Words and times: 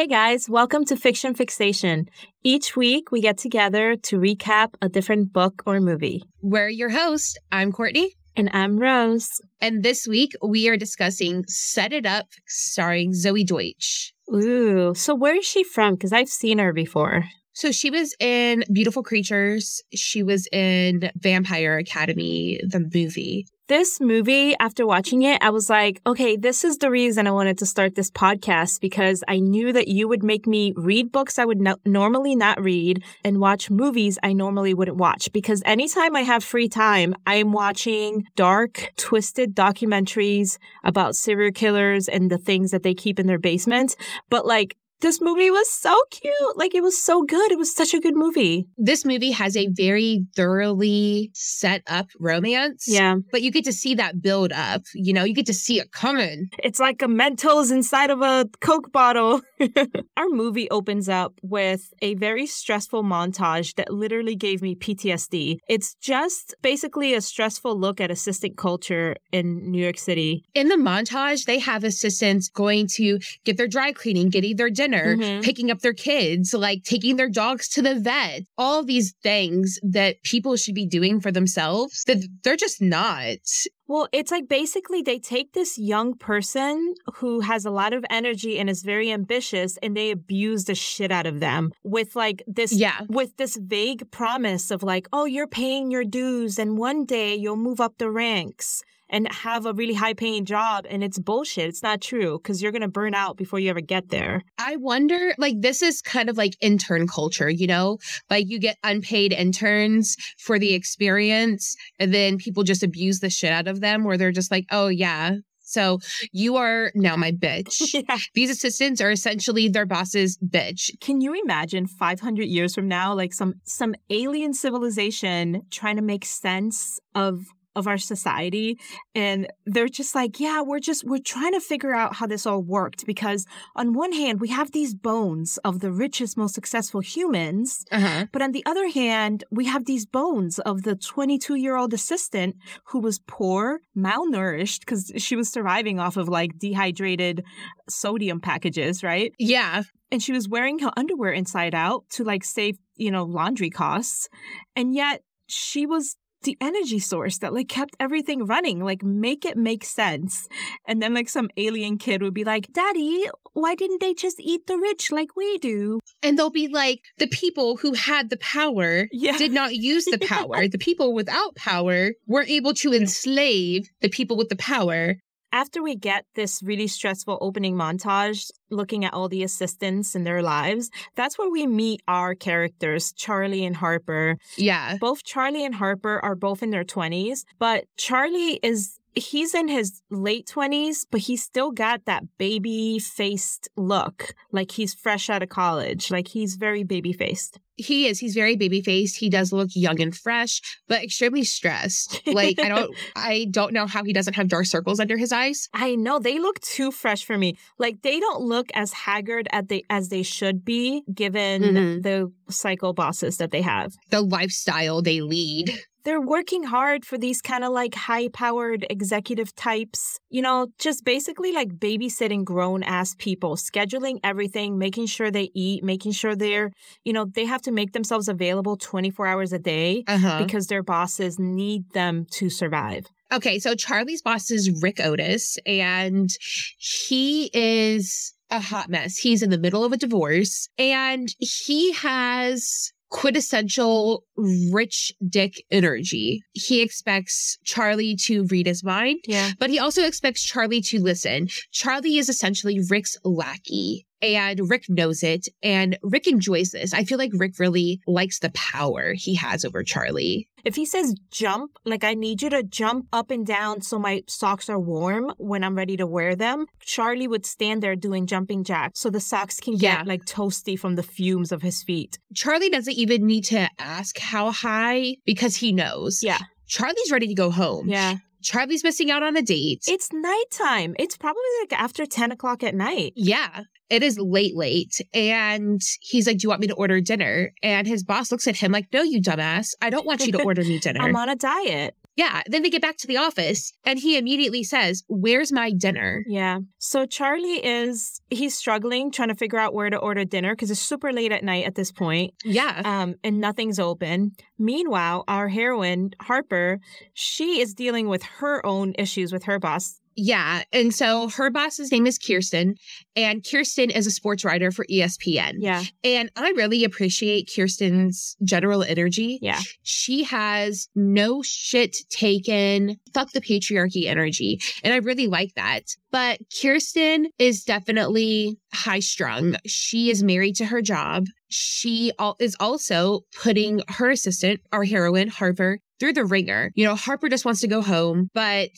Hey 0.00 0.06
guys, 0.06 0.48
welcome 0.48 0.86
to 0.86 0.96
Fiction 0.96 1.34
Fixation. 1.34 2.08
Each 2.42 2.74
week 2.74 3.12
we 3.12 3.20
get 3.20 3.36
together 3.36 3.96
to 3.96 4.16
recap 4.18 4.72
a 4.80 4.88
different 4.88 5.30
book 5.30 5.62
or 5.66 5.78
movie. 5.78 6.22
We're 6.40 6.70
your 6.70 6.88
host. 6.88 7.38
I'm 7.52 7.70
Courtney. 7.70 8.14
And 8.34 8.48
I'm 8.54 8.78
Rose. 8.78 9.28
And 9.60 9.82
this 9.82 10.08
week 10.08 10.32
we 10.42 10.70
are 10.70 10.78
discussing 10.78 11.44
Set 11.48 11.92
It 11.92 12.06
Up, 12.06 12.28
starring 12.46 13.12
Zoey 13.12 13.44
Deutch. 13.44 14.14
Ooh, 14.34 14.94
so 14.94 15.14
where 15.14 15.36
is 15.36 15.44
she 15.44 15.64
from? 15.64 15.96
Because 15.96 16.14
I've 16.14 16.30
seen 16.30 16.60
her 16.60 16.72
before. 16.72 17.24
So 17.52 17.70
she 17.70 17.90
was 17.90 18.16
in 18.20 18.64
Beautiful 18.72 19.02
Creatures. 19.02 19.82
She 19.94 20.22
was 20.22 20.48
in 20.50 21.10
Vampire 21.16 21.76
Academy, 21.76 22.58
the 22.66 22.88
movie 22.94 23.44
this 23.70 24.00
movie, 24.00 24.56
after 24.58 24.84
watching 24.84 25.22
it, 25.22 25.40
I 25.40 25.50
was 25.50 25.70
like, 25.70 26.00
okay, 26.04 26.36
this 26.36 26.64
is 26.64 26.78
the 26.78 26.90
reason 26.90 27.28
I 27.28 27.30
wanted 27.30 27.56
to 27.58 27.66
start 27.66 27.94
this 27.94 28.10
podcast 28.10 28.80
because 28.80 29.22
I 29.28 29.38
knew 29.38 29.72
that 29.72 29.86
you 29.86 30.08
would 30.08 30.24
make 30.24 30.44
me 30.44 30.72
read 30.76 31.12
books 31.12 31.38
I 31.38 31.44
would 31.44 31.60
no- 31.60 31.76
normally 31.86 32.34
not 32.34 32.60
read 32.60 33.04
and 33.22 33.38
watch 33.38 33.70
movies 33.70 34.18
I 34.24 34.32
normally 34.32 34.74
wouldn't 34.74 34.96
watch. 34.96 35.30
Because 35.32 35.62
anytime 35.64 36.16
I 36.16 36.22
have 36.22 36.42
free 36.42 36.68
time, 36.68 37.14
I 37.28 37.36
am 37.36 37.52
watching 37.52 38.26
dark, 38.34 38.90
twisted 38.96 39.54
documentaries 39.54 40.58
about 40.82 41.14
serial 41.14 41.52
killers 41.52 42.08
and 42.08 42.28
the 42.28 42.38
things 42.38 42.72
that 42.72 42.82
they 42.82 42.92
keep 42.92 43.20
in 43.20 43.28
their 43.28 43.38
basement. 43.38 43.94
But 44.30 44.46
like, 44.46 44.76
this 45.00 45.20
movie 45.20 45.50
was 45.50 45.70
so 45.70 45.96
cute. 46.10 46.56
Like 46.56 46.74
it 46.74 46.82
was 46.82 47.02
so 47.02 47.22
good. 47.22 47.50
It 47.50 47.58
was 47.58 47.74
such 47.74 47.94
a 47.94 48.00
good 48.00 48.16
movie. 48.16 48.66
This 48.76 49.04
movie 49.04 49.30
has 49.30 49.56
a 49.56 49.68
very 49.68 50.26
thoroughly 50.36 51.30
set 51.34 51.82
up 51.86 52.08
romance. 52.18 52.84
Yeah. 52.86 53.16
But 53.32 53.42
you 53.42 53.50
get 53.50 53.64
to 53.64 53.72
see 53.72 53.94
that 53.94 54.20
build 54.20 54.52
up. 54.52 54.82
You 54.94 55.12
know, 55.12 55.24
you 55.24 55.34
get 55.34 55.46
to 55.46 55.54
see 55.54 55.80
it 55.80 55.92
coming. 55.92 56.48
It's 56.58 56.80
like 56.80 57.02
a 57.02 57.06
Mentos 57.06 57.70
inside 57.70 58.10
of 58.10 58.20
a 58.20 58.46
Coke 58.60 58.92
bottle. 58.92 59.40
Our 60.16 60.28
movie 60.28 60.70
opens 60.70 61.08
up 61.08 61.34
with 61.42 61.92
a 62.02 62.14
very 62.14 62.46
stressful 62.46 63.02
montage 63.02 63.74
that 63.76 63.92
literally 63.92 64.36
gave 64.36 64.62
me 64.62 64.74
PTSD. 64.74 65.58
It's 65.68 65.94
just 65.94 66.54
basically 66.62 67.14
a 67.14 67.20
stressful 67.20 67.78
look 67.78 68.00
at 68.00 68.10
assistant 68.10 68.56
culture 68.56 69.16
in 69.32 69.70
New 69.70 69.82
York 69.82 69.98
City. 69.98 70.44
In 70.54 70.68
the 70.68 70.76
montage, 70.76 71.44
they 71.44 71.58
have 71.58 71.84
assistants 71.84 72.48
going 72.48 72.86
to 72.94 73.18
get 73.44 73.56
their 73.56 73.68
dry 73.68 73.92
cleaning, 73.92 74.28
getting 74.28 74.56
their 74.56 74.70
dinner 74.70 74.89
dinner, 74.90 75.16
mm-hmm. 75.16 75.40
picking 75.42 75.70
up 75.70 75.80
their 75.80 75.92
kids, 75.92 76.54
like 76.54 76.82
taking 76.84 77.16
their 77.16 77.28
dogs 77.28 77.68
to 77.68 77.82
the 77.82 77.94
vet, 77.94 78.42
all 78.58 78.82
these 78.82 79.14
things 79.22 79.78
that 79.82 80.22
people 80.22 80.56
should 80.56 80.74
be 80.74 80.86
doing 80.86 81.20
for 81.20 81.32
themselves 81.32 82.04
that 82.06 82.26
they're 82.42 82.56
just 82.56 82.80
not. 82.80 83.38
Well, 83.86 84.08
it's 84.12 84.30
like 84.30 84.48
basically 84.48 85.02
they 85.02 85.18
take 85.18 85.52
this 85.52 85.76
young 85.76 86.16
person 86.16 86.94
who 87.16 87.40
has 87.40 87.64
a 87.64 87.72
lot 87.72 87.92
of 87.92 88.04
energy 88.08 88.58
and 88.58 88.70
is 88.70 88.82
very 88.82 89.10
ambitious 89.10 89.78
and 89.82 89.96
they 89.96 90.12
abuse 90.12 90.66
the 90.66 90.76
shit 90.76 91.10
out 91.10 91.26
of 91.26 91.40
them 91.40 91.72
with 91.82 92.14
like 92.14 92.42
this 92.46 92.72
yeah. 92.72 93.00
with 93.08 93.36
this 93.36 93.56
vague 93.56 94.08
promise 94.12 94.70
of 94.70 94.84
like, 94.84 95.08
"Oh, 95.12 95.24
you're 95.24 95.48
paying 95.48 95.90
your 95.90 96.04
dues 96.04 96.56
and 96.58 96.78
one 96.78 97.04
day 97.04 97.34
you'll 97.34 97.56
move 97.56 97.80
up 97.80 97.98
the 97.98 98.10
ranks." 98.10 98.84
And 99.10 99.30
have 99.30 99.66
a 99.66 99.74
really 99.74 99.94
high 99.94 100.14
paying 100.14 100.44
job 100.44 100.86
and 100.88 101.04
it's 101.04 101.18
bullshit. 101.18 101.68
It's 101.68 101.82
not 101.82 102.00
true 102.00 102.38
because 102.38 102.62
you're 102.62 102.72
going 102.72 102.80
to 102.82 102.88
burn 102.88 103.14
out 103.14 103.36
before 103.36 103.58
you 103.58 103.68
ever 103.68 103.80
get 103.80 104.08
there. 104.08 104.42
I 104.56 104.76
wonder, 104.76 105.34
like, 105.36 105.60
this 105.60 105.82
is 105.82 106.00
kind 106.00 106.30
of 106.30 106.38
like 106.38 106.56
intern 106.60 107.06
culture, 107.06 107.50
you 107.50 107.66
know? 107.66 107.98
Like, 108.30 108.48
you 108.48 108.58
get 108.58 108.78
unpaid 108.82 109.32
interns 109.32 110.16
for 110.38 110.58
the 110.58 110.74
experience, 110.74 111.76
and 111.98 112.14
then 112.14 112.38
people 112.38 112.62
just 112.62 112.82
abuse 112.82 113.20
the 113.20 113.30
shit 113.30 113.52
out 113.52 113.68
of 113.68 113.80
them 113.80 114.04
where 114.04 114.16
they're 114.16 114.32
just 114.32 114.50
like, 114.50 114.64
oh, 114.70 114.88
yeah, 114.88 115.34
so 115.70 116.00
you 116.32 116.56
are 116.56 116.90
now 116.94 117.16
my 117.16 117.30
bitch. 117.46 117.94
yeah. 117.94 118.18
These 118.34 118.50
assistants 118.50 119.00
are 119.00 119.10
essentially 119.10 119.68
their 119.68 119.86
boss's 119.86 120.36
bitch. 120.38 120.90
Can 121.00 121.20
you 121.20 121.40
imagine 121.40 121.86
500 121.86 122.44
years 122.44 122.74
from 122.74 122.88
now, 122.88 123.14
like 123.14 123.32
some 123.32 123.54
some 123.64 123.94
alien 124.10 124.52
civilization 124.52 125.62
trying 125.70 125.96
to 125.96 126.02
make 126.02 126.24
sense 126.24 126.98
of 127.14 127.44
of 127.76 127.86
our 127.86 127.98
society 127.98 128.78
and 129.14 129.46
they're 129.64 129.88
just 129.88 130.14
like 130.14 130.40
yeah 130.40 130.60
we're 130.60 130.80
just 130.80 131.04
we're 131.04 131.18
trying 131.18 131.52
to 131.52 131.60
figure 131.60 131.94
out 131.94 132.16
how 132.16 132.26
this 132.26 132.46
all 132.46 132.62
worked 132.62 133.06
because 133.06 133.46
on 133.76 133.94
one 133.94 134.12
hand 134.12 134.40
we 134.40 134.48
have 134.48 134.72
these 134.72 134.94
bones 134.94 135.58
of 135.58 135.80
the 135.80 135.92
richest 135.92 136.36
most 136.36 136.54
successful 136.54 137.00
humans 137.00 137.84
uh-huh. 137.92 138.26
but 138.32 138.42
on 138.42 138.52
the 138.52 138.64
other 138.66 138.88
hand 138.88 139.44
we 139.50 139.66
have 139.66 139.84
these 139.84 140.04
bones 140.04 140.58
of 140.60 140.82
the 140.82 140.96
22 140.96 141.54
year 141.54 141.76
old 141.76 141.94
assistant 141.94 142.56
who 142.86 142.98
was 142.98 143.20
poor 143.26 143.80
malnourished 143.96 144.80
because 144.80 145.12
she 145.16 145.36
was 145.36 145.48
surviving 145.48 146.00
off 146.00 146.16
of 146.16 146.28
like 146.28 146.58
dehydrated 146.58 147.44
sodium 147.88 148.40
packages 148.40 149.02
right 149.04 149.32
yeah 149.38 149.82
and 150.10 150.20
she 150.22 150.32
was 150.32 150.48
wearing 150.48 150.80
her 150.80 150.90
underwear 150.96 151.30
inside 151.30 151.74
out 151.74 152.04
to 152.10 152.24
like 152.24 152.42
save 152.42 152.76
you 152.96 153.12
know 153.12 153.22
laundry 153.22 153.70
costs 153.70 154.28
and 154.74 154.92
yet 154.92 155.22
she 155.46 155.86
was 155.86 156.16
the 156.42 156.56
energy 156.60 156.98
source 156.98 157.38
that 157.38 157.52
like 157.52 157.68
kept 157.68 157.96
everything 158.00 158.46
running 158.46 158.82
like 158.82 159.02
make 159.02 159.44
it 159.44 159.56
make 159.56 159.84
sense 159.84 160.48
and 160.86 161.02
then 161.02 161.14
like 161.14 161.28
some 161.28 161.48
alien 161.56 161.98
kid 161.98 162.22
would 162.22 162.34
be 162.34 162.44
like 162.44 162.72
daddy 162.72 163.26
why 163.52 163.74
didn't 163.74 164.00
they 164.00 164.14
just 164.14 164.40
eat 164.40 164.66
the 164.66 164.76
rich 164.76 165.10
like 165.10 165.36
we 165.36 165.58
do 165.58 166.00
and 166.22 166.38
they'll 166.38 166.50
be 166.50 166.68
like 166.68 167.00
the 167.18 167.26
people 167.28 167.76
who 167.76 167.92
had 167.94 168.30
the 168.30 168.38
power 168.38 169.06
yeah. 169.12 169.36
did 169.36 169.52
not 169.52 169.74
use 169.74 170.04
the 170.06 170.18
power 170.26 170.62
yeah. 170.62 170.68
the 170.70 170.78
people 170.78 171.14
without 171.14 171.54
power 171.54 172.12
were 172.26 172.44
able 172.44 172.74
to 172.74 172.92
enslave 172.92 173.88
the 174.00 174.08
people 174.08 174.36
with 174.36 174.48
the 174.48 174.56
power 174.56 175.16
after 175.52 175.82
we 175.82 175.96
get 175.96 176.24
this 176.34 176.62
really 176.62 176.86
stressful 176.86 177.38
opening 177.40 177.74
montage 177.74 178.50
looking 178.70 179.04
at 179.04 179.12
all 179.12 179.28
the 179.28 179.42
assistants 179.42 180.14
and 180.14 180.26
their 180.26 180.42
lives, 180.42 180.90
that's 181.14 181.38
where 181.38 181.50
we 181.50 181.66
meet 181.66 182.02
our 182.08 182.34
characters, 182.34 183.12
Charlie 183.12 183.64
and 183.64 183.76
Harper. 183.76 184.36
Yeah. 184.56 184.96
Both 184.98 185.24
Charlie 185.24 185.64
and 185.64 185.74
Harper 185.74 186.20
are 186.20 186.34
both 186.34 186.62
in 186.62 186.70
their 186.70 186.84
20s, 186.84 187.44
but 187.58 187.84
Charlie 187.96 188.60
is 188.62 189.00
he's 189.14 189.54
in 189.54 189.68
his 189.68 190.02
late 190.10 190.46
20s, 190.46 191.06
but 191.10 191.20
he's 191.20 191.42
still 191.42 191.72
got 191.72 192.04
that 192.04 192.22
baby 192.38 192.98
faced 192.98 193.68
look. 193.76 194.34
Like 194.52 194.70
he's 194.70 194.94
fresh 194.94 195.28
out 195.28 195.42
of 195.42 195.48
college. 195.48 196.10
Like 196.10 196.28
he's 196.28 196.56
very 196.56 196.84
baby 196.84 197.12
faced. 197.12 197.58
He 197.76 198.06
is. 198.06 198.18
He's 198.18 198.34
very 198.34 198.56
baby 198.56 198.80
faced. 198.80 199.16
He 199.16 199.28
does 199.30 199.52
look 199.52 199.70
young 199.74 200.00
and 200.00 200.14
fresh, 200.14 200.60
but 200.88 201.02
extremely 201.02 201.44
stressed. 201.44 202.20
Like 202.26 202.58
I 202.60 202.68
don't 202.68 202.94
I 203.16 203.46
don't 203.50 203.72
know 203.72 203.86
how 203.86 204.04
he 204.04 204.12
doesn't 204.12 204.34
have 204.34 204.48
dark 204.48 204.66
circles 204.66 205.00
under 205.00 205.16
his 205.16 205.32
eyes. 205.32 205.68
I 205.74 205.96
know. 205.96 206.18
They 206.18 206.38
look 206.38 206.60
too 206.60 206.90
fresh 206.90 207.24
for 207.24 207.36
me. 207.36 207.56
Like 207.78 208.02
they 208.02 208.20
don't 208.20 208.42
look 208.42 208.70
as 208.74 208.92
haggard 208.92 209.48
as 209.52 209.66
they 209.66 209.82
as 209.90 210.08
they 210.08 210.22
should 210.22 210.64
be 210.64 211.02
given 211.12 211.62
mm-hmm. 211.62 212.00
the 212.02 212.32
cycle 212.50 212.92
bosses 212.92 213.38
that 213.38 213.50
they 213.50 213.62
have. 213.62 213.94
The 214.10 214.20
lifestyle 214.20 215.02
they 215.02 215.20
lead 215.20 215.72
they're 216.04 216.20
working 216.20 216.64
hard 216.64 217.04
for 217.04 217.18
these 217.18 217.42
kind 217.42 217.64
of 217.64 217.72
like 217.72 217.94
high 217.94 218.28
powered 218.28 218.86
executive 218.88 219.54
types, 219.54 220.18
you 220.30 220.40
know, 220.40 220.68
just 220.78 221.04
basically 221.04 221.52
like 221.52 221.68
babysitting 221.68 222.44
grown 222.44 222.82
ass 222.82 223.14
people, 223.18 223.56
scheduling 223.56 224.18
everything, 224.24 224.78
making 224.78 225.06
sure 225.06 225.30
they 225.30 225.50
eat, 225.54 225.84
making 225.84 226.12
sure 226.12 226.34
they're, 226.34 226.72
you 227.04 227.12
know, 227.12 227.26
they 227.26 227.44
have 227.44 227.62
to 227.62 227.69
make 227.72 227.92
themselves 227.92 228.28
available 228.28 228.76
24 228.76 229.26
hours 229.26 229.52
a 229.52 229.58
day 229.58 230.04
uh-huh. 230.06 230.42
because 230.44 230.66
their 230.66 230.82
bosses 230.82 231.38
need 231.38 231.90
them 231.92 232.26
to 232.32 232.48
survive. 232.50 233.06
Okay, 233.32 233.58
so 233.58 233.74
Charlie's 233.74 234.22
boss 234.22 234.50
is 234.50 234.82
Rick 234.82 234.98
Otis, 235.00 235.56
and 235.64 236.30
he 236.78 237.48
is 237.54 238.34
a 238.50 238.60
hot 238.60 238.88
mess. 238.88 239.18
He's 239.18 239.42
in 239.42 239.50
the 239.50 239.58
middle 239.58 239.84
of 239.84 239.92
a 239.92 239.96
divorce, 239.96 240.68
and 240.78 241.28
he 241.38 241.92
has 241.92 242.92
quintessential 243.10 244.24
rich 244.36 245.12
dick 245.28 245.64
energy. 245.70 246.42
He 246.52 246.80
expects 246.80 247.58
Charlie 247.64 248.16
to 248.22 248.46
read 248.46 248.66
his 248.66 248.82
mind, 248.82 249.20
yeah. 249.26 249.50
but 249.58 249.70
he 249.70 249.78
also 249.78 250.04
expects 250.04 250.42
Charlie 250.42 250.80
to 250.82 251.00
listen. 251.00 251.48
Charlie 251.72 252.16
is 252.16 252.28
essentially 252.28 252.80
Rick's 252.88 253.16
lackey 253.24 254.06
and 254.22 254.68
Rick 254.68 254.84
knows 254.88 255.22
it 255.22 255.48
and 255.62 255.98
Rick 256.02 256.26
enjoys 256.26 256.70
this. 256.70 256.92
I 256.92 257.04
feel 257.04 257.18
like 257.18 257.32
Rick 257.34 257.58
really 257.58 258.00
likes 258.06 258.38
the 258.38 258.50
power 258.50 259.12
he 259.14 259.34
has 259.34 259.64
over 259.64 259.82
Charlie. 259.82 260.48
If 260.64 260.76
he 260.76 260.86
says 260.86 261.14
jump, 261.30 261.78
like 261.84 262.04
I 262.04 262.14
need 262.14 262.42
you 262.42 262.50
to 262.50 262.62
jump 262.62 263.06
up 263.12 263.30
and 263.30 263.46
down 263.46 263.82
so 263.82 263.98
my 263.98 264.22
socks 264.26 264.68
are 264.68 264.78
warm 264.78 265.32
when 265.38 265.64
I'm 265.64 265.76
ready 265.76 265.96
to 265.96 266.06
wear 266.06 266.34
them, 266.36 266.66
Charlie 266.80 267.28
would 267.28 267.46
stand 267.46 267.82
there 267.82 267.96
doing 267.96 268.26
jumping 268.26 268.64
jacks 268.64 269.00
so 269.00 269.10
the 269.10 269.20
socks 269.20 269.60
can 269.60 269.76
get 269.76 270.06
like 270.06 270.24
toasty 270.24 270.78
from 270.78 270.96
the 270.96 271.02
fumes 271.02 271.52
of 271.52 271.62
his 271.62 271.82
feet. 271.82 272.18
Charlie 272.34 272.70
doesn't 272.70 272.94
even 272.94 273.26
need 273.26 273.44
to 273.44 273.68
ask 273.78 274.18
how 274.18 274.50
high 274.50 275.16
because 275.24 275.56
he 275.56 275.72
knows. 275.72 276.22
Yeah. 276.22 276.38
Charlie's 276.66 277.10
ready 277.10 277.26
to 277.26 277.34
go 277.34 277.50
home. 277.50 277.88
Yeah. 277.88 278.16
Charlie's 278.42 278.84
missing 278.84 279.10
out 279.10 279.22
on 279.22 279.36
a 279.36 279.42
date. 279.42 279.84
It's 279.86 280.08
nighttime. 280.12 280.94
It's 280.98 281.16
probably 281.16 281.42
like 281.60 281.72
after 281.72 282.06
10 282.06 282.32
o'clock 282.32 282.62
at 282.62 282.74
night. 282.74 283.12
Yeah. 283.16 283.62
It 283.88 284.02
is 284.02 284.18
late, 284.18 284.56
late. 284.56 285.00
And 285.12 285.80
he's 286.00 286.26
like, 286.26 286.38
Do 286.38 286.44
you 286.44 286.48
want 286.48 286.60
me 286.60 286.68
to 286.68 286.74
order 286.74 287.00
dinner? 287.00 287.52
And 287.62 287.86
his 287.86 288.04
boss 288.04 288.30
looks 288.30 288.46
at 288.46 288.56
him 288.56 288.72
like, 288.72 288.86
No, 288.92 289.02
you 289.02 289.20
dumbass. 289.20 289.68
I 289.82 289.90
don't 289.90 290.06
want 290.06 290.24
you 290.24 290.32
to 290.32 290.42
order 290.44 290.62
me 290.62 290.78
dinner. 290.78 291.00
I'm 291.00 291.16
on 291.16 291.28
a 291.28 291.36
diet. 291.36 291.96
Yeah. 292.16 292.42
Then 292.46 292.62
they 292.62 292.70
get 292.70 292.82
back 292.82 292.96
to 292.98 293.06
the 293.06 293.16
office 293.16 293.72
and 293.84 293.98
he 293.98 294.16
immediately 294.16 294.62
says, 294.62 295.02
Where's 295.08 295.52
my 295.52 295.72
dinner? 295.72 296.24
Yeah. 296.28 296.58
So 296.82 297.04
Charlie 297.04 297.64
is 297.64 298.22
he's 298.30 298.56
struggling 298.56 299.10
trying 299.10 299.28
to 299.28 299.34
figure 299.34 299.58
out 299.58 299.74
where 299.74 299.90
to 299.90 299.98
order 299.98 300.24
dinner 300.24 300.54
because 300.54 300.70
it's 300.70 300.80
super 300.80 301.12
late 301.12 301.30
at 301.30 301.44
night 301.44 301.66
at 301.66 301.74
this 301.74 301.92
point. 301.92 302.32
Yeah. 302.42 302.80
Um, 302.84 303.16
and 303.22 303.38
nothing's 303.38 303.78
open. 303.78 304.32
Meanwhile, 304.58 305.24
our 305.28 305.48
heroine, 305.48 306.12
Harper, 306.22 306.80
she 307.12 307.60
is 307.60 307.74
dealing 307.74 308.08
with 308.08 308.22
her 308.22 308.64
own 308.64 308.94
issues 308.98 309.30
with 309.30 309.44
her 309.44 309.58
boss. 309.58 310.00
Yeah. 310.16 310.64
And 310.72 310.94
so 310.94 311.28
her 311.30 311.50
boss's 311.50 311.90
name 311.90 312.06
is 312.06 312.18
Kirsten, 312.18 312.74
and 313.16 313.46
Kirsten 313.48 313.90
is 313.90 314.06
a 314.06 314.10
sports 314.10 314.44
writer 314.44 314.70
for 314.70 314.84
ESPN. 314.90 315.54
Yeah. 315.58 315.82
And 316.04 316.30
I 316.36 316.50
really 316.56 316.84
appreciate 316.84 317.50
Kirsten's 317.54 318.36
general 318.42 318.82
energy. 318.82 319.38
Yeah. 319.40 319.60
She 319.82 320.24
has 320.24 320.88
no 320.94 321.42
shit 321.42 321.96
taken, 322.10 322.98
fuck 323.14 323.32
the 323.32 323.40
patriarchy 323.40 324.06
energy. 324.06 324.60
And 324.82 324.92
I 324.92 324.98
really 324.98 325.26
like 325.26 325.54
that. 325.54 325.84
But 326.10 326.40
Kirsten 326.60 326.69
is 326.78 327.64
definitely 327.64 328.58
high 328.72 329.00
strung. 329.00 329.56
She 329.66 330.10
is 330.10 330.22
married 330.22 330.56
to 330.56 330.66
her 330.66 330.82
job. 330.82 331.26
She 331.48 332.12
is 332.38 332.56
also 332.60 333.20
putting 333.42 333.80
her 333.88 334.10
assistant, 334.10 334.60
our 334.72 334.84
heroine, 334.84 335.28
Harper, 335.28 335.78
through 335.98 336.12
the 336.12 336.24
ringer. 336.24 336.70
You 336.74 336.84
know, 336.84 336.94
Harper 336.94 337.28
just 337.28 337.44
wants 337.44 337.60
to 337.62 337.68
go 337.68 337.82
home, 337.82 338.28
but 338.34 338.70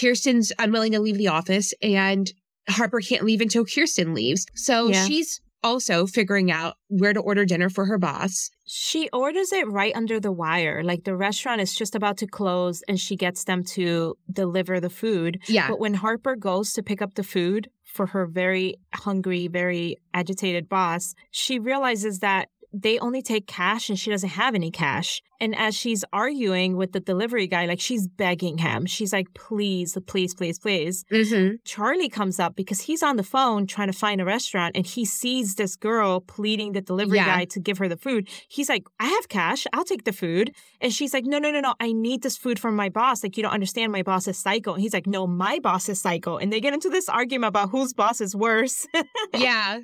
Kirsten's 0.00 0.52
unwilling 0.58 0.92
to 0.92 1.00
leave 1.00 1.18
the 1.18 1.28
office 1.28 1.72
and 1.82 2.32
Harper 2.68 3.00
can't 3.00 3.24
leave 3.24 3.40
until 3.40 3.64
Kirsten 3.64 4.14
leaves. 4.14 4.46
So 4.54 4.88
Yeah. 4.88 5.06
she's 5.06 5.40
also 5.64 6.06
figuring 6.06 6.52
out 6.52 6.76
where 6.88 7.12
to 7.12 7.20
order 7.20 7.44
dinner 7.44 7.68
for 7.68 7.86
her 7.86 7.98
boss. 7.98 8.50
She 8.66 9.08
orders 9.12 9.52
it 9.52 9.66
right 9.68 9.94
under 9.96 10.20
the 10.20 10.30
wire. 10.30 10.82
Like 10.84 11.04
the 11.04 11.16
restaurant 11.16 11.60
is 11.60 11.74
just 11.74 11.94
about 11.94 12.18
to 12.18 12.26
close 12.26 12.82
and 12.86 13.00
she 13.00 13.16
gets 13.16 13.44
them 13.44 13.64
to 13.64 14.16
deliver 14.30 14.78
the 14.78 14.90
food. 14.90 15.40
Yeah. 15.48 15.68
But 15.68 15.80
when 15.80 15.94
Harper 15.94 16.36
goes 16.36 16.72
to 16.74 16.82
pick 16.82 17.02
up 17.02 17.14
the 17.14 17.24
food 17.24 17.68
for 17.82 18.06
her 18.06 18.26
very 18.26 18.76
hungry, 18.94 19.48
very 19.48 19.96
agitated 20.12 20.68
boss, 20.68 21.14
she 21.30 21.58
realizes 21.58 22.18
that 22.20 22.48
they 22.74 22.98
only 22.98 23.22
take 23.22 23.46
cash 23.46 23.88
and 23.88 23.98
she 23.98 24.10
doesn't 24.10 24.30
have 24.30 24.54
any 24.54 24.70
cash. 24.70 25.22
And 25.40 25.54
as 25.56 25.74
she's 25.74 26.04
arguing 26.12 26.76
with 26.76 26.92
the 26.92 27.00
delivery 27.00 27.46
guy, 27.46 27.66
like 27.66 27.80
she's 27.80 28.06
begging 28.08 28.58
him, 28.58 28.86
she's 28.86 29.12
like, 29.12 29.26
please, 29.34 29.96
please, 30.06 30.34
please, 30.34 30.58
please. 30.58 31.04
Mm-hmm. 31.12 31.56
Charlie 31.64 32.08
comes 32.08 32.40
up 32.40 32.56
because 32.56 32.80
he's 32.82 33.02
on 33.02 33.16
the 33.16 33.22
phone 33.22 33.66
trying 33.66 33.90
to 33.90 33.98
find 33.98 34.20
a 34.20 34.24
restaurant 34.24 34.76
and 34.76 34.86
he 34.86 35.04
sees 35.04 35.56
this 35.56 35.76
girl 35.76 36.20
pleading 36.20 36.72
the 36.72 36.80
delivery 36.80 37.18
Yeah. 37.18 37.26
guy 37.26 37.44
to 37.46 37.60
give 37.60 37.78
her 37.78 37.88
the 37.88 37.96
food. 37.96 38.28
He's 38.48 38.68
like, 38.68 38.84
I 38.98 39.06
have 39.06 39.28
cash. 39.28 39.66
I'll 39.72 39.84
take 39.84 40.04
the 40.04 40.12
food. 40.12 40.52
And 40.80 40.92
she's 40.92 41.12
like, 41.12 41.24
No, 41.26 41.38
no, 41.38 41.50
no, 41.50 41.60
no. 41.60 41.74
I 41.80 41.92
need 41.92 42.22
this 42.22 42.36
food 42.36 42.58
from 42.58 42.74
my 42.76 42.88
boss. 42.88 43.22
Like, 43.22 43.36
you 43.36 43.42
don't 43.42 43.52
understand. 43.52 43.92
My 43.92 44.02
boss 44.02 44.26
is 44.28 44.38
psycho. 44.38 44.72
And 44.74 44.82
he's 44.82 44.94
like, 44.94 45.06
No, 45.06 45.26
my 45.26 45.58
boss 45.58 45.88
is 45.88 46.00
psycho. 46.00 46.38
And 46.38 46.52
they 46.52 46.60
get 46.60 46.74
into 46.74 46.88
this 46.88 47.08
argument 47.08 47.48
about 47.50 47.70
whose 47.70 47.92
boss 47.92 48.20
is 48.20 48.34
worse. 48.34 48.86
yeah. 49.34 49.80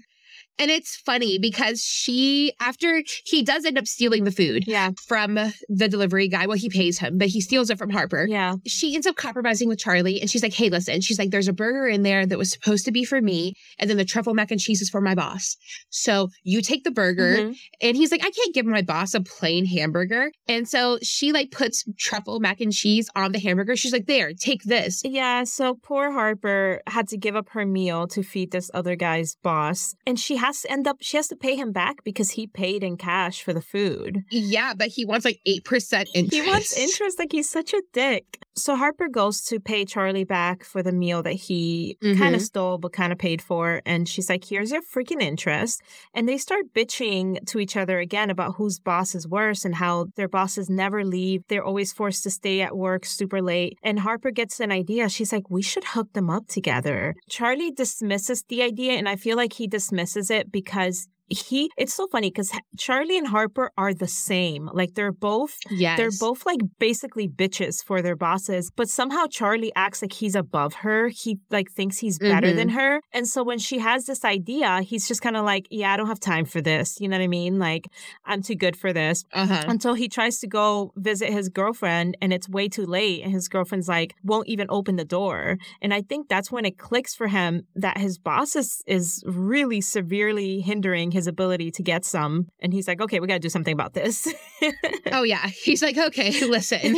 And 0.60 0.70
it's 0.70 0.94
funny 0.94 1.38
because 1.38 1.80
she, 1.80 2.52
after 2.60 3.02
he 3.24 3.42
does 3.42 3.64
end 3.64 3.78
up 3.78 3.86
stealing 3.86 4.24
the 4.24 4.30
food 4.30 4.64
yeah. 4.66 4.90
from 5.06 5.34
the 5.68 5.88
delivery 5.88 6.28
guy, 6.28 6.46
well, 6.46 6.58
he 6.58 6.68
pays 6.68 6.98
him, 6.98 7.16
but 7.16 7.28
he 7.28 7.40
steals 7.40 7.70
it 7.70 7.78
from 7.78 7.88
Harper. 7.88 8.26
Yeah. 8.28 8.56
She 8.66 8.94
ends 8.94 9.06
up 9.06 9.16
compromising 9.16 9.68
with 9.68 9.78
Charlie 9.78 10.20
and 10.20 10.28
she's 10.28 10.42
like, 10.42 10.52
hey, 10.52 10.68
listen, 10.68 11.00
she's 11.00 11.18
like, 11.18 11.30
there's 11.30 11.48
a 11.48 11.54
burger 11.54 11.88
in 11.88 12.02
there 12.02 12.26
that 12.26 12.36
was 12.36 12.52
supposed 12.52 12.84
to 12.84 12.92
be 12.92 13.04
for 13.04 13.22
me. 13.22 13.54
And 13.78 13.88
then 13.88 13.96
the 13.96 14.04
truffle 14.04 14.34
mac 14.34 14.50
and 14.50 14.60
cheese 14.60 14.82
is 14.82 14.90
for 14.90 15.00
my 15.00 15.14
boss. 15.14 15.56
So 15.88 16.28
you 16.42 16.60
take 16.60 16.84
the 16.84 16.90
burger. 16.90 17.36
Mhm. 17.36 17.56
And 17.80 17.96
he's 17.96 18.12
like, 18.12 18.22
I 18.22 18.30
can't 18.30 18.54
give 18.54 18.66
my 18.66 18.82
boss 18.82 19.14
a 19.14 19.22
plain 19.22 19.64
hamburger. 19.64 20.30
And 20.46 20.68
so 20.68 20.98
she 21.02 21.32
like 21.32 21.52
puts 21.52 21.84
truffle 21.98 22.38
mac 22.38 22.60
and 22.60 22.72
cheese 22.72 23.08
on 23.16 23.32
the 23.32 23.40
hamburger. 23.40 23.76
She's 23.76 23.92
like, 23.92 24.06
there, 24.06 24.34
take 24.34 24.64
this. 24.64 25.00
Yeah, 25.04 25.44
so 25.44 25.78
poor 25.82 26.12
Harper 26.12 26.82
had 26.86 27.08
to 27.08 27.16
give 27.16 27.34
up 27.34 27.48
her 27.50 27.64
meal 27.64 28.06
to 28.08 28.22
feed 28.22 28.50
this 28.50 28.70
other 28.74 28.94
guy's 28.94 29.36
boss. 29.42 29.94
And 30.06 30.20
she 30.20 30.36
has 30.50 30.62
to 30.62 30.70
end 30.70 30.87
up, 30.88 30.99
she 31.00 31.17
has 31.17 31.29
to 31.29 31.37
pay 31.37 31.55
him 31.55 31.73
back 31.73 32.02
because 32.05 32.32
he 32.32 32.47
paid 32.47 32.82
in 32.82 32.97
cash 32.97 33.43
for 33.43 33.52
the 33.52 33.62
food. 33.62 34.25
Yeah, 34.31 34.75
but 34.75 34.88
he 34.88 35.05
wants 35.05 35.25
like 35.25 35.41
8% 35.47 36.08
interest. 36.14 36.35
He 36.35 36.43
wants 36.43 36.76
interest, 36.76 37.19
like 37.19 37.32
he's 37.32 37.49
such 37.49 37.73
a 37.73 37.82
dick. 37.93 38.43
So 38.56 38.75
Harper 38.76 39.08
goes 39.08 39.43
to 39.44 39.61
pay 39.61 39.85
Charlie 39.85 40.25
back 40.25 40.64
for 40.64 40.82
the 40.82 40.93
meal 40.93 41.23
that 41.23 41.32
he 41.35 41.97
kind 42.02 42.19
Mhm. 42.19 42.35
of 42.35 42.43
stole 42.43 42.79
but 42.79 42.93
kind 42.93 43.12
of 43.12 43.19
paid 43.19 43.41
for. 43.41 43.81
And 43.87 44.08
she's 44.08 44.29
like, 44.29 44.44
here's 44.44 44.73
your 44.73 44.82
freaking 44.82 45.23
interest. 45.23 45.81
And 46.14 46.29
they 46.29 46.37
start 46.37 46.75
bitching 46.75 47.44
to 47.47 47.58
each 47.61 47.76
other 47.76 48.00
again 48.00 48.29
about 48.29 48.56
whose 48.56 48.79
boss 48.81 49.14
is 49.14 49.26
worse 49.29 49.64
and 49.64 49.76
how 49.76 50.06
their 50.17 50.29
bosses 50.29 50.69
never 50.69 51.05
leave. 51.05 51.43
They're 51.49 51.64
always 51.64 51.93
forced 51.93 52.23
to 52.25 52.31
stay 52.31 52.61
at 52.61 52.76
work 52.76 53.06
super 53.06 53.41
late. 53.41 53.79
And 53.82 54.00
Harper 54.00 54.31
gets 54.32 54.58
an 54.61 54.73
idea. 54.73 55.08
She's 55.08 55.32
like, 55.32 55.49
we 55.49 55.62
should 55.62 55.85
hook 55.85 56.12
them 56.12 56.29
up 56.29 56.49
together. 56.49 57.14
Charlie 57.29 57.70
dismisses 57.70 58.44
the 58.49 58.62
idea, 58.62 58.93
and 58.93 59.08
I 59.08 59.17
feel 59.17 59.37
like 59.37 59.55
he 59.55 59.69
dismisses 59.69 60.31
it 60.31 60.50
because 60.50 61.06
he 61.31 61.71
it's 61.77 61.94
so 61.94 62.06
funny 62.09 62.29
because 62.29 62.50
charlie 62.77 63.17
and 63.17 63.29
harper 63.29 63.71
are 63.79 63.94
the 63.94 64.09
same 64.09 64.69
like 64.75 64.94
they're 64.94 65.12
both 65.12 65.56
yeah, 65.71 65.97
they're 65.97 66.11
both 66.19 66.44
like 66.44 66.61
basically 66.79 67.29
bitches 67.29 67.85
for 67.85 68.03
their 68.03 68.17
bosses, 68.17 68.71
but 68.75 68.88
somehow 68.88 69.27
Charlie 69.31 69.73
acts 69.77 70.03
like 70.03 70.12
he's 70.12 70.35
above 70.35 70.75
her. 70.75 71.09
He 71.09 71.38
like 71.50 71.71
thinks 71.71 71.99
he's 71.99 72.19
better 72.19 72.49
Mhm. 72.49 72.56
than 72.56 72.69
her. 72.71 73.00
And 73.12 73.27
so 73.29 73.43
when 73.44 73.59
she 73.59 73.79
has 73.79 74.06
this 74.06 74.25
idea, 74.25 74.82
he's 74.82 75.06
just 75.06 75.23
kind 75.23 75.37
of 75.37 75.44
like, 75.44 75.67
yeah, 75.71 75.93
I 75.93 75.97
don't 75.97 76.09
have 76.09 76.21
time 76.21 76.44
for 76.44 76.61
this. 76.61 77.00
You 77.00 77.09
know 77.09 77.17
what 77.19 77.23
I 77.25 77.29
mean? 77.29 77.59
Like, 77.59 77.88
I'm 78.25 78.43
too 78.43 78.55
good 78.56 78.77
for 78.77 78.93
this. 78.93 79.23
Uh-huh. 79.32 79.65
Until 79.69 79.94
he 79.94 80.09
tries 80.09 80.38
to 80.41 80.49
go 80.49 80.93
visit 80.97 81.32
his 81.32 81.49
girlfriend 81.49 82.17
and 82.21 82.32
it's 82.32 82.49
way 82.49 82.69
too 82.69 82.87
late. 82.87 83.23
And 83.23 83.32
his 83.32 83.49
girlfriend's 83.49 83.88
like, 83.88 84.15
won't 84.25 84.49
even 84.49 84.67
open 84.71 84.97
the 84.97 85.05
door. 85.05 85.56
And 85.81 85.94
I 85.94 86.03
think 86.03 86.29
that's 86.29 86.50
when 86.50 86.65
it 86.65 86.79
clicks 86.79 87.15
for 87.15 87.29
him 87.29 87.62
that 87.77 87.99
his 87.99 88.19
boss 88.19 88.56
is, 88.56 88.82
is 88.87 89.23
really 89.27 89.81
severely 89.81 90.61
hindering 90.61 91.11
his 91.12 91.19
ability 91.26 91.70
to 91.72 91.82
get 91.82 92.05
some. 92.05 92.46
And 92.61 92.72
he's 92.72 92.87
like, 92.88 93.00
okay, 93.00 93.20
we 93.20 93.26
got 93.26 93.34
to 93.34 93.40
do 93.40 93.49
something 93.49 93.72
about 93.75 93.94
this. 93.94 94.32
Oh 95.12 95.22
yeah. 95.25 95.46
He's 95.49 95.82
like, 95.82 95.96
okay, 95.99 96.46
listen. 96.46 96.94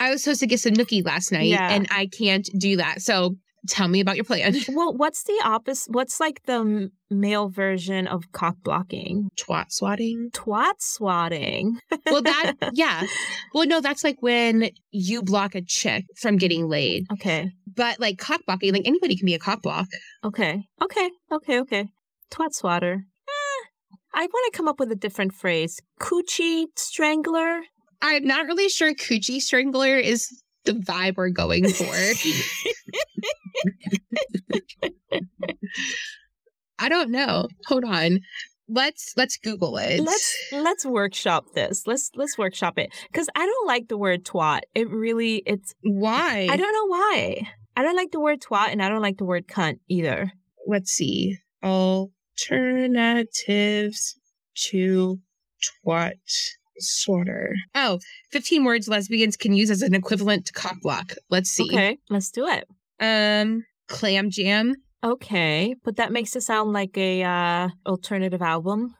I 0.00 0.10
was 0.10 0.24
supposed 0.24 0.40
to 0.40 0.46
get 0.46 0.58
some 0.60 0.72
nookie 0.72 1.04
last 1.04 1.30
night 1.30 1.46
Yeah. 1.46 1.70
and 1.70 1.86
I 1.90 2.06
can't 2.06 2.48
do 2.58 2.76
that. 2.78 3.00
So 3.02 3.36
tell 3.68 3.86
me 3.86 4.00
about 4.00 4.16
your 4.16 4.24
plan. 4.24 4.56
Well, 4.68 4.92
what's 4.96 5.22
the 5.22 5.40
opposite? 5.44 5.92
What's 5.94 6.18
like 6.18 6.42
the 6.46 6.90
male 7.10 7.48
version 7.48 8.08
of 8.08 8.32
cock 8.32 8.56
blocking? 8.64 9.28
Twat 9.38 9.70
swatting. 9.70 10.30
Twat 10.32 10.80
swatting. 10.80 11.78
Well, 12.06 12.22
that 12.22 12.54
yeah. 12.72 13.04
Well, 13.54 13.66
no, 13.66 13.80
that's 13.80 14.02
like 14.02 14.16
when 14.20 14.70
you 14.90 15.22
block 15.22 15.54
a 15.54 15.62
chick 15.62 16.04
from 16.16 16.38
getting 16.38 16.66
laid. 16.68 17.04
Okay. 17.12 17.52
But 17.72 18.00
like 18.00 18.18
cock 18.18 18.40
blocking, 18.46 18.72
like 18.72 18.86
anybody 18.86 19.14
can 19.16 19.26
be 19.26 19.34
a 19.34 19.38
cock 19.38 19.62
block. 19.62 19.86
Okay. 20.24 20.64
Okay. 20.82 21.10
Okay. 21.30 21.60
Okay. 21.60 21.88
Twat 22.32 22.52
swatter. 22.52 23.04
I 24.14 24.22
want 24.26 24.52
to 24.52 24.56
come 24.56 24.68
up 24.68 24.78
with 24.78 24.92
a 24.92 24.96
different 24.96 25.34
phrase. 25.34 25.80
Coochie 26.00 26.66
strangler. 26.76 27.62
I'm 28.02 28.24
not 28.24 28.46
really 28.46 28.68
sure 28.68 28.94
coochie 28.94 29.40
strangler 29.40 29.96
is 29.96 30.42
the 30.64 30.72
vibe 30.72 31.16
we're 31.16 31.30
going 31.30 31.68
for. 31.68 31.94
I 36.78 36.88
don't 36.88 37.10
know. 37.10 37.48
Hold 37.66 37.84
on. 37.84 38.20
Let's 38.68 39.12
let's 39.16 39.36
Google 39.36 39.76
it. 39.76 40.00
Let's 40.00 40.36
let's 40.52 40.86
workshop 40.86 41.46
this. 41.54 41.86
Let's 41.86 42.10
let's 42.14 42.38
workshop 42.38 42.78
it 42.78 42.92
because 43.10 43.28
I 43.34 43.44
don't 43.44 43.66
like 43.66 43.88
the 43.88 43.98
word 43.98 44.24
twat. 44.24 44.60
It 44.74 44.88
really 44.90 45.42
it's 45.46 45.74
Why? 45.82 46.48
I 46.50 46.56
don't 46.56 46.72
know 46.72 46.86
why. 46.86 47.48
I 47.76 47.82
don't 47.82 47.96
like 47.96 48.12
the 48.12 48.20
word 48.20 48.40
twat 48.40 48.68
and 48.72 48.82
I 48.82 48.88
don't 48.88 49.02
like 49.02 49.18
the 49.18 49.24
word 49.24 49.46
cunt 49.46 49.78
either. 49.88 50.32
let's 50.66 50.90
see. 50.90 51.38
Alternatives 52.32 54.16
to 54.54 55.18
twat 55.86 56.12
sorter. 56.78 57.54
Oh, 57.74 57.98
15 58.30 58.64
words 58.64 58.88
lesbians 58.88 59.36
can 59.36 59.52
use 59.52 59.70
as 59.70 59.82
an 59.82 59.94
equivalent 59.94 60.46
to 60.46 60.52
cock 60.52 60.76
block. 60.82 61.14
Let's 61.30 61.50
see. 61.50 61.64
Okay, 61.64 61.98
let's 62.10 62.30
do 62.30 62.46
it. 62.46 62.66
Um, 63.00 63.64
clam 63.88 64.30
jam, 64.30 64.74
Okay, 65.04 65.74
but 65.84 65.96
that 65.96 66.12
makes 66.12 66.34
it 66.36 66.42
sound 66.42 66.72
like 66.72 66.96
a 66.96 67.22
uh, 67.24 67.68
alternative 67.86 68.40
album. 68.42 68.94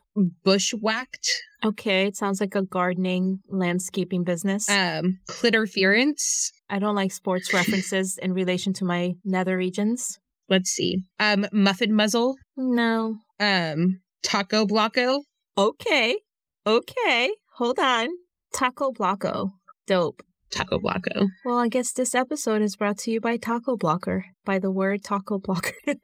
bushwhacked, 0.45 1.29
Okay, 1.65 2.07
it 2.07 2.17
sounds 2.17 2.41
like 2.41 2.55
a 2.57 2.63
gardening 2.63 3.39
landscaping 3.49 4.25
business. 4.25 4.69
um, 4.69 5.21
clitorference. 5.29 6.51
I 6.69 6.79
don't 6.81 6.97
like 6.97 7.13
sports 7.13 7.55
references 7.55 8.19
in 8.19 8.33
relation 8.33 8.73
to 8.75 8.85
my 8.85 9.15
nether 9.25 9.57
regions. 9.57 10.19
Let's 10.53 10.69
see. 10.69 10.99
Um, 11.19 11.47
muffin 11.51 11.95
muzzle. 11.95 12.37
No. 12.59 13.17
Um, 13.41 14.03
taco 14.23 14.67
blocko. 14.67 15.23
Okay. 15.57 16.19
Okay. 16.67 17.31
Hold 17.57 17.79
on. 17.79 18.09
Taco 18.53 18.93
Blocko. 18.93 19.53
Dope. 19.87 20.23
Taco 20.51 20.79
blocko. 20.79 21.29
Well, 21.45 21.59
I 21.59 21.69
guess 21.69 21.93
this 21.93 22.15
episode 22.15 22.61
is 22.61 22.77
brought 22.77 22.99
to 22.99 23.11
you 23.11 23.19
by 23.19 23.39
Taco 23.39 23.77
Blocker, 23.79 24.27
by 24.45 24.59
the 24.59 24.71
word 24.71 25.03
Taco 25.03 25.39
Blocker. 25.39 25.73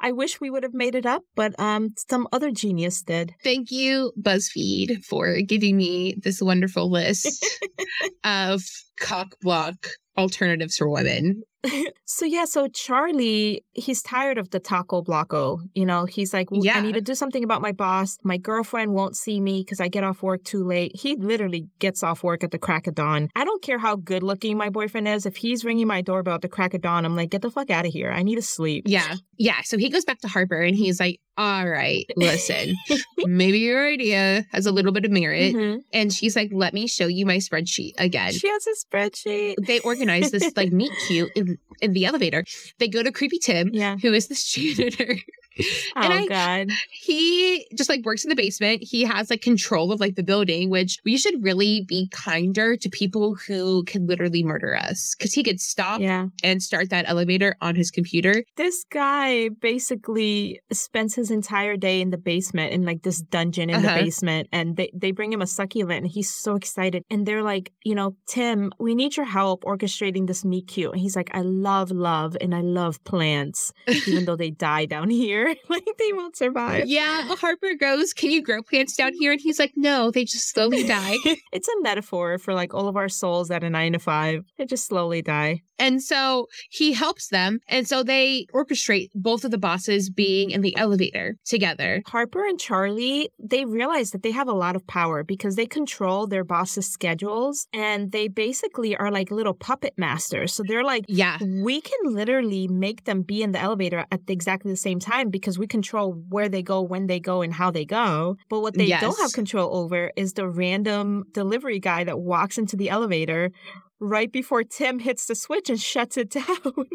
I 0.00 0.12
wish 0.12 0.40
we 0.40 0.50
would 0.50 0.62
have 0.62 0.74
made 0.74 0.94
it 0.94 1.06
up, 1.06 1.22
but 1.34 1.58
um, 1.58 1.90
some 2.08 2.28
other 2.32 2.52
genius 2.52 3.02
did. 3.02 3.34
Thank 3.42 3.72
you, 3.72 4.12
BuzzFeed, 4.20 5.04
for 5.04 5.40
giving 5.40 5.76
me 5.76 6.14
this 6.22 6.40
wonderful 6.40 6.88
list 6.88 7.44
of 8.24 8.62
cock 9.00 9.34
block 9.42 9.74
alternatives 10.16 10.76
for 10.76 10.88
women. 10.88 11.42
so 12.04 12.24
yeah, 12.24 12.44
so 12.44 12.68
Charlie, 12.68 13.64
he's 13.72 14.02
tired 14.02 14.38
of 14.38 14.50
the 14.50 14.60
taco 14.60 15.02
blocko. 15.02 15.60
You 15.74 15.86
know, 15.86 16.04
he's 16.04 16.32
like, 16.32 16.48
Yeah. 16.50 16.78
I 16.78 16.80
need 16.80 16.94
to 16.94 17.00
do 17.00 17.14
something 17.14 17.44
about 17.44 17.62
my 17.62 17.72
boss. 17.72 18.18
My 18.22 18.36
girlfriend 18.36 18.92
won't 18.92 19.16
see 19.16 19.40
me 19.40 19.62
because 19.62 19.80
I 19.80 19.88
get 19.88 20.04
off 20.04 20.22
work 20.22 20.44
too 20.44 20.64
late. 20.64 20.92
He 20.94 21.16
literally 21.16 21.68
gets 21.78 22.02
off 22.02 22.22
work 22.22 22.44
at 22.44 22.50
the 22.50 22.58
crack 22.58 22.86
of 22.86 22.94
dawn. 22.94 23.28
I 23.34 23.44
don't 23.44 23.62
care 23.62 23.78
how 23.78 23.96
good 23.96 24.22
looking 24.22 24.56
my 24.56 24.70
boyfriend 24.70 25.08
is. 25.08 25.26
If 25.26 25.36
he's 25.36 25.64
ringing 25.64 25.86
my 25.86 26.02
doorbell 26.02 26.36
at 26.36 26.42
the 26.42 26.48
crack 26.48 26.74
of 26.74 26.82
dawn, 26.82 27.04
I'm 27.04 27.16
like, 27.16 27.30
get 27.30 27.42
the 27.42 27.50
fuck 27.50 27.70
out 27.70 27.86
of 27.86 27.92
here. 27.92 28.10
I 28.10 28.22
need 28.22 28.36
to 28.36 28.42
sleep. 28.42 28.84
Yeah. 28.86 29.14
Yeah. 29.38 29.60
So 29.64 29.78
he 29.78 29.90
goes 29.90 30.04
back 30.04 30.20
to 30.20 30.28
Harper 30.28 30.60
and 30.60 30.76
he's 30.76 31.00
like, 31.00 31.20
all 31.36 31.68
right, 31.68 32.06
listen, 32.16 32.74
maybe 33.18 33.58
your 33.58 33.86
idea 33.86 34.46
has 34.52 34.66
a 34.66 34.72
little 34.72 34.92
bit 34.92 35.04
of 35.04 35.10
merit. 35.10 35.54
Mhm. 35.54 35.80
And 35.92 36.12
she's 36.12 36.36
like, 36.36 36.50
let 36.52 36.72
me 36.74 36.86
show 36.86 37.06
you 37.06 37.26
my 37.26 37.38
spreadsheet 37.38 37.92
again. 37.98 38.32
She 38.32 38.48
has 38.48 38.66
a 38.66 38.74
spreadsheet. 38.86 39.54
They 39.66 39.80
organize 39.80 40.30
this 40.30 40.52
like 40.56 40.72
meet 40.72 40.92
cute 41.06 41.30
in, 41.34 41.58
in 41.80 41.92
the 41.92 42.06
elevator. 42.06 42.44
They 42.78 42.88
go 42.88 43.02
to 43.02 43.10
Creepy 43.10 43.38
Tim, 43.38 43.70
Yeah. 43.72 43.96
who 43.96 44.12
is 44.12 44.28
this 44.28 44.44
janitor. 44.44 45.16
Oh 45.96 46.00
And 46.02 46.12
I- 46.12 46.26
God. 46.26 46.68
he 46.90 47.66
just 47.76 47.88
like 47.88 48.04
works 48.04 48.24
in 48.24 48.28
the 48.30 48.34
basement. 48.34 48.82
He 48.82 49.02
has 49.04 49.30
like 49.30 49.42
control 49.42 49.92
of 49.92 50.00
like 50.00 50.16
the 50.16 50.22
building, 50.24 50.70
which 50.70 50.98
we 51.04 51.16
should 51.16 51.42
really 51.44 51.84
be 51.86 52.08
kinder 52.10 52.76
to 52.76 52.88
people 52.88 53.36
who 53.36 53.84
can 53.84 54.06
literally 54.06 54.42
murder 54.42 54.76
us. 54.76 55.14
Cause 55.14 55.32
he 55.32 55.42
could 55.44 55.60
stop 55.60 56.00
Yeah. 56.00 56.26
and 56.42 56.62
start 56.62 56.90
that 56.90 57.04
elevator 57.08 57.56
on 57.60 57.76
his 57.76 57.90
computer. 57.90 58.42
This 58.56 58.84
guy 58.90 59.50
basically 59.60 60.60
spends 60.72 61.14
his 61.14 61.30
entire 61.30 61.76
day 61.76 62.00
in 62.00 62.10
the 62.10 62.18
basement 62.18 62.72
in 62.72 62.84
like 62.84 63.02
this 63.02 63.20
dungeon 63.20 63.70
in 63.70 63.76
Uh-huh. 63.76 63.96
the 63.98 64.02
basement 64.04 64.48
and 64.52 64.76
they, 64.76 64.90
they 64.94 65.12
bring 65.12 65.32
him 65.32 65.42
a 65.42 65.46
succulent 65.46 66.04
and 66.04 66.10
he's 66.10 66.30
so 66.30 66.54
excited 66.56 67.02
and 67.10 67.26
they're 67.26 67.42
like, 67.42 67.70
you 67.84 67.94
know, 67.94 68.16
Tim, 68.26 68.72
we 68.80 68.94
need 68.94 69.16
your 69.16 69.26
help 69.26 69.64
orchestrating 69.64 70.26
this 70.26 70.44
meet 70.44 70.66
cute. 70.68 70.92
And 70.92 71.00
he's 71.00 71.14
like, 71.16 71.30
I 71.34 71.42
love 71.42 71.90
love 71.90 72.36
and 72.40 72.54
I 72.54 72.60
love 72.62 73.02
plants, 73.04 73.72
even 74.08 74.24
though 74.24 74.36
they 74.36 74.50
die 74.50 74.86
down 74.86 75.10
here. 75.22 75.43
like 75.68 75.84
they 75.98 76.12
won't 76.12 76.36
survive. 76.36 76.86
yeah. 76.86 77.22
Harper 77.36 77.74
goes, 77.78 78.12
Can 78.12 78.30
you 78.30 78.42
grow 78.42 78.62
plants 78.62 78.96
down 78.96 79.12
here? 79.18 79.32
And 79.32 79.40
he's 79.40 79.58
like, 79.58 79.72
No, 79.76 80.10
they 80.10 80.24
just 80.24 80.50
slowly 80.50 80.84
die. 80.84 81.16
it's 81.52 81.68
a 81.68 81.80
metaphor 81.82 82.38
for 82.38 82.54
like 82.54 82.74
all 82.74 82.88
of 82.88 82.96
our 82.96 83.08
souls 83.08 83.50
at 83.50 83.64
a 83.64 83.70
nine 83.70 83.92
to 83.92 83.98
five. 83.98 84.44
They 84.58 84.66
just 84.66 84.86
slowly 84.86 85.22
die. 85.22 85.62
And 85.78 86.00
so 86.02 86.46
he 86.70 86.92
helps 86.92 87.28
them. 87.28 87.58
And 87.68 87.86
so 87.88 88.02
they 88.04 88.46
orchestrate 88.54 89.08
both 89.14 89.44
of 89.44 89.50
the 89.50 89.58
bosses 89.58 90.08
being 90.08 90.50
in 90.52 90.60
the 90.60 90.76
elevator 90.76 91.36
together. 91.44 92.02
Harper 92.06 92.46
and 92.46 92.60
Charlie, 92.60 93.28
they 93.40 93.64
realize 93.64 94.12
that 94.12 94.22
they 94.22 94.30
have 94.30 94.46
a 94.48 94.52
lot 94.52 94.76
of 94.76 94.86
power 94.86 95.24
because 95.24 95.56
they 95.56 95.66
control 95.66 96.28
their 96.28 96.44
boss's 96.44 96.86
schedules 96.88 97.66
and 97.72 98.12
they 98.12 98.28
basically 98.28 98.96
are 98.96 99.10
like 99.10 99.32
little 99.32 99.52
puppet 99.54 99.94
masters. 99.96 100.52
So 100.54 100.62
they're 100.66 100.84
like, 100.84 101.04
Yeah. 101.08 101.38
we 101.42 101.80
can 101.80 102.14
literally 102.14 102.68
make 102.68 103.04
them 103.04 103.22
be 103.22 103.42
in 103.42 103.50
the 103.50 103.60
elevator 103.60 104.06
at 104.12 104.20
exactly 104.28 104.70
the 104.70 104.76
same 104.76 105.00
time 105.00 105.28
because 105.34 105.58
we 105.58 105.66
control 105.66 106.12
where 106.28 106.48
they 106.48 106.62
go, 106.62 106.80
when 106.80 107.08
they 107.08 107.18
go, 107.18 107.42
and 107.42 107.52
how 107.52 107.68
they 107.72 107.84
go. 107.84 108.36
But 108.48 108.60
what 108.60 108.74
they 108.74 108.86
don't 108.86 109.20
have 109.20 109.32
control 109.32 109.74
over 109.74 110.12
is 110.14 110.34
the 110.34 110.48
random 110.48 111.24
delivery 111.32 111.80
guy 111.80 112.04
that 112.04 112.20
walks 112.20 112.56
into 112.56 112.76
the 112.76 112.88
elevator 112.88 113.50
right 113.98 114.30
before 114.30 114.62
Tim 114.62 115.00
hits 115.00 115.26
the 115.26 115.34
switch 115.34 115.68
and 115.68 115.80
shuts 115.80 116.16
it 116.16 116.30
down. 116.30 116.86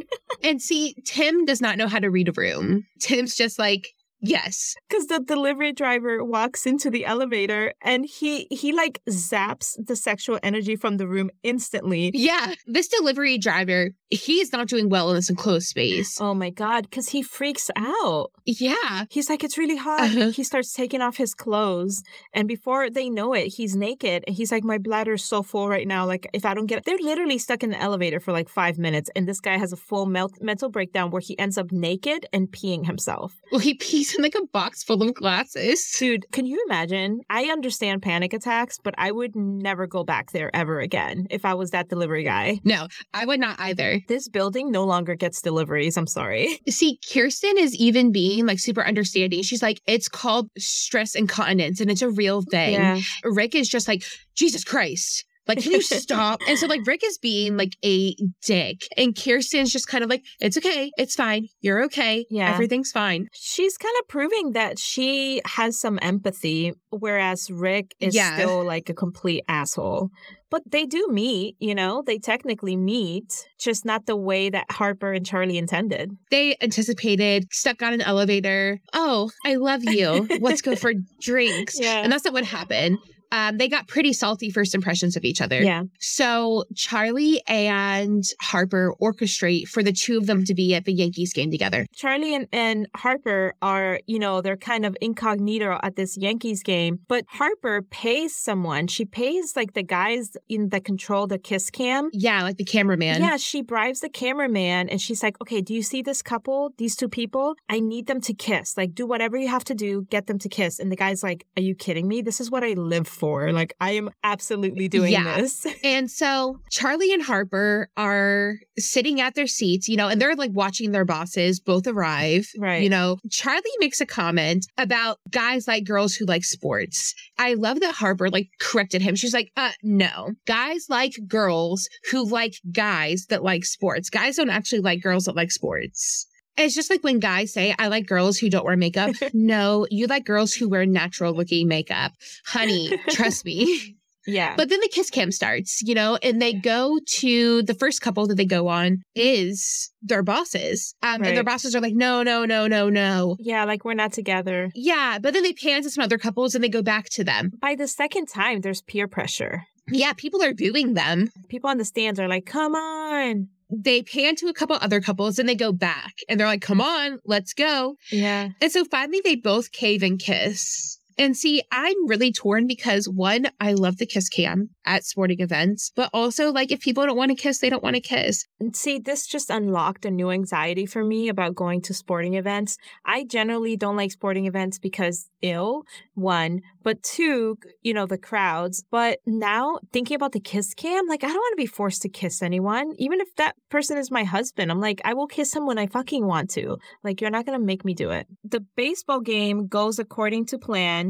And 0.42 0.62
see, 0.62 0.96
Tim 1.04 1.44
does 1.44 1.60
not 1.60 1.78
know 1.78 1.90
how 1.90 2.00
to 2.00 2.10
read 2.10 2.30
a 2.30 2.32
room. 2.32 2.86
Tim's 3.02 3.36
just 3.36 3.60
like, 3.60 3.94
Yes. 4.22 4.76
because 4.88 5.08
the 5.08 5.20
delivery 5.20 5.72
driver 5.74 6.24
walks 6.24 6.66
into 6.66 6.90
the 6.90 7.06
elevator 7.06 7.74
and 7.82 8.06
he 8.06 8.48
he 8.52 8.72
like 8.74 9.02
zaps 9.10 9.76
the 9.84 9.96
sexual 9.96 10.40
energy 10.44 10.76
from 10.76 10.98
the 10.98 11.08
room 11.08 11.30
instantly 11.44 12.12
Yeah. 12.14 12.54
This 12.68 12.88
delivery 12.88 13.38
driver, 13.38 13.92
he's 14.10 14.52
not 14.52 14.68
doing 14.68 14.90
well 14.90 15.10
in 15.10 15.16
this 15.16 15.30
enclosed 15.30 15.68
space. 15.68 16.20
oh 16.20 16.34
my 16.34 16.50
god 16.50 16.84
because 16.90 17.10
he 17.10 17.22
freaks 17.22 17.70
out 17.76 18.32
Yeah. 18.46 19.06
he's 19.10 19.30
like 19.30 19.44
it's 19.44 19.58
really 19.58 19.78
hot 19.78 20.02
Uh-huh. 20.02 20.30
he 20.32 20.44
starts 20.44 20.74
taking 20.74 21.02
off 21.02 21.18
his 21.18 21.34
clothes 21.34 22.04
and 22.34 22.48
before 22.48 22.90
they 22.90 23.10
know 23.10 23.34
it 23.34 23.48
he's 23.48 23.76
naked 23.76 24.24
and 24.28 24.36
he's 24.36 24.52
like 24.52 24.64
my 24.64 24.78
bladder's 24.78 25.24
so 25.24 25.44
full 25.44 25.70
right 25.70 25.88
now 25.88 26.06
like 26.06 26.28
if 26.34 26.46
i 26.46 26.54
don't 26.54 26.66
get 26.66 26.80
it. 26.80 26.86
they're 26.86 26.98
literally 27.12 27.38
stuck 27.38 27.64
in 27.64 27.70
the 27.70 27.80
elevator 27.82 28.20
for 28.20 28.32
like 28.32 28.50
five 28.50 28.78
minutes 28.78 29.10
and 29.16 29.28
this 29.28 29.40
guy 29.40 29.58
has 29.58 29.72
a 29.74 29.78
full 29.78 30.06
mel- 30.06 30.32
mental 30.42 30.70
breakdown 30.70 31.10
where 31.12 31.22
he 31.22 31.38
ends 31.40 31.58
up 31.58 31.72
naked 31.72 32.26
and 32.34 32.48
peeing 32.52 32.86
himself 32.86 33.40
Well, 33.52 33.60
he 33.62 33.74
pees 33.76 34.09
in 34.18 34.24
like 34.24 34.36
a 34.36 34.46
box 34.48 34.84
full 34.84 35.02
of 35.04 35.14
glasses. 35.14 35.96
Dude, 35.98 36.26
can 36.32 36.46
you 36.46 36.64
imagine? 36.68 37.22
I 37.30 37.46
understand 37.46 38.02
panic 38.02 38.34
attacks, 38.34 38.78
but 38.84 38.96
I 38.98 39.12
would 39.12 39.36
never 39.36 39.88
go 39.88 40.04
back 40.04 40.32
there 40.32 40.50
ever 40.56 40.80
again 40.80 41.28
if 41.30 41.46
I 41.46 41.54
was 41.54 41.72
that 41.72 41.90
delivery 41.90 42.24
guy. 42.24 42.60
No, 42.64 42.88
I 43.14 43.26
would 43.26 43.40
not 43.40 43.60
either. 43.60 44.00
This 44.08 44.28
building 44.28 44.72
no 44.72 44.84
longer 44.86 45.16
gets 45.16 45.42
deliveries. 45.42 45.98
I'm 45.98 46.08
sorry. 46.08 46.60
See, 46.70 47.00
Kirsten 47.12 47.58
is 47.58 47.76
even 47.76 48.12
being 48.12 48.46
like 48.46 48.60
super 48.60 48.86
understanding. 48.86 49.44
She's 49.44 49.62
like, 49.62 49.82
it's 49.88 50.08
called 50.10 50.50
stress 50.58 51.16
incontinence 51.16 51.80
and 51.80 51.90
it's 51.90 52.02
a 52.02 52.10
real 52.10 52.42
thing. 52.42 52.76
Rick 53.24 53.56
is 53.56 53.70
just 53.70 53.88
like, 53.88 54.04
Jesus 54.36 54.64
Christ. 54.64 55.26
Like, 55.50 55.62
can 55.64 55.72
you 55.74 55.82
stop? 55.82 56.40
and 56.48 56.58
so, 56.58 56.68
like, 56.68 56.86
Rick 56.88 57.02
is 57.04 57.18
being 57.18 57.58
like 57.58 57.76
a 57.84 58.16
dick. 58.46 58.84
And 58.96 59.14
Kirsten's 59.16 59.74
just 59.74 59.88
kind 59.88 60.04
of 60.04 60.10
like, 60.10 60.24
it's 60.40 60.58
okay. 60.58 60.92
It's 60.98 61.16
fine. 61.16 61.48
You're 61.60 61.84
okay. 61.86 62.26
Yeah. 62.30 62.54
Everything's 62.54 62.92
fine. 62.92 63.28
She's 63.34 63.76
kind 63.78 63.96
of 64.00 64.08
proving 64.08 64.52
that 64.54 64.80
she 64.80 65.42
has 65.46 65.78
some 65.80 66.00
empathy, 66.02 66.74
whereas 66.92 67.50
Rick 67.52 67.96
is 68.00 68.16
Yeah. 68.16 68.36
still 68.38 68.64
like 68.64 68.90
a 68.90 68.94
complete 68.94 69.44
asshole. 69.50 70.10
But 70.52 70.64
they 70.72 70.86
do 70.86 71.08
meet, 71.12 71.56
you 71.60 71.76
know, 71.76 72.02
they 72.06 72.18
technically 72.18 72.76
meet, 72.76 73.32
just 73.60 73.86
not 73.86 74.08
the 74.08 74.16
way 74.16 74.50
that 74.50 74.66
Harper 74.72 75.14
and 75.14 75.24
Charlie 75.24 75.60
intended. 75.60 76.12
They 76.32 76.56
anticipated, 76.62 77.46
stuck 77.52 77.84
on 77.84 77.94
an 77.94 78.02
elevator. 78.02 78.80
Oh, 78.94 79.30
I 79.46 79.56
love 79.56 79.84
you. 79.84 80.28
Let's 80.40 80.62
go 80.64 80.76
for 80.76 80.94
drinks. 81.22 81.80
Yeah. 81.80 82.02
And 82.02 82.12
that's 82.12 82.26
not 82.26 82.34
what 82.34 82.46
happened. 82.46 82.98
Um, 83.32 83.58
they 83.58 83.68
got 83.68 83.88
pretty 83.88 84.14
salty 84.14 84.50
first 84.50 84.74
impressions 84.74 85.16
of 85.16 85.24
each 85.24 85.42
other. 85.42 85.62
Yeah. 85.62 85.84
So 86.00 86.66
Charlie 86.76 87.42
and 87.48 88.24
Harper 88.42 88.94
orchestrate 89.02 89.68
for 89.68 89.84
the 89.84 89.92
two 89.92 90.18
of 90.18 90.26
them 90.26 90.46
to 90.46 90.54
be 90.54 90.74
at 90.74 90.86
the 90.86 90.94
Yankees 90.94 91.34
game 91.34 91.52
together. 91.52 91.86
Charlie 91.94 92.34
and, 92.34 92.48
and 92.52 92.88
Harper 92.96 93.54
are, 93.62 94.00
you 94.08 94.18
know, 94.18 94.42
they're 94.42 94.58
kind 94.58 94.86
of 94.86 94.98
incognito 95.02 95.80
at 95.84 95.96
this 95.96 96.18
Yankees 96.18 96.64
game, 96.64 97.00
but 97.08 97.26
Harper 97.28 97.84
pays 97.84 98.36
someone. 98.36 98.88
She 98.88 99.06
pays 99.06 99.56
like 99.56 99.74
the 99.74 99.84
guys 99.84 100.36
in 100.48 100.70
that 100.70 100.84
control 100.84 101.28
the 101.28 101.38
kiss 101.38 101.70
cam. 101.70 102.10
Yeah, 102.14 102.42
like 102.44 102.58
the 102.58 102.66
cameraman. 102.66 103.22
Yeah, 103.22 103.38
she 103.38 103.62
bribes 103.62 104.00
the 104.00 104.10
cameraman 104.10 104.90
and 104.90 105.00
she's 105.00 105.22
like, 105.22 105.40
okay, 105.42 105.62
do 105.62 105.74
you 105.74 105.84
see 105.84 106.02
this 106.02 106.22
couple, 106.22 106.74
these 106.78 106.96
two 106.96 107.10
people? 107.10 107.56
I 107.70 107.80
need 107.80 108.08
them 108.08 108.22
to 108.22 108.34
kiss. 108.34 108.76
Like, 108.76 108.96
do 108.96 109.06
whatever 109.06 109.38
you 109.38 109.50
have 109.50 109.64
to 109.66 109.76
do, 109.76 110.08
get 110.10 110.28
them 110.28 110.40
to 110.40 110.50
kiss. 110.50 110.80
And 110.80 110.92
the 110.92 110.96
guy's 110.96 111.22
like, 111.22 111.46
are 111.56 111.62
you 111.62 111.76
kidding 111.76 112.08
me? 112.08 112.22
This 112.22 112.40
is 112.40 112.50
what 112.50 112.64
I 112.64 112.74
live 112.74 113.08
for. 113.08 113.19
Like, 113.20 113.74
I 113.80 113.92
am 113.92 114.10
absolutely 114.24 114.88
doing 114.88 115.12
Yeah. 115.12 115.40
this. 115.42 115.66
And 115.84 116.10
so 116.12 116.60
Charlie 116.72 117.14
and 117.14 117.22
Harper 117.24 117.90
are 117.98 118.56
sitting 118.78 119.22
at 119.22 119.36
their 119.36 119.48
seats, 119.48 119.88
you 119.88 119.96
know, 119.98 120.08
and 120.08 120.22
they're 120.22 120.36
like 120.36 120.52
watching 120.54 120.92
their 120.92 121.06
bosses 121.06 121.60
both 121.60 121.88
arrive. 121.88 122.48
Right. 122.58 122.84
You 122.84 122.90
know, 122.90 123.18
Charlie 123.32 123.62
makes 123.80 124.02
a 124.02 124.06
comment 124.06 124.66
about 124.78 125.18
guys 125.32 125.68
like 125.68 125.86
girls 125.86 126.16
who 126.16 126.26
like 126.26 126.44
sports. 126.44 127.14
I 127.38 127.54
love 127.56 127.80
that 127.80 127.96
Harper 127.96 128.30
like 128.30 128.50
corrected 128.60 129.02
him. 129.02 129.16
She's 129.16 129.34
like, 129.34 129.52
uh, 129.58 129.72
no. 129.84 130.32
Guys 130.46 130.86
like 130.90 131.14
girls 131.28 131.88
who 132.12 132.26
like 132.30 132.54
guys 132.72 133.26
that 133.30 133.44
like 133.44 133.66
sports. 133.66 134.10
Guys 134.10 134.36
don't 134.36 134.50
actually 134.50 134.82
like 134.82 135.02
girls 135.02 135.26
that 135.26 135.36
like 135.36 135.52
sports. 135.52 136.26
It's 136.60 136.76
just 136.76 136.90
like 136.90 137.04
when 137.04 137.20
guys 137.20 137.54
say, 137.54 137.74
I 137.80 137.88
like 137.88 138.06
girls 138.06 138.38
who 138.38 138.50
don't 138.50 138.66
wear 138.66 138.78
makeup. 138.78 139.16
no, 139.34 139.88
you 139.90 140.08
like 140.08 140.26
girls 140.26 140.54
who 140.54 140.68
wear 140.70 140.86
natural 140.86 141.34
looking 141.34 141.68
makeup. 141.68 142.12
Honey, 142.46 142.98
trust 143.10 143.46
me. 143.46 143.96
yeah. 144.28 144.56
But 144.58 144.70
then 144.70 144.80
the 144.82 144.90
kiss 144.90 145.10
cam 145.10 145.32
starts, 145.32 145.82
you 145.82 145.96
know, 145.96 146.18
and 146.22 146.42
they 146.42 146.54
go 146.54 147.00
to 147.20 147.64
the 147.64 147.74
first 147.74 148.02
couple 148.02 148.28
that 148.28 148.36
they 148.36 148.46
go 148.46 148.68
on 148.68 149.02
is 149.16 149.90
their 150.02 150.22
bosses. 150.22 150.94
Um, 151.02 151.24
And 151.24 151.36
their 151.38 151.44
bosses 151.44 151.76
are 151.76 151.82
like, 151.82 151.96
no, 151.96 152.24
no, 152.24 152.46
no, 152.46 152.68
no, 152.68 152.90
no. 152.90 153.38
yeah, 153.40 153.64
like 153.64 153.86
we're 153.86 153.94
not 153.94 154.12
together. 154.14 154.70
Yeah. 154.76 155.18
But 155.20 155.34
then 155.34 155.44
they 155.44 155.54
pan 155.54 155.82
to 155.84 155.90
some 155.90 156.04
other 156.04 156.18
couples 156.18 156.56
and 156.56 156.64
they 156.64 156.70
go 156.70 156.82
back 156.82 157.06
to 157.12 157.24
them. 157.24 157.52
By 157.62 157.76
the 157.76 157.88
second 157.88 158.28
time, 158.28 158.62
there's 158.62 158.82
peer 158.82 159.08
pressure. 159.08 159.64
Yeah. 159.92 160.14
People 160.14 160.44
are 160.44 160.54
booing 160.54 160.94
them. 160.94 161.30
People 161.48 161.70
on 161.70 161.78
the 161.78 161.86
stands 161.86 162.20
are 162.20 162.28
like, 162.28 162.46
come 162.46 162.76
on. 162.76 163.48
They 163.70 164.04
pan 164.04 164.36
to 164.38 164.48
a 164.48 164.54
couple 164.54 164.78
other 164.82 165.02
couples 165.02 165.40
and 165.40 165.48
they 165.48 165.56
go 165.56 165.72
back 165.72 166.16
and 166.28 166.40
they're 166.40 166.48
like, 166.48 166.62
come 166.62 166.82
on, 166.82 167.20
let's 167.26 167.54
go. 167.54 167.96
Yeah. 168.12 168.50
And 168.62 168.72
so 168.72 168.86
finally 168.86 169.22
they 169.24 169.36
both 169.36 169.72
cave 169.72 170.04
and 170.04 170.20
kiss. 170.20 170.99
And 171.20 171.36
see, 171.36 171.62
I'm 171.70 172.08
really 172.08 172.32
torn 172.32 172.66
because 172.66 173.10
one, 173.10 173.48
I 173.60 173.74
love 173.74 173.98
the 173.98 174.06
kiss 174.06 174.30
cam 174.30 174.70
at 174.86 175.04
sporting 175.04 175.42
events, 175.42 175.92
but 175.94 176.10
also 176.14 176.50
like 176.50 176.72
if 176.72 176.80
people 176.80 177.06
don't 177.06 177.18
want 177.18 177.30
to 177.30 177.36
kiss, 177.36 177.60
they 177.60 177.70
don't 177.70 177.84
want 177.84 177.98
to 177.98 178.02
kiss. 178.02 178.48
And 178.62 178.74
see, 178.74 179.00
this 179.00 179.28
just 179.28 179.50
unlocked 179.50 180.06
a 180.06 180.12
new 180.12 180.32
anxiety 180.32 180.86
for 180.86 181.04
me 181.04 181.28
about 181.28 181.56
going 181.56 181.82
to 181.82 181.94
sporting 181.94 182.36
events. 182.36 182.78
I 183.06 183.26
generally 183.26 183.76
don't 183.76 183.98
like 183.98 184.14
sporting 184.14 184.46
events 184.46 184.80
because 184.80 185.30
ill, 185.42 185.84
one, 186.14 186.62
but 186.84 187.04
two, 187.04 187.58
you 187.82 187.94
know, 187.94 188.06
the 188.06 188.18
crowds. 188.18 188.84
But 188.90 189.20
now 189.26 189.80
thinking 189.92 190.16
about 190.16 190.32
the 190.32 190.40
kiss 190.40 190.74
cam, 190.74 191.06
like 191.08 191.26
I 191.26 191.28
don't 191.28 191.36
want 191.36 191.54
to 191.54 191.62
be 191.62 191.66
forced 191.66 192.02
to 192.04 192.10
kiss 192.10 192.42
anyone, 192.42 192.94
even 192.98 193.20
if 193.20 193.36
that 193.36 193.56
person 193.70 193.98
is 193.98 194.10
my 194.10 194.24
husband. 194.24 194.72
I'm 194.72 194.80
like, 194.80 195.02
I 195.04 195.14
will 195.14 195.28
kiss 195.28 195.54
him 195.54 195.66
when 195.66 195.78
I 195.78 195.88
fucking 195.88 196.26
want 196.26 196.50
to. 196.52 196.78
Like, 197.04 197.20
you're 197.20 197.30
not 197.30 197.46
going 197.46 197.60
to 197.60 197.66
make 197.66 197.84
me 197.84 197.94
do 197.94 198.12
it. 198.12 198.26
The 198.46 198.66
baseball 198.78 199.20
game 199.20 199.68
goes 199.68 200.00
according 200.00 200.46
to 200.48 200.58
plan 200.58 201.09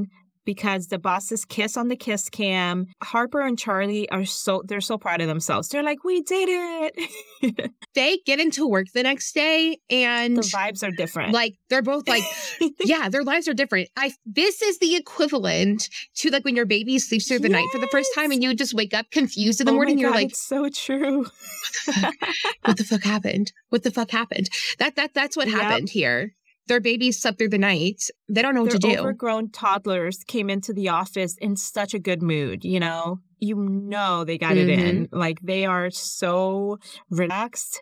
because 0.50 0.88
the 0.88 0.98
bosses 0.98 1.46
kiss 1.46 1.78
on 1.78 1.90
the 1.90 1.96
kiss 1.96 2.28
cam. 2.28 2.88
Harper 3.04 3.42
and 3.42 3.58
Charlie 3.58 4.10
are 4.10 4.26
so 4.26 4.64
they're 4.66 4.82
so 4.82 4.98
proud 4.98 5.22
of 5.22 5.28
themselves. 5.28 5.70
They're 5.70 5.84
like, 5.84 6.04
"We 6.04 6.22
did 6.22 6.50
it." 6.50 7.72
they 7.94 8.18
get 8.26 8.40
into 8.40 8.68
work 8.68 8.88
the 8.96 9.04
next 9.04 9.34
day 9.34 9.78
and 9.92 10.36
the 10.36 10.42
vibes 10.42 10.82
are 10.82 10.90
different. 10.90 11.34
Like 11.34 11.54
they're 11.70 11.84
both 11.84 12.08
like, 12.08 12.24
yeah, 12.80 13.10
their 13.10 13.24
lives 13.24 13.48
are 13.48 13.54
different. 13.54 13.90
I 13.96 14.12
this 14.26 14.64
is 14.64 14.80
the 14.80 14.96
equivalent 14.96 15.88
to 16.16 16.32
like 16.32 16.46
when 16.46 16.56
your 16.56 16.66
baby 16.66 16.98
sleeps 16.98 17.28
through 17.28 17.40
the 17.40 17.50
yes. 17.50 17.60
night 17.60 17.68
for 17.72 17.78
the 17.78 17.88
first 17.92 18.10
time 18.16 18.32
and 18.32 18.42
you 18.42 18.56
just 18.56 18.74
wake 18.74 18.96
up 18.96 19.12
confused 19.12 19.60
in 19.60 19.68
the 19.68 19.72
oh 19.72 19.76
morning. 19.76 19.98
God, 19.98 20.02
you're 20.02 20.12
like, 20.12 20.36
so 20.36 20.68
true. 20.70 21.28
what 22.66 22.78
the 22.78 22.84
fuck 22.84 23.04
happened? 23.04 23.52
What 23.70 23.84
the 23.84 23.92
fuck 23.92 24.10
happened? 24.10 24.50
That 24.80 24.96
that 24.96 25.14
that's 25.14 25.38
what 25.38 25.48
yep. 25.48 25.60
happened 25.60 25.90
here 25.90 26.34
their 26.70 26.80
babies 26.80 27.20
slept 27.20 27.38
through 27.38 27.50
the 27.50 27.58
night. 27.58 28.04
They 28.30 28.42
don't 28.42 28.56
know 28.56 28.62
what 28.62 28.72
their 28.72 28.80
to 28.80 28.96
do. 28.96 29.00
Overgrown 29.00 29.52
toddlers 29.52 30.24
came 30.26 30.50
into 30.50 30.72
the 30.72 30.90
office 30.90 31.36
in 31.40 31.58
such 31.58 31.94
a 31.94 32.00
good 32.00 32.22
mood, 32.22 32.64
you 32.64 32.80
know? 32.80 33.20
You 33.40 33.56
know 33.56 34.24
they 34.24 34.38
got 34.38 34.54
mm-hmm. 34.54 34.70
it 34.70 34.80
in. 34.80 35.08
Mm-hmm. 35.08 35.18
Like 35.18 35.42
they 35.42 35.66
are 35.66 35.90
so 35.90 36.80
relaxed. 37.10 37.82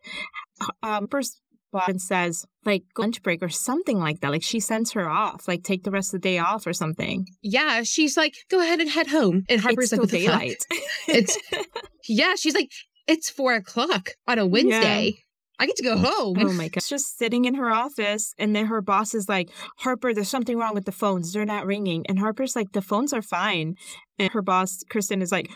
Um 0.82 1.08
first 1.08 1.41
Bobbin 1.72 2.00
says 2.00 2.46
like 2.65 2.84
lunch 2.98 3.22
break 3.22 3.44
or 3.44 3.50
something 3.50 4.00
like 4.00 4.22
that. 4.22 4.32
Like 4.32 4.44
she 4.44 4.60
sends 4.60 4.94
her 4.94 5.10
off, 5.10 5.48
like 5.48 5.63
take 5.63 5.84
the 5.84 5.91
rest 5.91 6.13
of 6.13 6.22
the 6.22 6.29
day 6.29 6.38
off 6.38 6.65
or 6.65 6.74
something. 6.74 7.27
Yeah, 7.41 7.84
she's 7.84 8.15
like, 8.15 8.36
go 8.50 8.62
ahead 8.62 8.79
and 8.79 8.89
head 8.89 9.08
home. 9.08 9.44
And 9.50 9.62
Harper's 9.62 9.91
it's 9.91 10.01
like, 10.01 10.10
daylight. 10.10 10.63
it's 11.08 11.38
yeah. 12.08 12.36
She's 12.36 12.56
like, 12.56 12.72
it's 13.08 13.29
four 13.29 13.53
o'clock 13.53 14.12
on 14.27 14.39
a 14.39 14.48
Wednesday. 14.48 15.06
Yeah. 15.06 15.22
I 15.59 15.65
get 15.65 15.75
to 15.77 15.83
go 15.83 15.95
mm. 15.95 16.05
home. 16.05 16.37
Oh 16.39 16.53
my 16.53 16.67
God. 16.67 16.83
She's 16.83 16.89
just 16.89 17.17
sitting 17.17 17.45
in 17.45 17.55
her 17.55 17.71
office. 17.71 18.33
And 18.37 18.55
then 18.55 18.67
her 18.67 18.81
boss 18.81 19.13
is 19.13 19.27
like, 19.27 19.49
Harper, 19.77 20.13
there's 20.13 20.29
something 20.29 20.57
wrong 20.57 20.73
with 20.73 20.85
the 20.85 20.91
phones. 20.91 21.33
They're 21.33 21.45
not 21.45 21.65
ringing. 21.65 22.05
And 22.07 22.19
Harper's 22.19 22.55
like, 22.55 22.73
the 22.73 22.81
phones 22.81 23.13
are 23.13 23.21
fine. 23.21 23.75
And 24.19 24.31
her 24.31 24.41
boss, 24.41 24.83
Kristen, 24.89 25.21
is 25.21 25.31
like, 25.31 25.49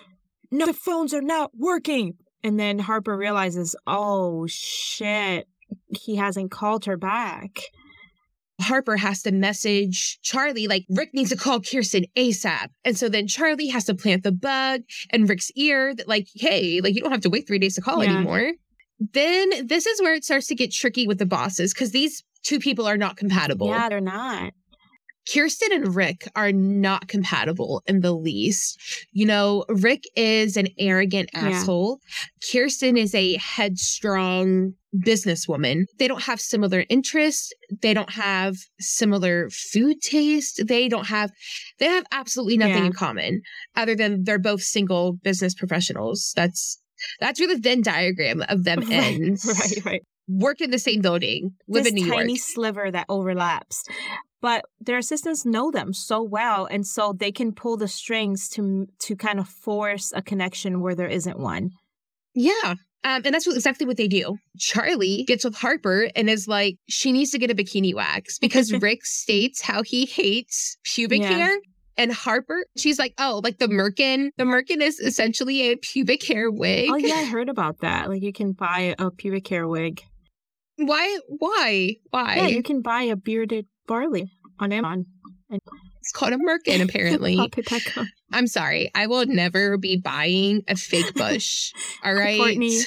no, 0.52 0.66
the 0.66 0.74
phones 0.74 1.14
are 1.14 1.22
not 1.22 1.52
working. 1.56 2.16
And 2.44 2.60
then 2.60 2.80
Harper 2.80 3.16
realizes, 3.16 3.76
oh 3.86 4.48
shit, 4.48 5.48
he 5.90 6.16
hasn't 6.16 6.52
called 6.52 6.86
her 6.86 6.98
back. 6.98 7.60
Harper 8.60 8.98
has 8.98 9.24
to 9.24 9.32
message 9.32 10.20
Charlie, 10.22 10.68
like, 10.68 10.86
Rick 10.90 11.12
needs 11.14 11.32
to 11.32 11.36
call 11.36 11.62
Kirsten 11.62 12.06
ASAP. 12.16 12.68
And 12.86 12.98
so 12.98 13.10
then 13.10 13.28
Charlie 13.28 13.70
has 13.70 13.86
to 13.86 13.96
plant 13.96 14.24
the 14.24 14.32
bug 14.32 14.82
in 15.12 15.26
Rick's 15.26 15.52
ear 15.56 15.96
that, 15.96 16.08
like, 16.08 16.28
hey, 16.36 16.80
like, 16.82 16.96
you 16.96 17.02
don't 17.02 17.12
have 17.12 17.22
to 17.22 17.30
wait 17.30 17.48
three 17.48 17.60
days 17.60 17.76
to 17.76 17.82
call 17.82 18.04
yeah. 18.04 18.18
anymore. 18.18 18.52
Then 19.14 19.68
this 19.68 19.88
is 19.88 20.00
where 20.02 20.14
it 20.14 20.24
starts 20.24 20.48
to 20.48 20.56
get 20.56 20.72
tricky 20.72 21.08
with 21.08 21.18
the 21.18 21.26
bosses 21.26 21.74
because 21.74 21.92
these 21.92 22.24
two 22.44 22.60
people 22.60 22.88
are 22.88 22.98
not 22.98 23.18
compatible. 23.18 23.68
Yeah, 23.68 23.90
they're 23.90 24.00
not. 24.00 24.54
Kirsten 25.32 25.72
and 25.72 25.96
Rick 25.96 26.28
are 26.36 26.52
not 26.52 27.08
compatible 27.08 27.84
in 27.86 28.02
the 28.02 28.12
least. 28.12 28.80
You 29.12 29.26
know, 29.26 29.66
Rick 29.70 30.04
is 30.16 30.58
an 30.58 30.68
arrogant 30.80 31.30
yeah. 31.34 31.50
asshole. 31.50 32.00
Kirsten 32.52 32.98
is 32.98 33.14
a 33.14 33.38
headstrong 33.38 34.74
businesswoman. 35.06 35.86
They 36.00 36.08
don't 36.08 36.24
have 36.24 36.42
similar 36.42 36.86
interests. 36.90 37.54
They 37.82 37.94
don't 37.94 38.12
have 38.12 38.56
similar 38.80 39.50
food 39.52 40.02
taste. 40.02 40.64
They 40.68 40.90
don't 40.90 41.08
have, 41.08 41.32
they 41.80 41.86
have 41.86 42.06
absolutely 42.12 42.58
nothing 42.58 42.78
yeah. 42.78 42.86
in 42.86 42.94
common 42.94 43.42
other 43.76 43.96
than 43.96 44.24
they're 44.24 44.40
both 44.40 44.62
single 44.62 45.14
business 45.14 45.54
professionals. 45.54 46.34
That's 46.36 46.81
that's 47.20 47.40
where 47.40 47.54
the 47.54 47.60
Venn 47.60 47.82
diagram 47.82 48.44
of 48.50 48.64
them 48.64 48.80
right, 48.82 48.92
ends. 48.92 49.46
Right, 49.46 49.86
right. 49.86 50.02
Work 50.28 50.62
in 50.62 50.72
the 50.72 50.80
same 50.80 51.02
building, 51.02 51.52
live 51.68 51.84
this 51.84 51.92
in 51.92 51.96
New 51.96 52.06
York. 52.06 52.20
Tiny 52.20 52.38
sliver 52.38 52.92
that 52.92 53.06
overlaps. 53.10 53.84
But 54.42 54.66
their 54.80 54.98
assistants 54.98 55.46
know 55.46 55.72
them 55.72 55.94
so 55.94 56.24
well, 56.24 56.66
and 56.66 56.86
so 56.86 57.14
they 57.14 57.32
can 57.32 57.54
pull 57.54 57.78
the 57.78 57.88
strings 57.88 58.50
to 58.50 58.88
to 59.00 59.16
kind 59.16 59.40
of 59.40 59.48
force 59.48 60.12
a 60.16 60.22
connection 60.22 60.82
where 60.82 60.96
there 60.96 61.08
isn't 61.08 61.38
one. 61.38 61.72
Yeah, 62.34 62.76
um, 63.04 63.24
and 63.26 63.34
that's 63.34 63.48
what, 63.48 63.56
exactly 63.56 63.88
what 63.88 63.98
they 63.98 64.08
do. 64.08 64.38
Charlie 64.60 65.24
gets 65.28 65.44
with 65.44 65.56
Harper 65.56 66.10
and 66.16 66.30
is 66.30 66.48
like, 66.48 66.76
she 66.88 67.12
needs 67.12 67.32
to 67.32 67.40
get 67.40 67.50
a 67.50 67.56
bikini 67.56 67.96
wax 67.96 68.38
because 68.38 68.72
Rick 68.82 69.06
states 69.06 69.62
how 69.62 69.82
he 69.82 70.06
hates 70.06 70.78
pubic 70.84 71.22
yeah. 71.22 71.32
hair. 71.32 71.58
And 71.98 72.12
Harper, 72.12 72.66
she's 72.78 72.98
like, 72.98 73.14
oh, 73.20 73.42
like 73.44 73.60
the 73.60 73.68
Merkin. 73.68 74.30
The 74.38 74.44
Merkin 74.44 74.82
is 74.82 75.00
essentially 75.00 75.72
a 75.72 75.76
pubic 75.78 76.24
hair 76.26 76.50
wig. 76.50 76.90
Oh 76.92 76.96
yeah, 76.96 77.16
I 77.16 77.26
heard 77.32 77.50
about 77.50 77.80
that. 77.82 78.10
Like 78.10 78.22
you 78.24 78.34
can 78.34 78.54
buy 78.54 78.96
a 78.98 79.12
pubic 79.12 79.48
hair 79.48 79.68
wig. 79.68 80.02
Why? 80.78 81.20
Why? 81.28 81.96
Why? 82.10 82.36
Yeah, 82.38 82.48
you 82.48 82.64
can 82.64 82.82
buy 82.82 83.04
a 83.04 83.16
bearded 83.16 83.66
barley 83.88 84.32
on 84.60 84.72
Amazon. 84.72 85.06
And- 85.50 85.60
it's 86.02 86.12
called 86.12 86.34
a 86.34 86.38
Merkin, 86.38 86.82
apparently. 86.82 87.40
I'm 88.34 88.48
sorry. 88.48 88.90
I 88.96 89.06
will 89.06 89.28
never 89.28 89.78
be 89.78 89.98
buying 89.98 90.64
a 90.68 90.76
fake 90.76 91.14
bush. 91.16 91.72
All 92.04 92.14
right. 92.14 92.40
Courtney, 92.40 92.80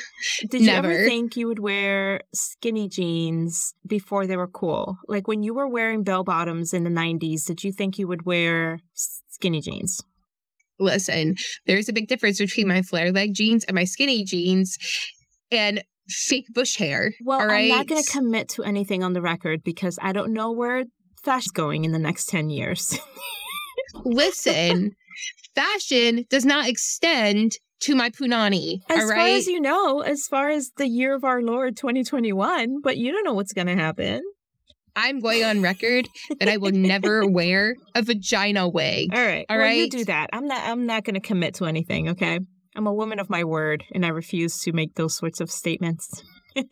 did 0.50 0.62
you 0.62 0.66
never. 0.66 0.90
ever 0.90 1.04
think 1.04 1.36
you 1.36 1.46
would 1.46 1.60
wear 1.60 2.22
skinny 2.34 2.88
jeans 2.88 3.74
before 3.86 4.26
they 4.26 4.36
were 4.36 4.48
cool? 4.48 4.98
Like 5.06 5.28
when 5.28 5.44
you 5.44 5.54
were 5.54 5.68
wearing 5.68 6.02
bell 6.02 6.24
bottoms 6.24 6.74
in 6.74 6.82
the 6.82 6.90
90s, 6.90 7.46
did 7.46 7.62
you 7.62 7.72
think 7.72 7.98
you 7.98 8.08
would 8.08 8.26
wear 8.26 8.80
skinny 8.94 9.60
jeans? 9.60 10.02
Listen, 10.80 11.36
there's 11.66 11.88
a 11.88 11.92
big 11.92 12.08
difference 12.08 12.38
between 12.38 12.66
my 12.66 12.82
flare 12.82 13.12
leg 13.12 13.32
jeans 13.32 13.62
and 13.64 13.76
my 13.76 13.84
skinny 13.84 14.24
jeans. 14.24 14.76
And 15.52 15.84
fake 16.08 16.46
bush 16.52 16.76
hair. 16.76 17.12
Well, 17.22 17.40
I'm 17.40 17.68
not 17.68 17.86
going 17.86 18.02
to 18.02 18.10
commit 18.10 18.48
to 18.50 18.64
anything 18.64 19.02
on 19.02 19.12
the 19.12 19.22
record 19.22 19.62
because 19.62 19.98
I 20.02 20.12
don't 20.12 20.32
know 20.32 20.50
where 20.52 20.84
fashion 21.24 21.52
going 21.54 21.84
in 21.84 21.92
the 21.92 21.98
next 21.98 22.28
10 22.28 22.50
years. 22.50 22.98
Listen, 24.04 24.92
fashion 25.54 26.24
does 26.28 26.44
not 26.44 26.68
extend 26.68 27.52
to 27.80 27.94
my 27.94 28.10
punani. 28.10 28.80
As 28.88 29.10
far 29.10 29.18
as 29.18 29.46
you 29.46 29.60
know, 29.60 30.00
as 30.00 30.26
far 30.28 30.48
as 30.48 30.70
the 30.76 30.88
year 30.88 31.14
of 31.14 31.24
our 31.24 31.42
Lord 31.42 31.76
2021, 31.76 32.80
but 32.82 32.96
you 32.96 33.12
don't 33.12 33.24
know 33.24 33.34
what's 33.34 33.52
going 33.52 33.66
to 33.66 33.76
happen. 33.76 34.22
I'm 34.96 35.20
going 35.20 35.42
on 35.44 35.60
record 35.60 36.06
that 36.38 36.48
I 36.48 36.56
will 36.56 36.70
never 36.70 37.26
wear 37.28 37.74
a 37.94 38.02
vagina 38.02 38.68
wig. 38.68 39.10
All 39.12 39.24
right. 39.24 39.44
All 39.48 39.56
well, 39.56 39.66
right. 39.66 39.78
You 39.78 39.90
do 39.90 40.04
that. 40.04 40.30
I'm 40.32 40.46
not 40.46 40.62
I'm 40.62 40.86
not 40.86 41.04
going 41.04 41.14
to 41.14 41.20
commit 41.20 41.54
to 41.54 41.64
anything, 41.64 42.10
okay? 42.10 42.38
I'm 42.76 42.86
a 42.86 42.92
woman 42.92 43.18
of 43.18 43.28
my 43.28 43.44
word 43.44 43.84
and 43.92 44.06
I 44.06 44.10
refuse 44.10 44.58
to 44.60 44.72
make 44.72 44.94
those 44.94 45.16
sorts 45.16 45.40
of 45.40 45.50
statements. 45.50 46.22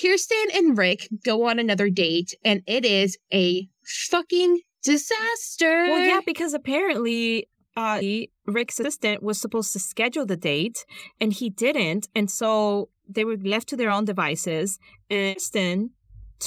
Kirsten 0.00 0.46
and 0.54 0.78
Rick 0.78 1.08
go 1.24 1.48
on 1.48 1.58
another 1.58 1.90
date, 1.90 2.34
and 2.44 2.62
it 2.66 2.84
is 2.84 3.18
a 3.32 3.68
fucking 3.84 4.60
disaster. 4.82 5.86
Well, 5.88 6.00
yeah, 6.00 6.20
because 6.24 6.54
apparently 6.54 7.48
uh, 7.76 8.00
Rick's 8.46 8.80
assistant 8.80 9.22
was 9.22 9.40
supposed 9.40 9.72
to 9.74 9.78
schedule 9.78 10.26
the 10.26 10.36
date, 10.36 10.84
and 11.20 11.32
he 11.32 11.50
didn't, 11.50 12.08
and 12.14 12.30
so 12.30 12.88
they 13.08 13.24
were 13.24 13.36
left 13.36 13.68
to 13.68 13.76
their 13.76 13.90
own 13.90 14.04
devices. 14.04 14.78
And 15.10 15.36
Kirsten, 15.36 15.90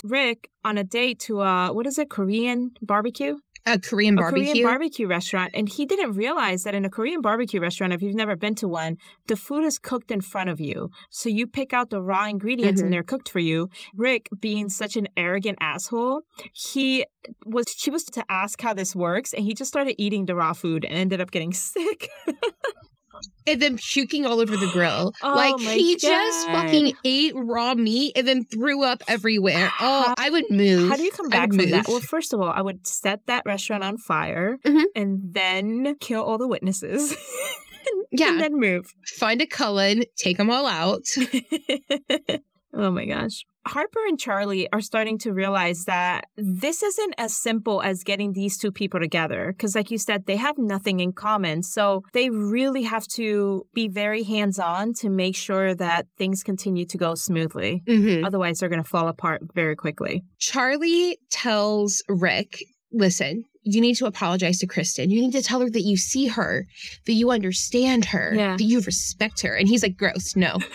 Rick 0.03 0.49
on 0.63 0.77
a 0.77 0.83
date 0.83 1.19
to 1.19 1.41
uh, 1.41 1.71
what 1.71 1.85
is 1.85 1.97
it, 1.97 2.09
Korean 2.09 2.71
barbecue? 2.81 3.37
A 3.65 3.79
Korean 3.79 4.15
barbecue. 4.15 4.43
A 4.43 4.51
Korean 4.51 4.67
barbecue 4.67 5.07
restaurant. 5.07 5.51
And 5.53 5.69
he 5.69 5.85
didn't 5.85 6.13
realize 6.13 6.63
that 6.63 6.75
in 6.75 6.85
a 6.85 6.89
Korean 6.89 7.21
barbecue 7.21 7.59
restaurant, 7.59 7.93
if 7.93 8.01
you've 8.01 8.15
never 8.15 8.35
been 8.35 8.55
to 8.55 8.67
one, 8.67 8.97
the 9.27 9.35
food 9.35 9.63
is 9.63 9.79
cooked 9.79 10.11
in 10.11 10.21
front 10.21 10.49
of 10.49 10.59
you. 10.59 10.89
So 11.09 11.29
you 11.29 11.47
pick 11.47 11.73
out 11.73 11.89
the 11.89 12.01
raw 12.01 12.27
ingredients 12.27 12.79
mm-hmm. 12.79 12.85
and 12.85 12.93
they're 12.93 13.03
cooked 13.03 13.29
for 13.29 13.39
you. 13.39 13.69
Rick, 13.95 14.29
being 14.39 14.69
such 14.69 14.95
an 14.95 15.07
arrogant 15.15 15.57
asshole, 15.61 16.21
he 16.51 17.05
was 17.45 17.65
she 17.75 17.89
was 17.89 18.03
to 18.03 18.23
ask 18.29 18.61
how 18.61 18.73
this 18.73 18.95
works 18.95 19.33
and 19.33 19.43
he 19.45 19.53
just 19.53 19.69
started 19.69 19.95
eating 19.97 20.25
the 20.25 20.35
raw 20.35 20.53
food 20.53 20.83
and 20.83 20.95
ended 20.95 21.21
up 21.21 21.31
getting 21.31 21.53
sick. 21.71 22.09
And 23.45 23.61
then 23.61 23.77
puking 23.77 24.25
all 24.25 24.39
over 24.39 24.57
the 24.57 24.69
grill. 24.71 25.13
Oh 25.23 25.35
like 25.35 25.59
he 25.59 25.95
God. 25.95 26.01
just 26.01 26.47
fucking 26.47 26.93
ate 27.03 27.33
raw 27.35 27.73
meat 27.73 28.13
and 28.15 28.27
then 28.27 28.45
threw 28.45 28.83
up 28.83 29.03
everywhere. 29.07 29.71
Oh, 29.79 30.03
how, 30.07 30.13
I 30.17 30.29
would 30.29 30.49
move. 30.49 30.89
How 30.89 30.95
do 30.95 31.03
you 31.03 31.11
come 31.11 31.29
back 31.29 31.49
from 31.49 31.57
move. 31.57 31.71
that? 31.71 31.87
Well, 31.87 31.99
first 31.99 32.33
of 32.33 32.39
all, 32.39 32.49
I 32.49 32.61
would 32.61 32.87
set 32.87 33.25
that 33.27 33.43
restaurant 33.45 33.83
on 33.83 33.97
fire 33.97 34.57
mm-hmm. 34.65 34.83
and 34.95 35.19
then 35.33 35.95
kill 35.99 36.23
all 36.23 36.37
the 36.37 36.47
witnesses. 36.47 37.15
yeah. 38.11 38.29
And 38.29 38.39
then 38.39 38.59
move. 38.59 38.85
Find 39.17 39.41
a 39.41 39.45
Cullen, 39.45 40.03
take 40.15 40.37
them 40.37 40.49
all 40.49 40.67
out. 40.67 41.03
Oh 42.73 42.91
my 42.91 43.05
gosh. 43.05 43.45
Harper 43.65 43.99
and 44.07 44.19
Charlie 44.19 44.67
are 44.73 44.81
starting 44.81 45.17
to 45.19 45.31
realize 45.31 45.85
that 45.85 46.25
this 46.35 46.83
isn't 46.83 47.13
as 47.17 47.33
simple 47.33 47.81
as 47.81 48.03
getting 48.03 48.33
these 48.33 48.57
two 48.57 48.71
people 48.73 48.99
together. 48.99 49.53
Because, 49.55 49.73
like 49.73 49.89
you 49.89 49.97
said, 49.97 50.25
they 50.25 50.35
have 50.35 50.57
nothing 50.57 50.99
in 50.99 51.13
common. 51.13 51.63
So 51.63 52.01
they 52.11 52.29
really 52.29 52.83
have 52.83 53.07
to 53.09 53.65
be 53.73 53.87
very 53.87 54.23
hands 54.23 54.59
on 54.59 54.93
to 54.95 55.09
make 55.09 55.35
sure 55.35 55.73
that 55.75 56.07
things 56.17 56.43
continue 56.43 56.85
to 56.87 56.97
go 56.97 57.15
smoothly. 57.15 57.83
Mhm. 57.87 58.25
Otherwise, 58.25 58.59
they're 58.59 58.69
going 58.69 58.83
to 58.83 58.89
fall 58.89 59.07
apart 59.07 59.43
very 59.53 59.77
quickly. 59.77 60.23
Charlie 60.39 61.17
tells 61.29 62.03
Rick, 62.09 62.57
listen, 62.91 63.45
you 63.63 63.81
need 63.81 63.95
to 63.95 64.05
apologize 64.05 64.59
to 64.59 64.67
Kristen. 64.67 65.09
You 65.09 65.21
need 65.21 65.33
to 65.33 65.41
tell 65.41 65.61
her 65.61 65.69
that 65.69 65.81
you 65.81 65.97
see 65.97 66.27
her, 66.27 66.67
that 67.05 67.13
you 67.13 67.31
understand 67.31 68.05
her, 68.05 68.33
Yeah. 68.35 68.57
that 68.57 68.63
you 68.63 68.81
respect 68.81 69.41
her. 69.41 69.55
And 69.55 69.67
he's 69.67 69.83
like, 69.83 69.97
gross, 69.97 70.35
no. 70.35 70.59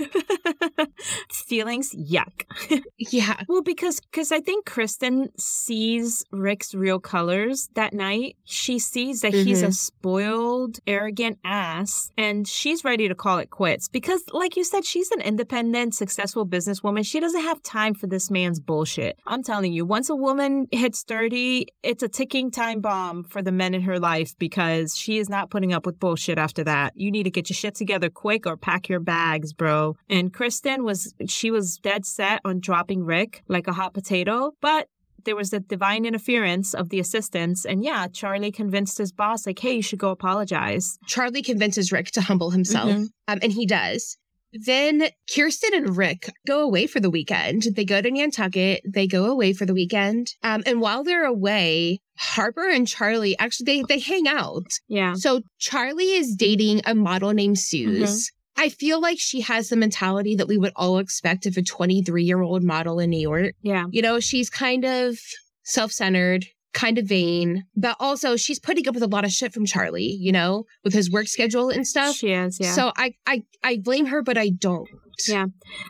Feelings, 1.31 1.94
yuck. 1.94 2.44
yeah. 2.98 3.42
Well, 3.48 3.62
because 3.62 4.01
because 4.01 4.33
I 4.33 4.40
think 4.40 4.64
Kristen 4.64 5.29
sees 5.38 6.24
Rick's 6.33 6.74
real 6.74 6.98
colors 6.98 7.68
that 7.74 7.92
night. 7.92 8.37
She 8.44 8.79
sees 8.79 9.20
that 9.20 9.33
he's 9.33 9.62
a 9.62 9.66
mm-hmm. 9.66 9.72
spoiled, 9.72 10.79
arrogant 10.87 11.38
ass, 11.44 12.11
and 12.16 12.46
she's 12.46 12.85
ready 12.85 13.09
to 13.09 13.14
call 13.14 13.38
it 13.38 13.51
quits. 13.51 13.88
Because, 13.88 14.22
like 14.33 14.57
you 14.57 14.64
said, 14.64 14.85
she's 14.85 15.11
an 15.11 15.20
independent, 15.20 15.94
successful 15.94 16.46
businesswoman. 16.46 17.05
She 17.05 17.20
doesn't 17.20 17.42
have 17.42 17.62
time 17.62 17.94
for 17.94 18.07
this 18.07 18.31
man's 18.31 18.61
bullshit. 18.61 19.18
I'm 19.27 19.42
telling 19.42 19.72
you, 19.72 19.85
once 19.85 20.11
a 20.11 20.16
woman 20.16 20.66
hits 20.72 21.03
30, 21.03 21.66
it's 21.83 22.03
a 22.03 22.09
ticking 22.09 22.51
time 22.51 22.77
bomb 22.80 23.24
for 23.24 23.42
the 23.42 23.52
men 23.52 23.74
in 23.74 23.82
her 23.82 23.98
life 23.98 24.34
because 24.38 24.96
she 24.96 25.18
is 25.18 25.28
not 25.28 25.50
putting 25.50 25.72
up 25.72 25.86
with 25.86 25.98
bullshit 26.00 26.38
after 26.38 26.64
that. 26.64 26.92
You 26.96 27.10
need 27.10 27.24
to 27.24 27.30
get 27.30 27.48
your 27.50 27.54
shit 27.54 27.74
together 27.74 28.08
quick 28.10 28.46
or 28.46 28.56
pack 28.56 28.88
your 28.88 29.00
bags, 29.00 29.52
bro. 29.52 29.96
And 30.08 30.32
Kristen 30.32 30.84
was, 30.84 31.14
she 31.26 31.50
was 31.50 31.78
dead 31.78 32.04
set 32.06 32.40
on 32.44 32.60
dropping 32.60 33.04
Rick 33.04 33.42
like 33.48 33.66
a 33.68 33.72
hot 33.72 33.94
potato, 33.94 34.52
but 34.60 34.88
there 35.24 35.36
was 35.36 35.50
the 35.50 35.60
divine 35.60 36.04
interference 36.06 36.72
of 36.74 36.88
the 36.88 37.00
assistants. 37.00 37.64
And 37.66 37.82
yeah, 37.84 38.06
Charlie 38.08 38.52
convinced 38.52 38.96
his 38.98 39.12
boss, 39.12 39.46
like, 39.46 39.58
hey, 39.58 39.74
you 39.74 39.82
should 39.82 39.98
go 39.98 40.10
apologize. 40.10 40.98
Charlie 41.06 41.42
convinces 41.42 41.92
Rick 41.92 42.12
to 42.12 42.20
humble 42.22 42.50
himself, 42.50 42.88
Mhm. 42.90 43.08
um, 43.26 43.38
and 43.42 43.52
he 43.52 43.66
does. 43.66 44.16
Then 44.54 45.08
Kirsten 45.34 45.74
and 45.74 45.94
Rick 45.94 46.30
go 46.46 46.62
away 46.62 46.86
for 46.86 47.00
the 47.00 47.10
weekend. 47.10 47.64
They 47.76 47.84
go 47.84 48.00
to 48.00 48.10
Nantucket. 48.10 48.80
They 48.88 49.06
go 49.06 49.26
away 49.26 49.52
for 49.52 49.66
the 49.66 49.74
weekend. 49.74 50.32
Um, 50.42 50.62
and 50.64 50.80
while 50.80 51.04
they're 51.04 51.26
away, 51.26 52.00
Harper 52.18 52.68
and 52.68 52.87
Charlie 52.87 53.38
actually 53.38 53.64
they 53.64 53.83
they 53.88 53.98
hang 54.00 54.26
out. 54.26 54.66
Yeah. 54.88 55.14
So 55.14 55.42
Charlie 55.59 56.12
is 56.12 56.35
dating 56.35 56.83
a 56.85 56.94
model 56.94 57.33
named 57.33 57.57
mm-hmm. 57.57 58.04
Suze. 58.04 58.33
I 58.57 58.70
feel 58.70 59.00
like 59.00 59.20
she 59.20 59.40
has 59.42 59.68
the 59.68 59.76
mentality 59.76 60.35
that 60.35 60.48
we 60.48 60.59
would 60.59 60.72
all 60.74 60.98
expect 60.98 61.46
of 61.46 61.57
a 61.57 61.62
23 61.62 62.24
year 62.24 62.42
old 62.42 62.64
model 62.64 62.98
in 62.98 63.11
New 63.11 63.20
York. 63.20 63.54
Yeah. 63.62 63.85
You 63.90 64.02
know, 64.02 64.18
she's 64.18 64.50
kind 64.50 64.85
of 64.85 65.16
self 65.62 65.92
centered, 65.92 66.44
kind 66.74 66.98
of 66.98 67.07
vain, 67.07 67.64
but 67.76 67.96
also 67.98 68.37
she's 68.37 68.59
putting 68.59 68.87
up 68.88 68.94
with 68.94 69.02
a 69.02 69.07
lot 69.09 69.24
of 69.24 69.31
shit 69.33 69.52
from 69.52 69.64
Charlie, 69.64 70.12
you 70.20 70.33
know, 70.33 70.64
with 70.85 70.92
his 70.92 71.11
work 71.11 71.26
schedule 71.26 71.70
and 71.70 71.87
stuff. 71.87 72.14
She 72.14 72.28
is, 72.33 72.59
yeah. 72.61 72.72
So 72.72 72.92
I, 72.96 73.14
I, 73.26 73.42
I 73.64 73.78
blame 73.78 74.07
her, 74.07 74.22
but 74.22 74.37
I 74.38 74.50
don't. 74.50 74.88
Yeah. 75.26 75.46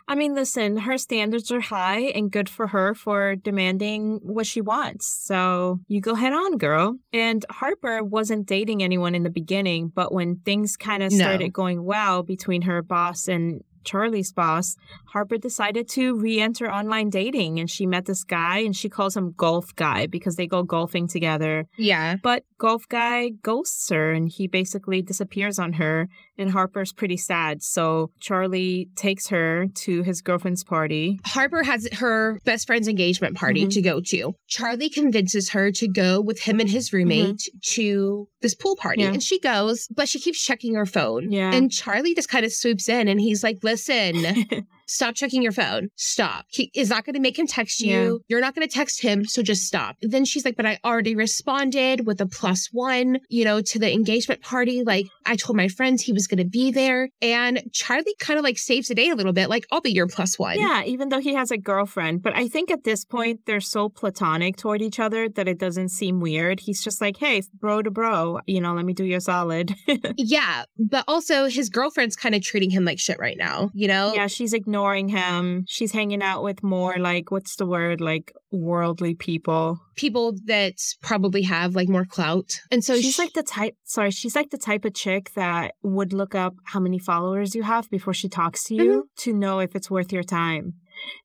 I 0.07 0.15
mean, 0.15 0.35
listen, 0.35 0.79
her 0.79 0.97
standards 0.97 1.53
are 1.53 1.61
high 1.61 2.01
and 2.01 2.31
good 2.31 2.49
for 2.49 2.69
her 2.69 2.95
for 2.95 3.37
demanding 3.37 4.21
what 4.23 4.47
she 4.47 4.63
wants. 4.63 5.21
So 5.25 5.81
you 5.87 6.01
go 6.01 6.15
head 6.15 6.33
on, 6.33 6.57
girl. 6.57 6.97
And 7.13 7.45
Harper 7.51 8.03
wasn't 8.03 8.47
dating 8.47 8.83
anyone 8.83 9.15
in 9.15 9.25
the 9.25 9.31
beginning, 9.31 9.93
but 9.95 10.15
when 10.15 10.37
things 10.47 10.77
kind 10.79 11.03
of 11.03 11.13
No. 11.13 11.19
started 11.19 11.53
going 11.53 11.85
well 11.85 12.23
between 12.23 12.63
her 12.63 12.81
boss 12.81 13.29
and 13.29 13.63
Charlie's 13.89 14.33
boss, 14.33 14.77
Harper 15.13 15.39
decided 15.39 15.89
to 15.91 16.05
re 16.19 16.41
enter 16.41 16.71
online 16.71 17.09
dating 17.11 17.59
and 17.61 17.69
she 17.71 17.87
met 17.87 18.05
this 18.07 18.23
guy 18.25 18.59
and 18.59 18.75
she 18.77 18.89
calls 18.89 19.17
him 19.17 19.33
Golf 19.37 19.67
Guy 19.77 20.07
because 20.07 20.37
they 20.37 20.47
go 20.47 20.63
golfing 20.63 21.09
together. 21.09 21.67
Yeah. 21.79 22.17
But 22.23 22.43
Golf 22.59 22.85
Guy 22.89 23.31
ghosts 23.43 23.89
her 23.91 24.13
and 24.13 24.29
he 24.29 24.47
basically 24.47 25.01
disappears 25.03 25.59
on 25.59 25.75
her. 25.75 26.09
And 26.41 26.51
Harper's 26.53 26.93
pretty 26.93 27.17
sad. 27.17 27.63
So 27.63 28.11
Charlie 28.21 28.89
takes 28.95 29.29
her 29.29 29.67
to 29.85 30.03
his 30.03 30.21
girlfriend's 30.21 30.63
party. 30.63 31.19
Harper 31.25 31.63
has 31.65 31.89
her 31.95 32.39
best 32.45 32.67
friend's 32.69 32.87
engagement 32.89 33.37
party 33.37 33.65
Mhm. 33.67 33.71
to 33.75 33.83
go 33.83 34.01
to. 34.13 34.35
Charlie 34.47 34.89
convinces 34.91 35.51
her 35.51 35.73
to 35.73 35.89
go 35.89 36.21
with 36.21 36.41
him 36.41 36.61
and 36.61 36.71
his 36.71 36.93
roommate 36.93 37.43
to 37.73 38.29
this 38.41 38.55
pool 38.55 38.77
party. 38.77 39.01
Mm-hmm. 39.03 39.09
Yeah. 39.09 39.15
And 39.15 39.23
she 39.23 39.41
goes, 39.41 39.89
but 39.97 40.09
she 40.09 40.21
keeps 40.21 40.41
checking 40.41 40.75
her 40.75 40.87
phone. 40.87 41.33
Yeah. 41.33 41.53
And 41.53 41.73
Charlie 41.73 42.15
just 42.15 42.29
kind 42.29 42.45
of 42.45 42.53
swoops 42.53 42.89
in 42.89 43.09
and 43.09 43.21
he's 43.21 43.43
like, 43.43 43.59
listen, 43.87 44.67
stop 44.89 45.15
checking 45.15 45.43
your 45.43 45.53
phone. 45.53 45.89
Stop. 45.97 46.47
He 46.49 46.71
is 46.75 46.91
not 46.91 47.05
going 47.05 47.15
to 47.15 47.21
make 47.21 47.39
him 47.39 47.47
text 47.47 47.81
you. 47.81 47.89
Yeah. 47.89 48.19
You're 48.29 48.41
not 48.41 48.55
going 48.55 48.67
to 48.67 48.73
text 48.73 49.03
him. 49.03 49.25
So 49.25 49.43
just 49.43 49.63
stop. 49.63 49.97
Then 50.03 50.25
she's 50.25 50.45
like, 50.45 50.57
but 50.57 50.67
I 50.67 50.79
already 50.85 51.15
responded 51.15 52.07
with 52.07 52.21
a 52.21 52.27
plus 52.27 52.69
one, 52.73 53.19
you 53.29 53.45
know, 53.45 53.61
to 53.61 53.79
the 53.79 53.93
engagement 53.93 54.43
party. 54.43 54.83
Like 54.83 55.07
I 55.27 55.37
told 55.37 55.57
my 55.57 55.69
friends 55.69 56.03
he 56.03 56.13
was 56.13 56.27
going 56.27 56.39
to 56.39 56.49
be 56.49 56.71
there. 56.71 57.11
And 57.21 57.63
Charlie 57.73 58.15
kind 58.19 58.39
of 58.39 58.45
like 58.45 58.59
saves 58.59 58.89
the 58.89 58.95
day 58.95 59.11
a 59.11 59.15
little 59.15 59.33
bit. 59.33 59.49
Like, 59.49 59.67
I'll 59.71 59.81
be 59.81 59.93
your 59.93 60.07
plus 60.09 60.39
one. 60.39 60.59
yeah, 60.59 60.83
even 60.85 61.11
though 61.11 61.21
he 61.21 61.35
has 61.35 61.51
a 61.51 61.59
girlfriend. 61.59 62.23
But 62.23 62.35
I 62.35 62.49
think 62.49 62.71
at 62.71 62.85
this 62.85 63.05
point, 63.05 63.41
they're 63.47 63.61
so 63.61 63.89
platonic 63.89 64.57
toward 64.57 64.83
each 64.83 64.99
other 64.99 65.29
that 65.29 65.49
it 65.49 65.59
doesn't 65.59 65.91
seem 65.91 66.21
weird. 66.21 66.61
He's 66.61 66.83
just 66.83 67.01
like, 67.01 67.19
hey, 67.19 67.43
bro 67.61 67.83
to 67.83 67.91
bro, 67.91 68.41
you 68.47 68.61
know, 68.61 68.73
let 68.73 68.85
me 68.85 68.95
do 68.95 69.05
you 69.05 69.17
a 69.17 69.21
solid. 69.21 69.75
Yeah, 70.17 70.65
but 70.79 71.05
also 71.07 71.47
his 71.47 71.69
girlfriend's 71.71 72.17
kind 72.17 72.35
of 72.35 72.43
treating 72.43 72.71
him 72.71 72.85
like 72.85 72.99
shit 72.99 73.19
right 73.19 73.37
now, 73.37 73.71
you 73.73 73.89
know? 73.89 74.13
yeah, 74.15 74.27
she's 74.27 74.53
ignoring 74.53 74.78
him. 75.09 75.65
She's 75.67 75.93
hanging 75.93 76.23
out 76.23 76.43
with 76.43 76.63
more 76.63 76.97
like, 76.99 77.31
what's 77.31 77.57
the 77.57 77.67
word? 77.67 78.01
Like 78.01 78.33
worldly 78.51 79.15
people. 79.15 79.79
People 79.97 80.35
that 80.47 80.75
probably 81.03 81.43
have 81.43 81.75
like 81.75 81.89
more 81.89 82.05
clout. 82.05 82.61
And 82.71 82.85
so 82.85 82.97
she's 82.97 83.15
she- 83.15 83.23
like 83.23 83.33
the 83.33 83.43
type 83.43 83.75
sorry 83.85 84.11
she's 84.11 84.37
like 84.37 84.51
the 84.51 84.59
type 84.59 84.85
of 84.85 84.95
chick 84.95 85.33
that 85.35 85.75
would 85.83 86.13
look 86.13 86.35
up 86.35 86.55
how 86.65 86.81
many 86.81 86.99
followers 86.99 87.55
you 87.55 87.63
have 87.63 87.89
before 87.91 88.15
she 88.15 88.29
talks 88.29 88.65
to 88.65 88.75
you 88.75 88.91
mm-hmm. 88.91 89.01
to 89.17 89.33
know 89.33 89.61
if 89.61 89.75
it's 89.75 89.91
worth 89.91 90.13
your 90.13 90.23
time 90.23 90.75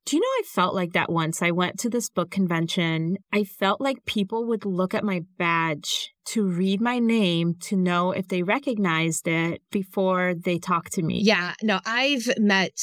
do 0.06 0.16
you 0.16 0.22
know 0.22 0.28
i 0.28 0.42
felt 0.46 0.74
like 0.74 0.94
that 0.94 1.12
once 1.12 1.42
i 1.42 1.52
went 1.52 1.78
to 1.80 1.90
this 1.90 2.10
book 2.10 2.30
convention 2.32 3.18
i 3.34 3.44
felt 3.44 3.82
like 3.82 4.06
people 4.06 4.46
would 4.46 4.66
look 4.66 4.94
at 4.94 5.04
my 5.04 5.22
badge 5.38 6.14
to 6.26 6.46
read 6.46 6.80
my 6.80 7.00
name 7.00 7.56
to 7.60 7.76
know 7.76 8.12
if 8.12 8.28
they 8.28 8.44
recognized 8.44 9.28
it 9.28 9.62
before 9.72 10.34
they 10.34 10.58
talk 10.58 10.90
to 10.90 11.02
me 11.02 11.20
Yeah, 11.22 11.54
no, 11.62 11.80
I've 11.86 12.30
met 12.38 12.80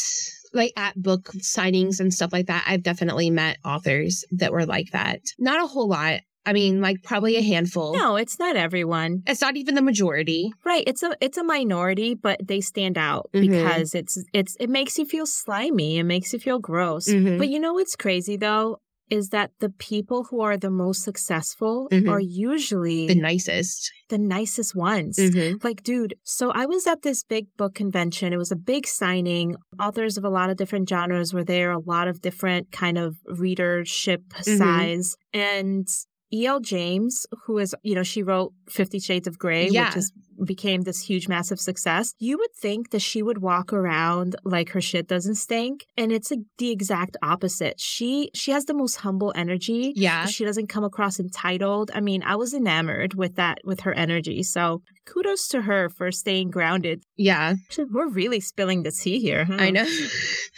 like 0.53 0.73
at 0.77 1.01
book 1.01 1.31
signings 1.39 2.01
and 2.01 2.13
stuff 2.13 2.33
like 2.33 2.47
that. 2.47 2.65
I've 2.67 2.83
definitely 2.83 3.31
met 3.31 3.59
authors 3.65 4.25
that 4.33 4.53
were 4.53 4.67
like 4.67 4.91
that. 4.93 5.21
Not 5.39 5.63
a 5.63 5.67
whole 5.67 5.89
lot. 5.89 6.21
I 6.47 6.55
mean, 6.55 6.81
like 6.81 7.03
probably 7.03 7.37
a 7.37 7.43
handful. 7.43 7.95
no 7.95 8.17
it's 8.17 8.39
not 8.39 8.57
everyone 8.57 9.23
It's 9.27 9.43
not 9.43 9.57
even 9.57 9.75
the 9.75 9.83
majority. 9.83 10.51
Right. 10.65 10.85
It's 10.87 11.03
a 11.03 11.15
it's 11.21 11.37
a 11.37 11.45
minority, 11.45 12.15
but 12.15 12.41
they 12.47 12.61
stand 12.63 12.97
out 12.97 13.29
Mhm. 13.35 13.43
because 13.43 13.95
it's 13.95 14.23
it's 14.33 14.57
it 14.59 14.71
makes 14.71 14.99
you 14.99 15.05
feel 15.05 15.27
slimy. 15.27 15.99
It 15.99 16.05
makes 16.05 16.33
you 16.33 16.39
feel 16.39 16.59
gross. 16.59 17.09
Mhm. 17.09 17.37
But 17.39 17.51
you 17.51 17.61
know 17.61 17.75
what's 17.75 17.95
crazy 17.95 18.37
though 18.39 18.81
is 19.11 19.31
that 19.31 19.51
the 19.59 19.69
people 19.71 20.25
who 20.25 20.41
are 20.41 20.57
the 20.57 20.71
most 20.71 21.03
successful 21.03 21.89
Mhm. 21.91 22.09
are 22.09 22.21
usually 22.21 23.07
The 23.09 23.15
nicest, 23.17 23.91
the, 24.09 24.19
nicest. 24.19 24.75
ones. 24.75 25.19
Mhm. 25.19 25.63
Like, 25.65 25.83
dude, 25.83 26.15
so 26.25 26.51
I 26.53 26.65
was 26.67 26.87
at 26.87 27.03
this 27.03 27.23
big 27.25 27.47
book 27.57 27.75
convention. 27.75 28.33
It 28.33 28.37
was 28.39 28.53
a 28.53 28.57
big 28.57 28.87
signing. 28.87 29.57
Authors 29.81 30.17
of 30.17 30.25
a 30.25 30.31
lot 30.31 30.49
of 30.51 30.57
different 30.57 30.89
genres 30.89 31.35
were 31.35 31.45
there, 31.45 31.71
a 31.73 31.79
lot 31.81 32.07
of 32.09 32.21
different 32.21 32.71
kind 32.73 32.97
of 32.99 33.17
readership 33.27 34.23
Mhm. 34.31 34.59
size. 34.59 35.17
And 35.33 35.89
E.L. 36.33 36.61
James, 36.61 37.27
who 37.45 37.59
is, 37.59 37.75
you 37.83 37.95
know, 37.97 38.05
she 38.05 38.23
wrote 38.23 38.53
Fifty 38.69 39.01
Shades 39.01 39.27
of 39.27 39.37
Grey, 39.39 39.69
Yeah. 39.69 39.89
which 39.89 39.97
is 39.97 40.13
became 40.45 40.83
this 40.83 41.03
huge 41.03 41.29
massive 41.29 41.61
success. 41.61 42.15
You 42.19 42.39
would 42.39 42.55
think 42.55 42.91
that 42.91 43.03
she 43.03 43.23
would 43.23 43.39
walk 43.39 43.73
around 43.73 44.37
like 44.45 44.71
her 44.71 44.81
shit 44.81 45.09
doesn't 45.09 45.37
stink, 45.37 45.87
and 45.97 46.13
it's 46.13 46.31
like 46.31 46.41
the 46.59 46.71
exact 46.71 47.17
opposite. 47.23 47.79
She 47.79 48.31
she 48.35 48.53
has 48.53 48.65
the 48.65 48.75
most 48.75 48.97
humble 48.97 49.33
energy. 49.37 49.93
Yeah. 49.97 50.27
She 50.27 50.45
doesn't 50.45 50.69
come 50.69 50.85
across 50.85 51.21
entitled. 51.21 51.91
I 51.95 52.01
mean, 52.01 52.23
I 52.23 52.37
was 52.37 52.55
enamored 52.55 53.15
with 53.15 53.37
that 53.37 53.59
with 53.65 53.81
her 53.81 53.93
energy. 53.93 54.43
So 54.43 54.83
kudos 55.07 55.49
to 55.49 55.63
her 55.63 55.89
for 55.89 56.11
staying 56.13 56.51
grounded. 56.51 57.03
Yeah. 57.17 57.55
We're 57.79 58.09
really 58.09 58.41
spilling 58.41 58.83
the 58.83 58.93
tea 58.93 59.21
here. 59.21 59.45
Huh? 59.45 59.57
I 59.59 59.71
know. 59.71 59.87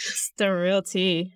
It's 0.04 0.32
the 0.36 0.50
real 0.50 0.82
tea. 0.82 1.32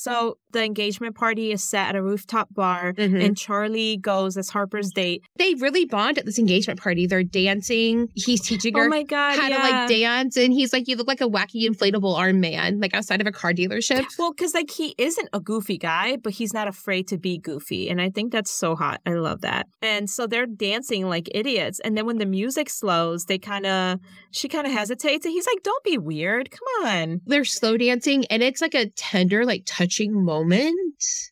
So 0.00 0.38
the 0.52 0.64
engagement 0.64 1.14
party 1.14 1.52
is 1.52 1.62
set 1.62 1.90
at 1.90 1.94
a 1.96 2.02
rooftop 2.02 2.48
bar, 2.54 2.94
Mhm. 2.94 3.22
and 3.22 3.36
Charlie 3.36 3.98
goes 3.98 4.38
as 4.38 4.48
Harper's 4.48 4.90
date. 4.92 5.22
They 5.36 5.52
really 5.54 5.84
bond 5.84 6.16
at 6.16 6.24
this 6.24 6.38
engagement 6.38 6.80
party. 6.80 7.06
They're 7.06 7.22
dancing. 7.22 8.08
He's 8.14 8.40
teaching 8.40 8.74
her 8.78 8.86
Oh 8.86 8.88
my 8.88 9.02
god! 9.02 9.38
how 9.38 9.48
yeah. 9.48 9.56
to 9.58 9.62
like 9.62 9.88
dance, 9.90 10.38
and 10.38 10.54
he's 10.54 10.72
like, 10.72 10.88
"You 10.88 10.96
look 10.96 11.06
like 11.06 11.20
a 11.20 11.28
wacky 11.28 11.68
inflatable 11.68 12.16
arm 12.16 12.40
man, 12.40 12.80
like 12.80 12.94
outside 12.94 13.20
of 13.20 13.26
a 13.26 13.30
car 13.32 13.52
dealership." 13.52 14.06
Well, 14.18 14.32
because 14.32 14.54
like 14.54 14.70
he 14.70 14.94
isn't 14.96 15.28
a 15.34 15.40
goofy 15.40 15.76
guy, 15.76 16.16
but 16.16 16.32
he's 16.32 16.54
not 16.54 16.66
afraid 16.66 17.06
to 17.08 17.18
be 17.18 17.36
goofy. 17.36 17.90
And 17.90 18.00
I 18.00 18.08
think 18.08 18.32
that's 18.32 18.50
so 18.50 18.74
hot. 18.76 19.02
I 19.04 19.10
love 19.10 19.42
that. 19.42 19.66
And 19.82 20.08
so 20.08 20.26
they're 20.26 20.46
dancing 20.46 21.08
like 21.10 21.28
idiots. 21.34 21.78
And 21.84 21.94
then 21.96 22.06
when 22.06 22.16
the 22.16 22.26
music 22.26 22.70
slows, 22.70 23.26
they 23.26 23.36
kind 23.38 23.66
of, 23.66 23.98
she 24.30 24.48
kind 24.48 24.66
of 24.66 24.72
hesitates. 24.72 25.26
And 25.26 25.32
he's 25.32 25.46
like, 25.46 25.62
don't 25.62 25.84
be 25.84 25.98
weird. 25.98 26.50
Come 26.50 26.86
on. 26.86 27.20
They're 27.26 27.44
slow 27.44 27.76
dancing, 27.76 28.24
and 28.30 28.42
it's 28.42 28.62
like 28.62 28.74
a 28.74 28.86
tender, 28.96 29.44
like 29.44 29.64
touching 29.90 30.24
moment. 30.24 30.76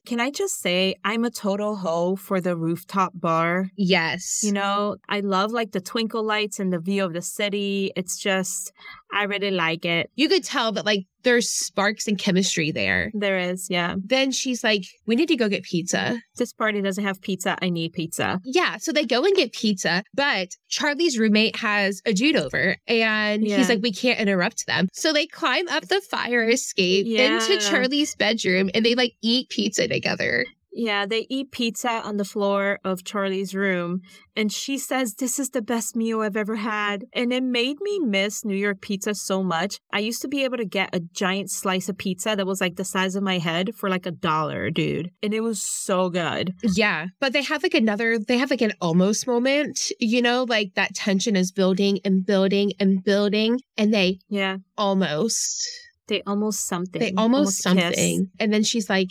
Can 0.07 0.21
I 0.21 0.31
just 0.31 0.61
say, 0.61 0.97
I'm 1.05 1.25
a 1.25 1.31
total 1.31 1.77
hoe 1.77 2.17
for 2.17 2.41
the 2.41 2.57
rooftop 2.57 3.13
bar. 3.15 3.71
Yes, 3.77 4.41
You 4.43 4.53
know, 4.53 4.97
I 5.09 5.21
love 5.21 5.53
like 5.53 5.73
the 5.73 5.81
twinkle 5.81 6.25
lights 6.25 6.59
and 6.59 6.73
the 6.73 6.79
view 6.79 7.05
of 7.05 7.13
the 7.13 7.23
city. 7.23 7.93
It's 7.97 8.19
just, 8.19 8.73
I 9.13 9.25
really 9.25 9.51
like 9.51 9.85
it. 9.85 10.11
you 10.17 10.29
could 10.29 10.45
tell 10.45 10.73
that 10.73 10.85
like 10.87 11.07
there's 11.25 11.49
sparks 11.51 12.07
and 12.07 12.17
chemistry 12.19 12.71
there. 12.71 13.11
There 13.15 13.39
is, 13.39 13.69
yeah. 13.69 13.97
Then 14.03 14.31
she's 14.31 14.63
like, 14.63 14.85
"We 15.07 15.17
need 15.17 15.29
to 15.29 15.37
go 15.37 15.49
get 15.49 15.63
pizza." 15.65 16.21
This 16.37 16.53
party 16.53 16.81
doesn't 16.81 17.03
have 17.05 17.21
pizza. 17.21 17.57
I 17.61 17.71
need 17.71 17.93
pizza. 17.93 18.41
Yeah, 18.45 18.77
so 18.77 18.93
they 18.93 19.05
go 19.05 19.25
and 19.25 19.35
get 19.35 19.53
pizza, 19.53 20.05
but 20.15 20.49
Charlie's 20.69 21.19
roommate 21.19 21.57
has 21.57 22.01
a 22.07 22.13
dude 22.13 22.37
over 22.37 22.77
and 22.87 23.45
Yeah. 23.47 23.57
he's 23.57 23.69
like, 23.69 23.81
we 23.83 23.93
can't 23.93 24.21
interrupt 24.21 24.67
them. 24.67 24.89
So 24.93 25.13
they 25.13 25.27
climb 25.27 25.67
up 25.69 25.89
the 25.89 26.01
fire 26.11 26.49
escape 26.49 27.07
into 27.07 27.59
Charlie's 27.69 28.15
bedroom 28.15 28.71
and 28.75 28.85
they 28.87 28.95
like 28.95 29.15
eat 29.23 29.49
pizza 29.49 29.89
together. 29.89 30.47
Yeah, 30.81 31.07
they 31.07 31.27
eat 31.29 31.51
pizza 31.51 31.91
on 31.91 32.19
the 32.19 32.25
floor 32.25 32.79
of 32.85 33.03
Charlie's 33.03 33.53
room, 33.53 34.01
and 34.37 34.53
she 34.53 34.79
says, 34.79 35.15
This 35.15 35.41
is 35.41 35.51
the 35.51 35.61
best 35.61 35.97
meal 35.97 36.21
I've 36.21 36.37
ever 36.37 36.55
had. 36.55 37.05
And 37.13 37.33
it 37.33 37.43
made 37.43 37.79
me 37.81 37.99
miss 37.99 38.45
New 38.45 38.55
York 38.55 38.81
pizza 38.81 39.13
so 39.17 39.43
much. 39.43 39.81
I 39.93 39.99
used 39.99 40.23
to 40.23 40.29
be 40.29 40.45
able 40.45 40.57
to 40.59 40.65
get 40.65 40.95
a 40.95 41.01
giant 41.01 41.51
slice 41.51 41.89
of 41.89 41.99
pizza 41.99 42.37
that 42.37 42.47
was 42.47 42.61
like 42.61 42.77
the 42.77 42.85
size 42.85 43.17
of 43.17 43.25
my 43.25 43.39
head 43.39 43.75
for 43.75 43.91
like 43.91 44.07
a 44.07 44.13
dollar, 44.13 44.71
dude. 44.71 45.11
And 45.21 45.35
it 45.35 45.41
was 45.41 45.61
so 45.61 46.11
good. 46.11 46.55
Yeah, 46.63 47.07
but 47.19 47.33
they 47.33 47.43
have 47.43 47.65
like 47.65 47.75
another, 47.75 48.17
they 48.17 48.39
have 48.39 48.51
like 48.51 48.63
an 48.63 48.75
almost 48.81 49.27
moment, 49.27 49.81
you 49.99 50.23
know, 50.23 50.45
like 50.49 50.75
that 50.77 50.95
tension 50.95 51.35
is 51.35 51.51
building 51.51 51.99
and 52.05 52.25
building 52.25 52.73
and 52.79 53.03
building, 53.03 53.59
and 53.77 53.93
they 53.93 54.21
Yeah, 54.29 54.59
almost, 54.77 55.69
they 56.07 56.23
almost 56.23 56.69
something. 56.69 57.01
they 57.01 57.13
almost, 57.17 57.57
kiss. 57.57 57.63
something. 57.65 58.31
And 58.39 58.53
then 58.53 58.63
she's 58.63 58.89
like, 58.89 59.09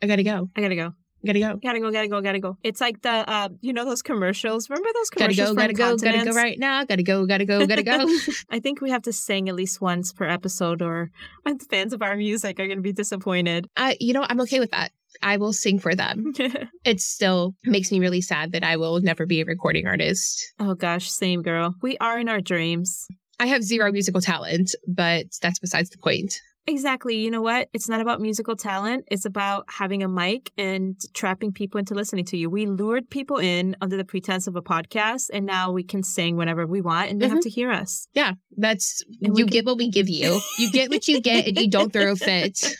I 0.00 0.06
gotta 0.06 0.22
go, 0.22 0.48
I 0.54 0.60
gotta 0.60 0.76
go. 0.76 0.92
Gotta 1.26 1.40
go. 1.40 1.56
Gotta 1.56 1.80
go, 1.80 1.90
gotta 1.90 2.08
go, 2.08 2.20
gotta 2.20 2.38
go. 2.38 2.56
It's 2.62 2.80
like 2.80 3.02
the, 3.02 3.10
uh, 3.10 3.48
you 3.60 3.72
know, 3.72 3.84
those 3.84 4.02
commercials. 4.02 4.70
Remember 4.70 4.88
those 4.94 5.10
commercials? 5.10 5.54
Gotta 5.54 5.72
go, 5.72 5.96
gotta 5.96 5.96
go, 5.96 6.18
gotta 6.18 6.30
go 6.30 6.36
right 6.36 6.58
now. 6.58 6.84
Gotta 6.84 7.02
go, 7.02 7.26
gotta 7.26 7.44
go, 7.44 7.66
gotta 7.66 7.82
go. 7.82 8.06
I 8.50 8.60
think 8.60 8.80
we 8.80 8.90
have 8.90 9.02
to 9.02 9.12
sing 9.12 9.48
at 9.48 9.54
least 9.54 9.80
once 9.80 10.12
per 10.12 10.26
episode, 10.28 10.82
or 10.82 11.10
fans 11.70 11.92
of 11.92 12.02
our 12.02 12.16
music 12.16 12.60
are 12.60 12.66
going 12.66 12.78
to 12.78 12.82
be 12.82 12.92
disappointed. 12.92 13.66
I, 13.76 13.96
you 14.00 14.12
know, 14.12 14.24
I'm 14.28 14.40
okay 14.42 14.60
with 14.60 14.70
that. 14.70 14.92
I 15.22 15.36
will 15.38 15.52
sing 15.52 15.78
for 15.78 15.94
them. 15.94 16.32
It 16.84 17.00
still 17.00 17.54
makes 17.64 17.92
me 17.92 17.98
really 17.98 18.22
sad 18.22 18.52
that 18.52 18.64
I 18.64 18.76
will 18.76 19.00
never 19.00 19.26
be 19.26 19.40
a 19.40 19.44
recording 19.44 19.86
artist. 19.86 20.54
oh 20.58 20.74
gosh, 20.74 21.10
same 21.10 21.42
girl. 21.42 21.74
We 21.82 21.98
are 21.98 22.18
in 22.18 22.28
our 22.28 22.40
dreams. 22.40 23.06
I 23.40 23.46
have 23.46 23.62
zero 23.62 23.92
musical 23.92 24.20
talent, 24.20 24.74
but 24.86 25.26
that's 25.42 25.58
besides 25.58 25.90
the 25.90 25.98
point. 25.98 26.40
Exactly. 26.68 27.16
You 27.16 27.30
know 27.30 27.40
what? 27.42 27.68
It's 27.72 27.88
not 27.88 28.00
about 28.00 28.20
musical 28.20 28.54
talent. 28.54 29.06
It's 29.10 29.24
about 29.24 29.64
having 29.68 30.02
a 30.02 30.08
mic 30.08 30.52
and 30.58 30.96
trapping 31.14 31.52
people 31.52 31.78
into 31.78 31.94
listening 31.94 32.24
to 32.26 32.36
you. 32.36 32.50
We 32.50 32.66
lured 32.66 33.08
people 33.10 33.38
in 33.38 33.74
under 33.80 33.96
the 33.96 34.04
pretense 34.04 34.46
of 34.46 34.54
a 34.54 34.62
podcast, 34.62 35.30
and 35.32 35.46
now 35.46 35.72
we 35.72 35.82
can 35.82 36.02
sing 36.02 36.36
whenever 36.36 36.66
we 36.66 36.80
want, 36.80 37.10
and 37.10 37.20
they 37.20 37.28
have 37.28 37.40
to 37.40 37.50
hear 37.50 37.70
us. 37.70 38.06
Yeah, 38.12 38.32
that's 38.56 39.02
And 39.22 39.36
you 39.38 39.44
can- 39.46 39.52
get 39.52 39.64
what 39.66 39.78
we 39.78 39.88
give 39.90 40.08
you. 40.08 40.40
You 40.58 40.70
get 40.70 40.90
what 40.90 41.08
you 41.08 41.20
get, 41.20 41.48
and 41.48 41.58
you 41.58 41.68
don't 41.70 41.92
throw 41.92 42.12
a 42.12 42.16
fit. 42.16 42.64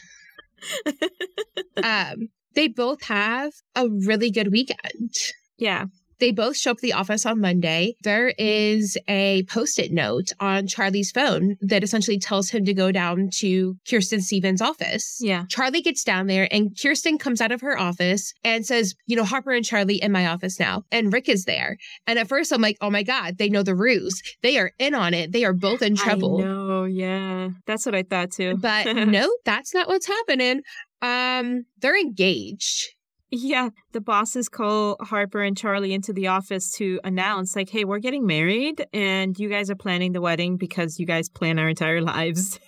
Um, 1.83 2.29
they 2.55 2.67
both 2.69 3.03
have 3.05 3.53
a 3.77 3.89
really 3.89 4.31
good 4.33 4.51
weekend. 4.51 5.11
Yeah. 5.57 5.85
They 6.21 6.33
both 6.33 6.57
show 6.57 6.73
up 6.73 6.79
at 6.79 6.83
the 6.83 6.93
office 6.93 7.25
on 7.27 7.41
Monday. 7.41 7.95
There 8.03 8.35
is 8.39 8.99
a 9.09 9.45
post 9.45 9.79
it 9.79 9.93
note 9.93 10.33
on 10.41 10.67
Charlie's 10.67 11.11
phone 11.11 11.57
that 11.61 11.83
essentially 11.83 12.19
tells 12.19 12.51
him 12.51 12.65
to 12.65 12.75
go 12.75 12.93
down 12.93 13.31
to 13.37 13.77
Kirsten 13.89 14.21
Stevens' 14.21 14.61
office. 14.61 15.19
Yeah. 15.21 15.45
Charlie 15.49 15.81
gets 15.81 16.05
down 16.05 16.27
there 16.27 16.49
and 16.51 16.77
Kirsten 16.81 17.19
comes 17.19 17.41
out 17.41 17.53
of 17.53 17.61
her 17.61 17.79
office 17.79 18.35
and 18.45 18.67
says, 18.67 18.95
You 19.07 19.17
know, 19.17 19.25
Harper 19.25 19.53
and 19.53 19.65
Charlie 19.65 20.03
in 20.03 20.13
my 20.13 20.27
office 20.27 20.59
now. 20.59 20.85
And 20.91 21.13
Rick 21.13 21.29
is 21.29 21.45
there. 21.45 21.77
And 22.07 22.19
at 22.19 22.29
first 22.29 22.53
I'm 22.53 22.63
like, 22.63 22.77
Oh 22.81 22.91
my 22.91 23.03
God, 23.03 23.39
they 23.39 23.49
know 23.49 23.63
the 23.63 23.75
ruse. 23.75 24.21
They 24.43 24.59
are 24.59 24.73
in 24.79 24.95
on 24.95 25.15
it. 25.15 25.33
They 25.33 25.45
are 25.45 25.53
both 25.53 25.83
in 25.83 25.97
trouble. 25.97 26.39
Know. 26.39 26.85
Yeah. 26.85 27.51
That's 27.67 27.87
what 27.87 27.95
I 27.95 28.03
thought 28.03 28.33
too. 28.33 28.57
But 28.57 28.93
no, 28.95 29.31
that's 29.45 29.75
not 29.75 29.89
what's 29.89 30.07
happening. 30.07 30.63
Um, 31.03 31.65
they're 31.79 31.99
engaged. 31.99 32.95
Yeah, 33.31 33.69
the 33.93 34.01
bosses 34.01 34.49
call 34.49 34.97
Harper 35.01 35.43
and 35.43 35.57
Charlie 35.57 35.93
into 35.93 36.13
the 36.15 36.29
office 36.29 36.73
to 36.77 36.99
announce, 37.05 37.55
like, 37.55 37.69
hey, 37.69 37.85
we're 37.85 37.99
getting 37.99 38.27
married 38.27 38.87
and 38.95 39.39
you 39.39 39.51
guys 39.51 39.69
are 39.71 39.75
planning 39.75 40.13
the 40.13 40.21
wedding 40.23 40.57
because 40.57 40.99
you 40.99 41.05
guys 41.05 41.29
plan 41.29 41.59
our 41.59 41.69
entire 41.69 42.01
lives. 42.15 42.59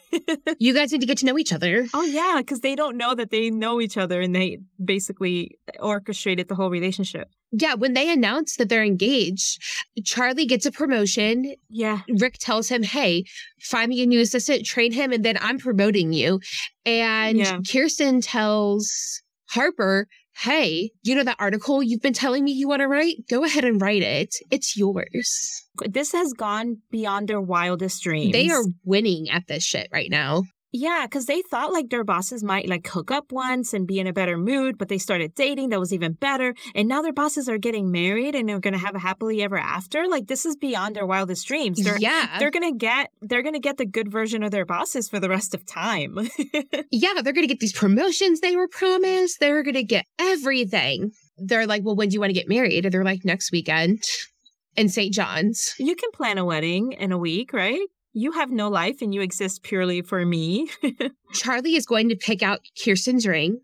You 0.58 0.74
guys 0.74 0.92
need 0.92 1.00
to 1.00 1.06
get 1.06 1.18
to 1.18 1.26
know 1.26 1.38
each 1.38 1.52
other. 1.52 1.86
oh, 1.94 2.04
yeah, 2.04 2.34
because 2.38 2.60
they 2.60 2.74
don't 2.74 2.96
know 2.98 3.14
that 3.14 3.30
they 3.30 3.48
know 3.48 3.80
each 3.80 3.96
other 3.96 4.20
and 4.20 4.34
they 4.34 4.58
basically 4.84 5.56
orchestrated 5.78 6.48
the 6.48 6.54
whole 6.54 6.68
relationship. 6.70 7.28
Yeah, 7.52 7.74
when 7.74 7.94
they 7.94 8.12
announce 8.12 8.56
that 8.56 8.68
they're 8.68 8.84
engaged, 8.84 9.62
Charlie 10.04 10.46
gets 10.46 10.66
a 10.66 10.70
promotion. 10.72 11.54
Yeah. 11.70 12.00
Rick 12.18 12.34
tells 12.38 12.68
him, 12.68 12.82
Hey, 12.82 13.24
find 13.60 13.88
me 13.88 14.02
a 14.02 14.06
new 14.06 14.20
assistant, 14.20 14.66
train 14.66 14.92
him, 14.92 15.10
and 15.12 15.24
then 15.24 15.38
I'm 15.40 15.58
promoting 15.58 16.12
you. 16.12 16.40
And 16.84 17.38
Yeah. 17.38 17.58
Kirsten 17.70 18.20
tells 18.20 19.22
Harper, 19.48 20.06
Hey, 20.40 20.92
you 21.02 21.14
know 21.14 21.24
that 21.24 21.36
article 21.38 21.82
you've 21.82 22.00
been 22.00 22.14
telling 22.14 22.44
me 22.44 22.52
you 22.52 22.66
want 22.66 22.80
to 22.80 22.88
write? 22.88 23.28
Go 23.28 23.44
ahead 23.44 23.62
and 23.62 23.78
write 23.78 24.02
it. 24.02 24.36
It's 24.50 24.74
yours. 24.74 25.66
This 25.86 26.12
has 26.12 26.32
gone 26.32 26.78
beyond 26.90 27.28
their 27.28 27.42
wildest 27.42 28.02
dreams. 28.02 28.32
They 28.32 28.48
are 28.48 28.64
winning 28.82 29.28
at 29.28 29.48
this 29.48 29.62
shit 29.62 29.88
right 29.92 30.08
now. 30.10 30.44
Yeah, 30.72 31.06
because 31.06 31.26
they 31.26 31.42
thought 31.42 31.72
like 31.72 31.90
their 31.90 32.04
bosses 32.04 32.44
might 32.44 32.68
like 32.68 32.86
hook 32.86 33.10
up 33.10 33.32
once 33.32 33.74
and 33.74 33.88
be 33.88 33.98
in 33.98 34.06
a 34.06 34.12
better 34.12 34.36
mood, 34.36 34.78
but 34.78 34.88
they 34.88 34.98
started 34.98 35.34
dating. 35.34 35.70
That 35.70 35.80
was 35.80 35.92
even 35.92 36.12
better. 36.12 36.54
And 36.74 36.88
now 36.88 37.02
their 37.02 37.12
bosses 37.12 37.48
are 37.48 37.58
getting 37.58 37.90
married 37.90 38.36
and 38.36 38.48
they're 38.48 38.60
going 38.60 38.74
to 38.74 38.78
have 38.78 38.94
a 38.94 39.00
happily 39.00 39.42
ever 39.42 39.58
after. 39.58 40.06
Like 40.06 40.28
this 40.28 40.46
is 40.46 40.54
beyond 40.56 40.94
their 40.94 41.06
wildest 41.06 41.46
dreams. 41.48 41.82
They're, 41.82 41.98
yeah. 41.98 42.38
they're 42.38 42.52
going 42.52 42.72
to 42.72 42.78
get, 42.78 43.10
they're 43.20 43.42
going 43.42 43.54
to 43.54 43.60
get 43.60 43.78
the 43.78 43.86
good 43.86 44.12
version 44.12 44.44
of 44.44 44.52
their 44.52 44.64
bosses 44.64 45.08
for 45.08 45.18
the 45.18 45.28
rest 45.28 45.54
of 45.54 45.66
time. 45.66 46.16
yeah, 46.90 47.14
they're 47.22 47.32
going 47.32 47.46
to 47.46 47.52
get 47.52 47.60
these 47.60 47.72
promotions 47.72 48.40
they 48.40 48.56
were 48.56 48.68
promised. 48.68 49.40
They're 49.40 49.64
going 49.64 49.74
to 49.74 49.82
get 49.82 50.06
everything. 50.20 51.10
They're 51.36 51.66
like, 51.66 51.82
well, 51.84 51.96
when 51.96 52.10
do 52.10 52.14
you 52.14 52.20
want 52.20 52.30
to 52.30 52.34
get 52.34 52.48
married? 52.48 52.84
And 52.84 52.94
they're 52.94 53.04
like, 53.04 53.24
next 53.24 53.50
weekend 53.50 54.02
in 54.76 54.88
St. 54.88 55.12
John's. 55.12 55.74
you 55.78 55.96
can 55.96 56.10
plan 56.12 56.38
a 56.38 56.44
wedding 56.44 56.92
in 56.92 57.10
a 57.10 57.18
week, 57.18 57.52
right? 57.52 57.88
You 58.12 58.32
have 58.32 58.50
no 58.50 58.68
life 58.68 59.02
and 59.02 59.14
you 59.14 59.20
exist 59.20 59.62
purely 59.62 60.02
for 60.02 60.24
me. 60.26 60.68
Charlie 61.34 61.76
is 61.76 61.86
going 61.86 62.08
to 62.08 62.16
pick 62.16 62.42
out 62.42 62.60
Kirsten's 62.82 63.26
ring 63.26 63.60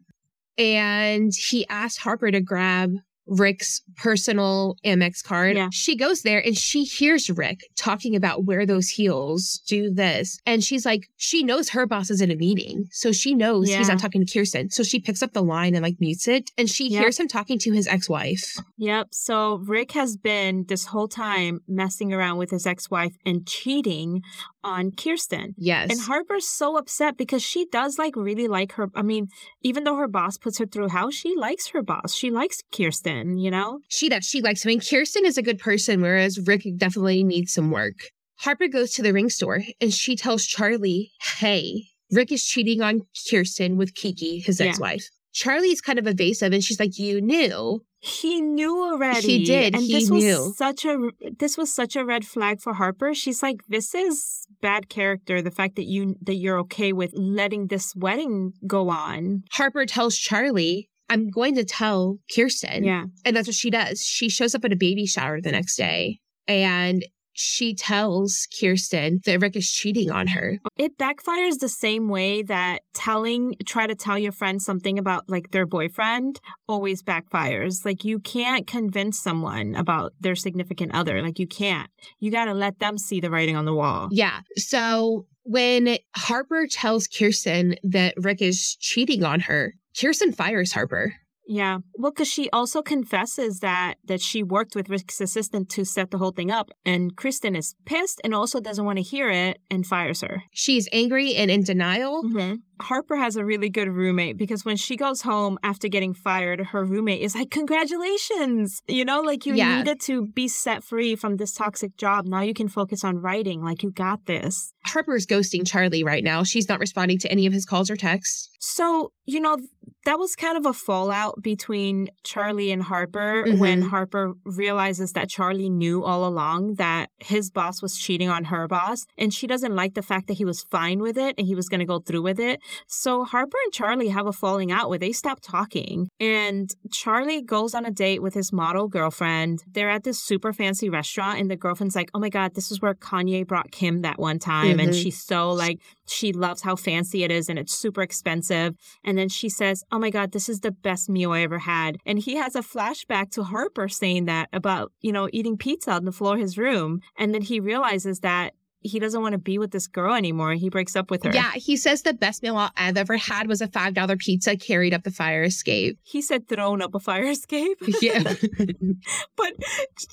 and 0.57 1.33
he 1.35 1.67
asked 1.69 2.01
Harper 2.01 2.31
to 2.31 2.41
grab 2.41 2.93
Rick's 3.27 3.83
personal 3.97 4.77
Amex 4.85 5.23
card. 5.23 5.57
Yeah. 5.57 5.69
She 5.73 5.97
goes 5.97 6.23
there 6.23 6.45
and 6.45 6.57
she 6.57 6.85
hears 6.85 7.29
Rick 7.31 7.61
talking 7.77 8.15
about 8.15 8.45
where 8.45 8.65
those 8.67 8.89
heels 8.89 9.61
do 9.67 9.91
this. 9.93 10.39
And 10.47 10.63
she's 10.63 10.87
like, 10.87 11.09
she 11.17 11.43
knows 11.43 11.71
her 11.71 11.87
boss 11.87 12.11
is 12.11 12.21
in 12.21 12.31
a 12.31 12.37
meeting. 12.37 12.85
So 12.93 13.13
she 13.13 13.35
knows 13.35 13.67
he's 13.69 13.77
Yeah. 13.77 13.95
not 13.95 13.99
talking 13.99 14.25
to 14.25 14.33
Kirsten. 14.39 14.71
So 14.71 14.83
she 14.83 15.01
picks 15.01 15.23
up 15.23 15.33
the 15.33 15.43
line 15.43 15.75
and 15.75 15.83
like 15.83 15.97
mutes 16.01 16.29
it. 16.29 16.51
And 16.57 16.69
she 16.71 16.89
Yep. 16.89 17.01
hears 17.03 17.19
him 17.21 17.29
talking 17.29 17.59
to 17.61 17.73
his 17.73 17.87
ex 17.87 18.09
wife. 18.09 18.55
Yep. 18.79 19.09
So 19.13 19.57
Rick 19.67 19.93
has 19.93 20.17
been 20.17 20.65
this 20.69 20.87
whole 20.87 21.09
time 21.09 21.61
messing 21.67 22.13
around 22.13 22.39
with 22.39 22.51
his 22.51 22.67
ex 22.67 22.91
wife 22.91 23.17
and 23.25 23.47
cheating 23.47 24.23
on 24.67 24.91
Kirsten. 24.91 25.55
Yes. 25.57 25.91
And 25.91 26.01
Harper's 26.01 26.49
so 26.49 26.77
upset 26.77 27.17
because 27.17 27.43
she 27.43 27.67
does 27.67 27.99
like 27.99 28.17
really 28.17 28.49
like 28.49 28.73
her. 28.73 28.89
I 28.95 29.03
mean, 29.03 29.29
even 29.63 29.85
though 29.85 29.97
her 29.97 30.09
boss 30.09 30.37
puts 30.37 30.59
her 30.59 30.67
through 30.67 30.89
hell, 30.89 31.11
she 31.11 31.35
likes 31.37 31.69
her 31.69 31.83
boss. 31.83 32.15
She 32.15 32.31
likes 32.31 32.63
Kirsten, 32.77 33.39
you 33.39 33.51
know? 33.51 33.79
She 33.89 34.09
does. 34.09 34.25
She 34.25 34.43
likes 34.43 34.65
him. 34.65 34.73
And 34.73 34.85
Kirsten 34.87 35.25
is 35.25 35.39
a 35.39 35.43
good 35.43 35.59
person, 35.61 36.03
whereas 36.03 36.41
Rick 36.47 36.65
definitely 36.77 37.23
needs 37.23 37.53
some 37.53 37.71
work. 37.71 37.95
Harper 38.41 38.67
goes 38.69 38.93
to 38.95 39.03
the 39.03 39.13
ring 39.13 39.31
store 39.31 39.63
and 39.81 39.95
she 39.95 40.17
tells 40.17 40.45
Charlie, 40.45 41.13
hey, 41.39 41.85
Rick 42.11 42.33
is 42.33 42.45
cheating 42.45 42.83
on 42.83 43.03
Kirsten 43.31 43.77
with 43.77 43.95
Kiki, 43.95 44.41
his 44.41 44.61
Yeah. 44.61 44.67
ex 44.67 44.81
wife. 44.81 45.09
Charlie's 45.37 45.83
kind 45.83 45.99
of 45.99 46.07
evasive 46.07 46.55
and 46.55 46.65
she's 46.65 46.81
like, 46.81 46.99
You 46.99 47.21
knew. 47.21 47.83
He 47.99 48.41
knew 48.41 48.83
already. 48.85 49.21
He 49.21 49.45
did. 49.45 49.75
And 49.75 49.83
He 49.83 49.93
this 49.93 50.11
knew. 50.11 50.39
was 50.47 50.57
such 50.57 50.85
a 50.87 51.11
this 51.39 51.59
was 51.59 51.75
such 51.75 51.95
a 51.95 52.05
red 52.05 52.25
flag 52.25 52.61
for 52.61 52.73
Harper. 52.73 53.13
She's 53.15 53.43
like, 53.43 53.61
this 53.69 53.95
is 53.95 54.47
bad 54.63 54.89
character. 54.89 55.43
The 55.43 55.51
fact 55.51 55.77
that 55.77 55.85
you 55.85 56.15
that 56.23 56.37
you're 56.37 56.59
okay 56.61 56.93
with 56.95 57.13
letting 57.15 57.67
this 57.67 57.95
wedding 57.95 58.53
go 58.67 58.89
on. 58.89 59.43
Harper 59.53 59.85
tells 59.85 60.17
Charlie, 60.17 60.89
I'm 61.11 61.29
going 61.29 61.55
to 61.57 61.65
tell 61.65 62.19
Kirsten. 62.35 62.85
Yeah. 62.85 63.05
And 63.25 63.37
that's 63.37 63.49
what 63.49 63.55
she 63.57 63.71
does. 63.71 64.01
She 64.01 64.29
shows 64.31 64.55
up 64.55 64.65
at 64.65 64.73
a 64.73 64.77
baby 64.77 65.05
shower 65.05 65.41
the 65.43 65.53
next 65.53 65.77
day 65.77 66.21
and 66.49 67.05
she 67.37 67.75
tells 67.75 68.49
Kirsten 68.59 69.21
that 69.27 69.41
Rick 69.41 69.57
is 69.57 69.71
cheating 69.71 70.11
on 70.11 70.29
her. 70.29 70.59
It 70.77 70.97
backfires 70.97 71.59
the 71.59 71.69
same 71.69 72.09
way 72.09 72.43
that 72.43 72.81
telling 72.95 73.55
try 73.67 73.87
to 73.87 73.95
tell 73.95 74.19
your 74.19 74.33
friend 74.33 74.61
something 74.61 74.99
about 74.99 75.29
like 75.29 75.51
their 75.51 75.67
boyfriend 75.67 76.41
always 76.67 77.03
backfires. 77.03 77.85
Like 77.85 78.05
you 78.05 78.19
can't 78.21 78.67
convince 78.67 79.21
someone 79.21 79.75
about 79.75 80.13
their 80.19 80.35
significant 80.35 80.95
other. 80.95 81.21
Like 81.21 81.39
you 81.39 81.47
can't. 81.47 81.91
You 82.21 82.31
got 82.31 82.47
to 82.47 82.55
let 82.55 82.79
them 82.79 82.97
see 82.97 83.21
the 83.21 83.31
writing 83.31 83.55
on 83.55 83.67
the 83.67 83.75
wall. 83.75 84.09
Yeah. 84.11 84.41
So 84.57 85.27
when 85.43 85.99
Harper 86.17 86.67
tells 86.67 87.07
Kirsten 87.07 87.77
that 87.85 88.15
Rick 88.17 88.41
is 88.41 88.77
cheating 88.81 89.25
on 89.25 89.41
her, 89.41 89.75
Kirsten 90.01 90.33
fires 90.33 90.73
Harper. 90.73 91.15
Yeah. 91.47 91.79
Well, 91.95 92.11
because 92.11 92.29
she 92.29 92.51
also 92.51 92.83
confesses 92.83 93.61
that 93.61 93.95
that 94.05 94.21
she 94.21 94.43
worked 94.43 94.75
with 94.75 94.89
Rick's 94.89 95.21
assistant 95.21 95.69
to 95.71 95.85
set 95.85 96.11
the 96.11 96.19
whole 96.19 96.33
thing 96.33 96.51
up, 96.51 96.71
and 96.85 97.17
Kristen 97.17 97.55
is 97.55 97.75
pissed 97.85 98.21
and 98.25 98.35
also 98.35 98.61
doesn't 98.61 98.85
want 98.85 98.99
to 98.99 99.03
hear 99.03 99.31
it 99.31 99.61
and 99.71 99.87
fires 99.87 100.23
her. 100.23 100.43
She's 100.53 100.89
angry 100.93 101.35
and 101.37 101.51
in 101.51 101.63
denial. 101.63 102.25
Mm-hmm. 102.25 102.57
Harper 102.81 103.17
has 103.17 103.37
a 103.37 103.45
really 103.45 103.69
good 103.69 103.89
roommate 103.89 104.37
because 104.37 104.65
when 104.65 104.77
she 104.77 104.97
goes 104.97 105.23
home 105.23 105.59
after 105.63 105.89
getting 105.89 106.13
fired, 106.15 106.61
her 106.61 106.85
roommate 106.85 107.23
is 107.23 107.35
like, 107.35 107.51
Congratulations! 107.51 108.83
You 108.87 109.05
know, 109.05 109.21
like 109.21 109.47
you 109.47 109.55
Yeah. 109.55 109.79
needed 109.79 110.01
to 110.03 110.27
be 110.27 110.49
set 110.49 110.85
free 110.85 111.17
from 111.17 111.37
this 111.37 111.53
toxic 111.55 111.97
job. 111.97 112.27
Now 112.27 112.43
you 112.43 112.55
can 112.55 112.69
focus 112.69 113.05
on 113.05 113.19
writing. 113.19 113.63
Like 113.63 113.83
you 113.83 113.91
got 113.91 114.27
this. 114.27 114.73
Harper's 114.85 115.27
ghosting 115.27 115.67
Charlie 115.67 116.05
right 116.05 116.23
now. 116.23 116.43
She's 116.45 116.69
not 116.69 116.79
responding 116.81 117.19
to 117.21 117.31
any 117.31 117.47
of 117.47 117.53
his 117.53 117.65
calls 117.65 117.91
or 117.91 117.97
texts. 117.97 118.51
So, 118.61 119.13
you 119.25 119.41
know, 119.41 119.59
that 120.05 120.19
was 120.19 120.35
kind 120.37 120.57
of 120.57 120.67
a 120.67 120.73
fallout 120.73 121.43
between 121.43 122.09
Charlie 122.25 122.71
and 122.71 122.83
Harper 122.83 123.45
Mhm. 123.47 123.59
when 123.59 123.83
Harper 123.83 124.35
realizes 124.45 125.13
that 125.13 125.29
Charlie 125.29 125.69
knew 125.71 126.05
all 126.05 126.27
along 126.27 126.75
that 126.75 127.11
his 127.19 127.51
boss 127.51 127.83
was 127.83 127.97
cheating 127.97 128.29
on 128.29 128.45
her 128.45 128.69
boss. 128.69 129.05
And 129.19 129.33
she 129.35 129.47
doesn't 129.49 129.75
like 129.75 129.95
the 129.95 130.03
fact 130.03 130.27
that 130.29 130.35
he 130.35 130.45
was 130.45 130.63
fine 130.71 131.01
with 131.01 131.17
it 131.19 131.35
and 131.39 131.47
he 131.47 131.55
was 131.57 131.69
going 131.69 131.81
to 131.81 131.87
go 131.87 131.99
through 132.01 132.23
with 132.23 132.39
it. 132.39 132.61
So 132.87 133.25
Harper 133.25 133.57
and 133.65 133.73
Charlie 133.73 134.09
have 134.09 134.27
a 134.27 134.33
falling 134.33 134.71
out 134.73 134.89
where 134.89 134.99
they 134.99 135.13
stop 135.13 135.41
talking. 135.43 136.09
And 136.21 136.71
Charlie 136.93 137.43
goes 137.43 137.75
on 137.75 137.85
a 137.85 137.91
date 137.91 138.23
with 138.23 138.35
his 138.35 138.53
model 138.53 138.89
girlfriend. 138.89 139.63
They're 139.71 139.91
at 139.91 140.05
this 140.05 140.19
super 140.23 140.53
fancy 140.53 140.89
restaurant, 140.89 141.41
and 141.41 141.51
the 141.51 141.57
girlfriend's 141.57 141.97
like, 141.97 142.11
Oh 142.15 142.19
my 142.19 142.29
God, 142.29 142.55
this 142.55 142.71
is 142.71 142.81
where 142.81 142.95
Kanye 142.95 143.47
brought 143.47 143.71
Kim 143.71 144.03
that 144.03 144.19
one 144.19 144.39
time. 144.39 144.79
And 144.81 144.91
Mhm. 144.91 145.03
she's 145.03 145.23
so 145.23 145.53
like, 145.53 145.79
she 146.09 146.33
loves 146.33 146.63
how 146.63 146.77
fancy 146.77 147.25
it 147.25 147.31
is 147.31 147.49
and 147.49 147.59
it's 147.59 147.77
super 147.77 148.03
expensive. 148.03 148.75
And 149.05 149.19
then 149.19 149.29
she 149.29 149.49
says, 149.49 149.83
Oh 149.91 149.99
my 149.99 150.11
God, 150.11 150.33
this 150.33 150.49
is 150.49 150.61
the 150.61 150.71
best 150.71 151.09
meal 151.09 151.33
I 151.33 151.43
ever 151.43 151.59
had. 151.59 151.99
And 152.07 152.19
he 152.19 152.37
has 152.37 152.55
a 152.55 152.61
flashback 152.63 153.31
to 153.33 153.43
Harper 153.45 153.89
saying 153.89 154.27
that 154.27 154.49
about, 154.53 154.93
you 155.01 155.13
know, 155.13 155.29
eating 155.33 155.57
pizza 155.57 155.93
on 155.93 156.05
the 156.05 156.13
floor 156.13 156.35
of 156.35 156.41
his 156.41 156.57
room. 156.59 157.01
And 157.19 157.35
then 157.35 157.43
he 157.43 157.61
realizes 157.61 158.21
that 158.21 158.55
he 158.81 158.99
doesn't 158.99 159.21
want 159.21 159.33
to 159.33 159.39
be 159.39 159.59
with 159.59 159.71
this 159.71 159.87
girl 159.87 160.15
anymore. 160.15 160.53
He 160.53 160.69
breaks 160.69 160.97
up 160.97 161.11
with 161.11 161.25
her. 161.25 161.31
Yeah, 161.33 161.53
he 161.53 161.77
says 161.77 162.03
the 162.03 162.15
best 162.15 162.43
meal 162.43 162.57
I've 162.77 162.97
ever 162.97 163.17
had 163.17 163.49
was 163.49 163.61
a 163.61 163.69
$5 163.69 164.19
pizza 164.19 164.57
carried 164.57 164.95
up 164.95 165.03
the 165.03 165.11
fire 165.11 165.43
escape. 165.43 165.99
He 166.03 166.23
said 166.23 166.49
thrown 166.49 166.83
up 166.83 166.95
a 166.95 167.01
fire 167.01 167.25
escape. 167.25 167.79
Yeah. 168.03 168.23
but 169.37 169.53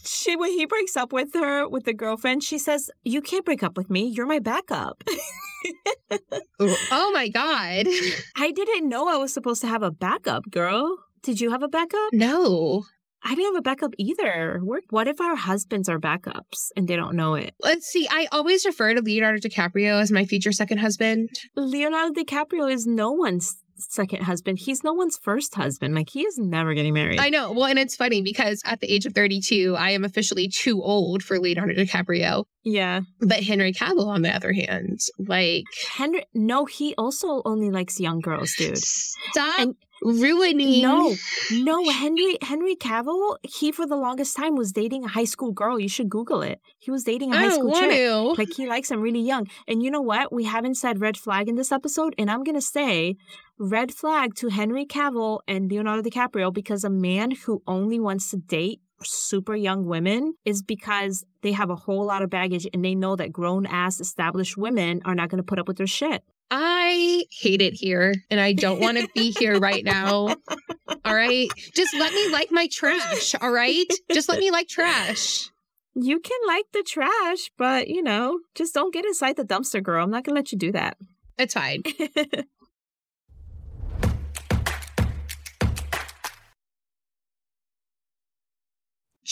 she 0.04 0.38
when 0.38 0.52
he 0.52 0.66
breaks 0.66 0.96
up 0.96 1.12
with 1.12 1.34
her 1.34 1.68
with 1.68 1.84
the 1.84 1.94
girlfriend, 1.94 2.44
she 2.44 2.58
says, 2.58 2.90
You 3.04 3.22
can't 3.22 3.44
break 3.44 3.62
up 3.62 3.76
with 3.76 3.90
me. 3.90 4.06
You're 4.08 4.26
my 4.26 4.40
backup. 4.40 5.04
oh 6.60 7.12
my 7.14 7.28
God. 7.28 7.88
I 8.38 8.52
didn't 8.52 8.88
know 8.88 9.10
I 9.10 9.18
was 9.18 9.34
supposed 9.34 9.62
to 9.62 9.68
have 9.68 9.84
a 9.84 9.92
backup, 9.92 10.50
girl. 10.50 10.98
Did 11.24 11.42
you 11.42 11.52
have 11.52 11.62
a 11.62 11.68
backup? 11.68 12.14
No. 12.14 12.86
I 13.24 13.36
didn't 13.36 13.54
have 13.54 13.60
a 13.60 13.62
backup 13.62 13.94
either. 13.98 14.60
We're, 14.62 14.82
what 14.90 15.08
if 15.08 15.22
our 15.22 15.36
husbands 15.36 15.88
are 15.90 16.00
backups 16.00 16.70
and 16.76 16.88
they 16.88 16.96
don't 16.96 17.16
know 17.16 17.36
it? 17.36 17.54
Let's 17.62 17.86
see. 17.88 18.08
I 18.10 18.28
always 18.32 18.66
refer 18.66 18.94
to 18.94 19.02
Leonardo 19.02 19.40
DiCaprio 19.40 20.02
as 20.02 20.12
my 20.12 20.26
future 20.26 20.52
second 20.52 20.80
husband. 20.80 21.30
Leonardo 21.56 22.14
DiCaprio 22.22 22.72
is 22.72 22.86
no 22.86 23.12
one's 23.12 23.56
second 23.78 24.24
husband. 24.24 24.60
He's 24.60 24.84
no 24.84 24.94
one's 24.94 25.18
first 25.18 25.56
husband. 25.56 25.96
Like 25.96 26.10
he 26.10 26.22
is 26.22 26.38
never 26.38 26.74
getting 26.74 26.94
married. 26.94 27.20
I 27.20 27.30
know. 27.30 27.52
Well, 27.52 27.66
and 27.66 27.80
it's 27.80 27.96
funny 27.96 28.22
because 28.22 28.62
at 28.66 28.80
the 28.82 28.92
age 28.94 29.06
of 29.06 29.14
32, 29.14 29.76
I 29.78 29.92
am 29.92 30.04
officially 30.04 30.48
too 30.48 30.82
old 30.82 31.24
for 31.24 31.40
Leonardo 31.40 31.74
DiCaprio. 31.74 32.46
yeah. 32.64 33.02
But 33.20 33.44
Henry 33.44 33.74
Cavill, 33.74 34.08
on 34.08 34.22
the 34.22 34.30
other 34.34 34.54
hand, 34.54 35.00
like, 35.18 35.64
Henry 35.96 36.26
no, 36.34 36.66
he 36.66 36.94
also 36.98 37.42
only 37.46 37.72
likes 37.72 38.00
young 38.00 38.20
girls, 38.20 38.54
dude. 38.58 38.78
stop 38.78 39.60
And- 39.60 39.76
ruining. 40.04 40.82
No, 40.82 41.16
no, 41.52 41.90
Henry 41.90 42.38
Henry 42.42 42.76
Cavill, 42.76 43.38
he 43.44 43.72
for 43.72 43.86
the 43.88 43.96
longest 43.96 44.36
time 44.36 44.56
was 44.56 44.72
dating 44.72 45.04
a 45.04 45.08
high 45.08 45.24
school 45.24 45.52
girl. 45.52 45.80
You 45.80 45.90
should 45.90 46.10
Google 46.10 46.42
it. 46.42 46.60
He 46.80 46.92
was 46.92 47.04
dating 47.04 47.34
a 47.34 47.38
high 47.38 47.50
don't 47.50 47.60
school 47.60 47.74
chick. 47.74 47.92
to. 47.92 48.34
Like 48.38 48.54
he 48.54 48.68
likes 48.68 48.90
them 48.90 49.02
really 49.02 49.22
young. 49.22 49.48
And 49.68 49.82
you 49.82 49.90
know 49.92 50.02
what? 50.02 50.32
We 50.32 50.44
haven't 50.44 50.76
said 50.76 51.02
red 51.02 51.18
flag 51.18 51.48
in 51.48 51.56
this 51.56 51.72
episode, 51.72 52.14
and 52.18 52.30
I'm 52.30 52.44
gonna 52.44 52.62
say 52.62 53.16
red 53.58 53.94
flag 53.94 54.36
to 54.36 54.50
Henry 54.50 54.86
Cavill 54.86 55.40
and 55.48 55.72
Leonardo 55.72 56.08
DiCaprio 56.08 56.54
because 56.54 56.84
a 56.84 56.90
man 56.90 57.32
who 57.32 57.62
only 57.68 58.00
wants 58.00 58.30
to 58.32 58.38
date 58.38 58.82
super 59.06 59.56
young 59.56 59.86
women 59.86 60.34
is 60.46 60.62
because 60.62 61.26
they 61.42 61.52
have 61.52 61.70
a 61.70 61.76
whole 61.76 62.06
lot 62.06 62.22
of 62.22 62.30
baggage 62.30 62.68
and 62.74 62.84
they 62.84 62.96
know 62.96 63.16
that 63.16 63.32
grown 63.32 63.66
ass 63.66 64.00
established 64.00 64.58
women 64.58 65.02
are 65.06 65.16
not 65.16 65.30
gonna 65.30 65.44
put 65.44 65.60
up 65.60 65.68
with 65.68 65.78
their 65.78 65.88
shit. 65.88 66.24
I 66.52 67.24
hate 67.32 67.62
it 67.62 67.74
here 67.74 68.14
and 68.30 68.40
I 68.40 68.54
don't 68.54 68.80
want 68.80 68.98
to 68.98 69.08
be 69.16 69.32
here 69.32 69.60
right 69.60 69.84
now. 69.84 70.36
All 71.06 71.16
right. 71.16 71.50
Just 71.76 71.96
let 71.96 72.14
me 72.14 72.30
like 72.30 72.52
my 72.52 72.68
trash. 72.68 73.36
All 73.42 73.52
right. 73.52 73.88
Just 74.12 74.30
let 74.30 74.40
me 74.40 74.52
like 74.52 74.68
trash. 74.68 75.50
You 75.96 76.20
can 76.20 76.40
like 76.48 76.66
the 76.74 76.84
trash, 76.84 77.52
but 77.58 77.88
you 77.88 78.02
know, 78.02 78.40
just 78.56 78.74
don't 78.74 78.94
get 78.94 79.06
inside 79.06 79.36
the 79.36 79.44
dumpster, 79.44 79.82
girl. 79.82 80.04
I'm 80.04 80.12
not 80.12 80.24
gonna 80.24 80.36
let 80.36 80.52
you 80.52 80.58
do 80.58 80.72
that. 80.72 80.98
It's 81.38 81.54
fine. 81.54 81.84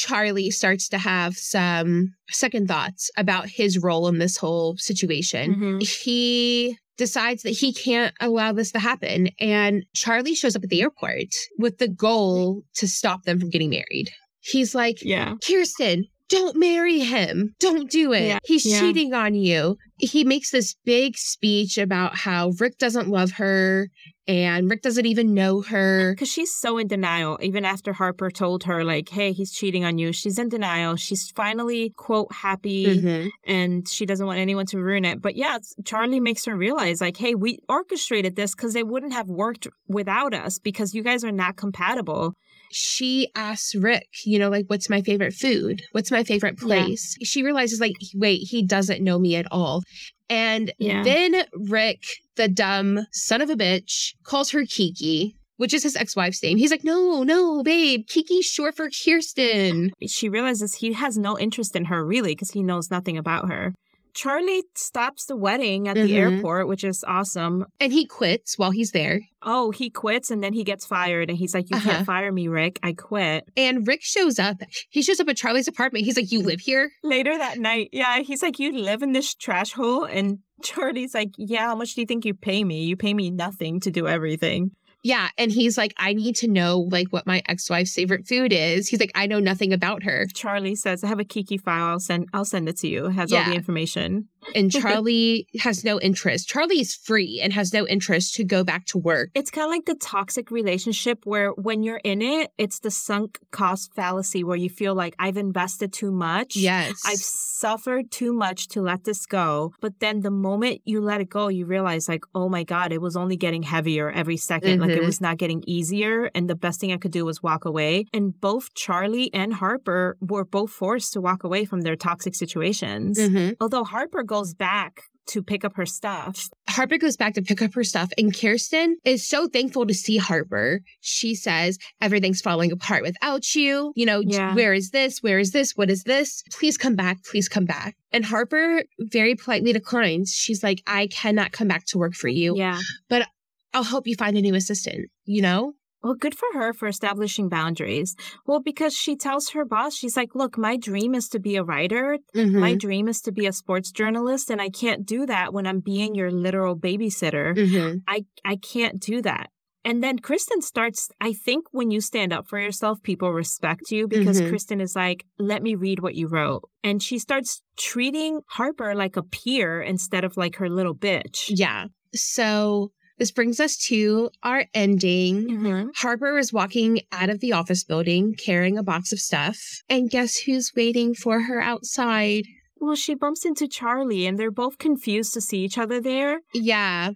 Charlie 0.02 0.50
starts 0.52 0.90
to 0.90 0.98
have 0.98 1.36
some 1.36 2.14
second 2.30 2.68
thoughts 2.68 3.10
about 3.18 3.48
his 3.50 3.78
role 3.78 4.08
in 4.08 4.18
this 4.20 4.38
whole 4.38 4.76
situation. 4.78 5.56
Mhm. 5.56 6.04
He 6.04 6.78
decides 6.98 7.44
that 7.44 7.52
he 7.52 7.72
can't 7.74 8.14
allow 8.20 8.52
this 8.52 8.72
to 8.72 8.80
happen. 8.80 9.30
And 9.40 9.84
Charlie 9.94 10.36
shows 10.36 10.56
up 10.56 10.64
at 10.64 10.70
the 10.70 10.82
airport 10.82 11.34
with 11.60 11.78
the 11.78 11.88
goal 11.88 12.64
to 12.76 12.88
stop 12.88 13.24
them 13.24 13.40
from 13.40 13.50
getting 13.50 13.70
married. 13.70 14.10
He's 14.40 14.74
like, 14.74 14.98
Yeah. 15.04 15.36
Kirsten, 15.46 16.06
don't 16.30 16.56
marry 16.58 17.00
him. 17.00 17.54
Don't 17.60 17.90
do 17.92 18.14
it. 18.14 18.24
Yeah, 18.28 18.40
He's 18.46 18.66
yeah. 18.66 18.80
cheating 18.80 19.14
on 19.14 19.36
you. 19.36 19.78
He 19.98 20.24
makes 20.24 20.50
this 20.52 20.76
big 20.86 21.18
speech 21.18 21.78
about 21.78 22.16
how 22.16 22.54
Rick 22.60 22.78
doesn't 22.78 23.10
love 23.10 23.32
her 23.34 23.90
and 24.28 24.70
Rick 24.70 24.82
doesn't 24.82 25.06
even 25.06 25.34
know 25.34 25.62
her. 25.62 26.14
Because 26.14 26.30
she's 26.30 26.54
so 26.56 26.78
in 26.78 26.88
denial. 26.88 27.38
Even 27.42 27.66
after 27.66 27.94
Harper 27.94 28.30
told 28.30 28.64
her, 28.66 28.84
like, 28.84 29.10
hey, 29.10 29.32
he's 29.32 29.52
cheating 29.52 29.84
on 29.86 29.98
you, 29.98 30.12
she's 30.14 30.38
in 30.40 30.50
denial. 30.50 30.96
She's 30.96 31.32
finally, 31.36 31.92
quote, 31.98 32.32
happy 32.34 33.02
Mhm. 33.02 33.30
and 33.46 33.88
she 33.88 34.06
doesn't 34.06 34.26
want 34.26 34.40
anyone 34.40 34.66
to 34.68 34.78
ruin 34.80 35.06
it. 35.06 35.22
But 35.22 35.36
yeah, 35.36 35.58
Charlie 35.86 36.20
makes 36.20 36.46
her 36.46 36.56
realize, 36.56 37.02
like, 37.02 37.18
hey, 37.18 37.36
we 37.36 37.60
orchestrated 37.68 38.36
this 38.36 38.54
because 38.56 38.76
it 38.76 38.88
wouldn't 38.88 39.14
have 39.14 39.28
worked 39.30 39.68
without 39.88 40.34
us 40.34 40.60
because 40.60 40.94
you 40.94 41.04
guys 41.04 41.24
are 41.24 41.32
not 41.32 41.56
compatible. 41.58 42.34
She 42.74 43.30
asks 43.36 43.76
Rick, 43.76 44.08
you 44.26 44.40
know, 44.40 44.50
like, 44.50 44.66
what's 44.68 44.90
my 44.90 45.02
favorite 45.02 45.34
food? 45.34 45.82
What's 45.92 46.10
my 46.10 46.24
favorite 46.24 46.56
Yeah. 46.62 46.68
place? 46.86 47.18
She 47.22 47.44
realizes, 47.44 47.82
like, 47.82 47.96
wait, 48.16 48.38
he 48.50 48.64
doesn't 48.66 49.04
know 49.04 49.20
me 49.20 49.36
at 49.36 49.46
all. 49.52 49.84
And 50.32 50.72
Yeah. 50.80 51.04
then 51.04 51.44
Rick, 51.54 52.04
the 52.38 52.48
dumb 52.48 53.06
son 53.12 53.42
of 53.42 53.50
a 53.50 53.56
bitch, 53.56 54.14
calls 54.24 54.50
her 54.52 54.66
Kiki, 54.66 55.36
which 55.58 55.74
is 55.74 55.84
his 55.84 55.98
ex 55.98 56.16
wife's 56.16 56.42
name. 56.42 56.58
He's 56.58 56.72
like, 56.72 56.86
no, 56.86 57.22
no, 57.24 57.62
babe, 57.64 58.08
Kiki's 58.08 58.46
short 58.46 58.76
for 58.78 58.90
Kirsten. 58.90 59.92
She 60.08 60.30
realizes 60.30 60.76
he 60.76 60.94
has 60.94 61.18
no 61.18 61.38
interest 61.38 61.76
in 61.76 61.86
her, 61.86 62.06
really, 62.06 62.32
because 62.32 62.52
he 62.52 62.64
knows 62.64 62.90
nothing 62.90 63.18
about 63.18 63.50
her. 63.50 63.74
Charlie 64.14 64.64
stops 64.76 65.26
the 65.26 65.36
wedding 65.36 65.88
at 65.88 65.96
the 65.96 66.02
Mhm. 66.12 66.16
airport, 66.36 66.68
which 66.68 66.84
is 66.84 67.04
awesome. 67.08 67.66
And 67.80 67.92
he 67.94 68.06
quits 68.06 68.58
while 68.58 68.72
he's 68.72 68.92
there. 68.92 69.22
Oh, 69.44 69.72
he 69.72 69.90
quits 69.90 70.30
and 70.30 70.44
then 70.44 70.54
he 70.54 70.64
gets 70.64 70.86
fired. 70.86 71.30
And 71.30 71.38
he's 71.38 71.54
like, 71.54 71.70
You 71.70 71.78
Uh-huh. 71.78 71.90
can't 71.90 72.06
fire 72.06 72.32
me, 72.32 72.48
Rick. 72.48 72.80
I 72.84 72.94
quit. 72.94 73.46
And 73.58 73.88
Rick 73.88 74.02
shows 74.04 74.38
up. 74.40 74.58
He 74.90 75.02
shows 75.02 75.20
up 75.20 75.30
at 75.30 75.38
Charlie's 75.38 75.68
apartment. 75.68 76.06
He's 76.06 76.18
like, 76.18 76.32
You 76.32 76.42
live 76.42 76.60
here? 76.62 76.92
Later 77.04 77.38
that 77.38 77.58
night, 77.60 77.90
yeah, 77.92 78.20
he's 78.20 78.42
like, 78.44 78.60
You 78.60 78.72
live 78.72 79.02
in 79.02 79.14
this 79.14 79.34
trash 79.34 79.74
hole? 79.74 80.04
And 80.06 80.40
Charlie's 80.64 81.14
like, 81.14 81.30
Yeah, 81.38 81.68
how 81.68 81.76
much 81.76 81.96
do 81.96 82.02
you 82.02 82.08
think 82.08 82.26
you 82.26 82.34
pay 82.34 82.64
me? 82.64 82.84
You 82.84 82.96
pay 82.96 83.14
me 83.14 83.32
nothing 83.32 83.80
to 83.82 83.92
do 83.92 84.08
everything. 84.08 84.72
Yeah. 85.04 85.30
And 85.38 85.52
he's 85.52 85.78
like, 85.78 85.94
I 85.98 86.14
need 86.14 86.36
to 86.38 86.48
know 86.48 86.88
like 86.92 87.08
what 87.10 87.26
my 87.26 87.42
ex-wife's 87.48 87.94
favorite 87.94 88.28
food 88.28 88.54
is. 88.54 88.88
He's 88.88 89.00
like, 89.00 89.12
I 89.16 89.26
know 89.26 89.40
nothing 89.40 89.74
about 89.74 90.04
her. 90.04 90.28
Charlie 90.34 90.76
says, 90.76 91.04
I 91.04 91.08
have 91.08 91.20
a 91.20 91.24
Kiki 91.26 91.58
file. 91.58 91.86
I'll 91.86 92.00
send 92.00 92.30
I'll 92.34 92.46
send 92.46 92.70
it 92.70 92.78
to 92.78 92.88
you. 92.88 93.08
It 93.08 93.14
has 93.14 93.34
all 93.34 93.44
the 93.44 93.56
information. 93.56 94.30
And 94.56 94.72
Charlie 94.82 95.48
has 95.60 95.84
no 95.84 96.00
interest. 96.00 96.48
Charlie 96.48 96.80
is 96.80 96.94
free 96.96 97.40
and 97.42 97.54
has 97.54 97.74
no 97.74 97.88
interest 97.88 98.36
to 98.36 98.44
go 98.44 98.64
back 98.64 98.86
to 98.88 98.98
work. 98.98 99.30
It's 99.36 99.52
kind 99.52 99.66
of 99.66 99.72
like 99.72 99.86
the 99.86 99.96
toxic 99.96 100.52
relationship 100.52 101.20
where 101.26 101.52
when 101.52 101.84
you're 101.84 102.02
in 102.04 102.22
it, 102.22 102.52
it's 102.58 102.80
the 102.80 102.92
sunk 102.92 103.40
cost 103.52 103.94
fallacy 103.94 104.44
where 104.44 104.58
you 104.58 104.70
feel 104.70 104.96
like 104.96 105.16
I've 105.20 105.38
invested 105.38 105.94
too 105.94 106.12
much. 106.12 106.56
Yes. 106.56 107.02
I've 107.06 107.18
suffered 107.18 108.12
too 108.12 108.34
much 108.34 108.68
to 108.70 108.82
let 108.82 109.04
this 109.04 109.26
go. 109.26 109.74
But 109.82 110.00
then 110.00 110.22
the 110.22 110.32
moment 110.32 110.82
you 110.86 111.02
let 111.02 111.22
it 111.22 111.30
go, 111.30 111.48
you 111.48 111.66
realize, 111.66 112.10
like, 112.10 112.24
oh 112.34 112.50
my 112.50 112.64
God, 112.64 112.92
it 112.92 113.02
was 113.02 113.16
only 113.16 113.38
getting 113.38 113.64
heavier 113.64 114.10
every 114.10 114.38
2nd 114.38 114.80
Like, 114.82 114.90
it 114.92 115.02
Mhm. 115.02 115.06
was 115.06 115.22
not 115.22 115.38
getting 115.38 115.64
easier. 115.68 116.30
And 116.34 116.50
the 116.50 116.56
best 116.56 116.80
thing 116.80 116.92
I 116.92 116.98
could 116.98 117.12
do 117.12 117.26
was 117.26 117.44
walk 117.44 117.66
away. 117.66 118.06
And 118.14 118.40
both 118.42 118.74
Charlie 118.74 119.32
and 119.34 119.54
Harper 119.54 120.18
were 120.22 120.46
both 120.46 120.72
forced 120.72 121.14
to 121.14 121.22
walk 121.22 121.44
away 121.44 121.66
from 121.66 121.82
their 121.82 121.96
toxic 121.96 122.36
situations. 122.36 123.18
Mhm. 123.20 123.56
Although 123.62 123.84
Harper 123.84 124.24
goes 124.32 124.54
back 124.54 125.02
to 125.28 125.44
pick 125.44 125.64
up 125.66 125.76
her 125.76 125.86
stuff. 125.86 126.48
Harper 126.70 126.98
goes 126.98 127.18
back 127.18 127.34
to 127.34 127.42
pick 127.42 127.62
up 127.62 127.74
her 127.74 127.84
stuff, 127.84 128.10
and 128.18 128.34
Kirsten 128.36 128.96
is 129.06 129.28
so 129.28 129.48
thankful 129.48 129.86
to 129.86 129.94
see 129.94 130.16
Harper. 130.18 130.80
She 131.02 131.36
says, 131.36 131.78
Everything's 132.02 132.42
falling 132.42 132.72
apart 132.72 133.04
without 133.04 133.54
you. 133.54 133.92
You 133.96 134.06
know, 134.06 134.22
Yeah. 134.26 134.56
where 134.56 134.74
is 134.74 134.92
this? 134.92 135.20
Where 135.22 135.38
is 135.40 135.52
this? 135.52 135.74
What 135.76 135.90
is 135.90 136.04
this? 136.04 136.44
Please 136.52 136.78
come 136.78 136.96
back. 136.96 137.18
Please 137.26 137.48
come 137.50 137.66
back. 137.66 137.96
And 138.14 138.24
Harper 138.26 138.84
very 139.00 139.36
politely 139.36 139.74
declines. 139.74 140.32
She's 140.34 140.64
like, 140.64 140.82
I 140.88 141.08
cannot 141.08 141.52
come 141.52 141.68
back 141.68 141.86
to 141.88 141.98
work 141.98 142.14
for 142.14 142.30
you. 142.30 142.56
Yeah. 142.58 142.80
But 143.10 143.28
I'll 143.74 143.84
help 143.84 144.08
you 144.08 144.16
find 144.16 144.38
a 144.38 144.42
new 144.42 144.56
assistant, 144.56 145.10
you 145.26 145.42
know? 145.42 145.74
Well, 146.04 146.16
good 146.16 146.36
for 146.36 146.48
her 146.54 146.74
for 146.74 146.88
establishing 146.88 147.48
boundaries. 147.50 148.16
Well, 148.46 148.60
because 148.60 148.96
she 148.96 149.16
tells 149.16 149.50
her 149.50 149.66
boss, 149.66 149.94
she's 149.96 150.18
like, 150.18 150.34
look, 150.36 150.58
my 150.58 150.76
dream 150.78 151.14
is 151.14 151.30
to 151.30 151.40
be 151.40 151.56
a 151.58 151.64
writer. 151.64 152.18
My 152.34 152.74
Mhm. 152.74 152.80
dream 152.80 153.08
is 153.08 153.22
to 153.22 153.32
be 153.32 153.46
a 153.46 153.54
sports 153.54 153.92
journalist. 153.92 154.50
And 154.50 154.62
I 154.62 154.70
can't 154.70 155.06
do 155.06 155.26
that 155.28 155.54
when 155.54 155.68
I'm 155.68 155.80
being 155.80 156.16
your 156.16 156.32
literal 156.32 156.76
babysitter. 156.76 157.56
Mhm. 157.56 158.02
I, 158.08 158.26
I 158.44 158.56
can't 158.56 159.00
do 159.00 159.22
that. 159.22 159.50
And 159.84 160.04
then 160.04 160.20
Kristen 160.20 160.62
starts, 160.62 161.10
I 161.20 161.34
think 161.34 161.66
when 161.72 161.90
you 161.90 162.02
stand 162.02 162.32
up 162.34 162.48
for 162.48 162.60
yourself, 162.60 163.02
people 163.02 163.32
respect 163.34 163.90
you 163.92 164.08
because 164.08 164.40
Mhm. 164.40 164.50
Kristen 164.50 164.80
is 164.80 164.96
like, 164.96 165.26
let 165.40 165.64
me 165.64 165.74
read 165.74 166.00
what 166.02 166.14
you 166.14 166.28
wrote. 166.28 166.70
And 166.84 167.02
she 167.02 167.18
starts 167.18 167.62
treating 167.78 168.42
Harper 168.48 168.94
like 168.94 169.18
a 169.18 169.24
peer 169.24 169.82
instead 169.82 170.24
of 170.24 170.38
like 170.38 170.58
her 170.58 170.70
little 170.70 170.96
bitch. 170.96 171.46
Yeah. 171.50 171.86
So 172.14 172.92
this 173.22 173.30
brings 173.30 173.60
us 173.60 173.78
to 173.78 174.32
our 174.42 174.66
ending. 174.74 175.48
Mhm. 175.48 175.90
Harper 175.96 176.40
is 176.40 176.52
walking 176.52 177.02
out 177.12 177.30
of 177.30 177.40
the 177.40 177.54
office 177.54 177.84
building 177.84 178.34
carrying 178.34 178.80
a 178.80 178.84
box 178.84 179.14
of 179.14 179.20
stuff. 179.20 179.84
And 179.88 180.10
guess 180.10 180.38
who's 180.38 180.72
waiting 180.76 181.14
for 181.14 181.42
her 181.42 181.62
outside? 181.62 182.48
Well, 182.80 182.96
she 182.96 183.14
bumps 183.14 183.46
into 183.46 183.68
Charlie 183.68 184.26
and 184.26 184.40
they're 184.40 184.50
both 184.50 184.80
confused 184.80 185.36
to 185.36 185.42
see 185.42 185.60
each 185.60 185.78
other 185.78 186.02
there. 186.02 186.40
Yeah. 186.52 187.12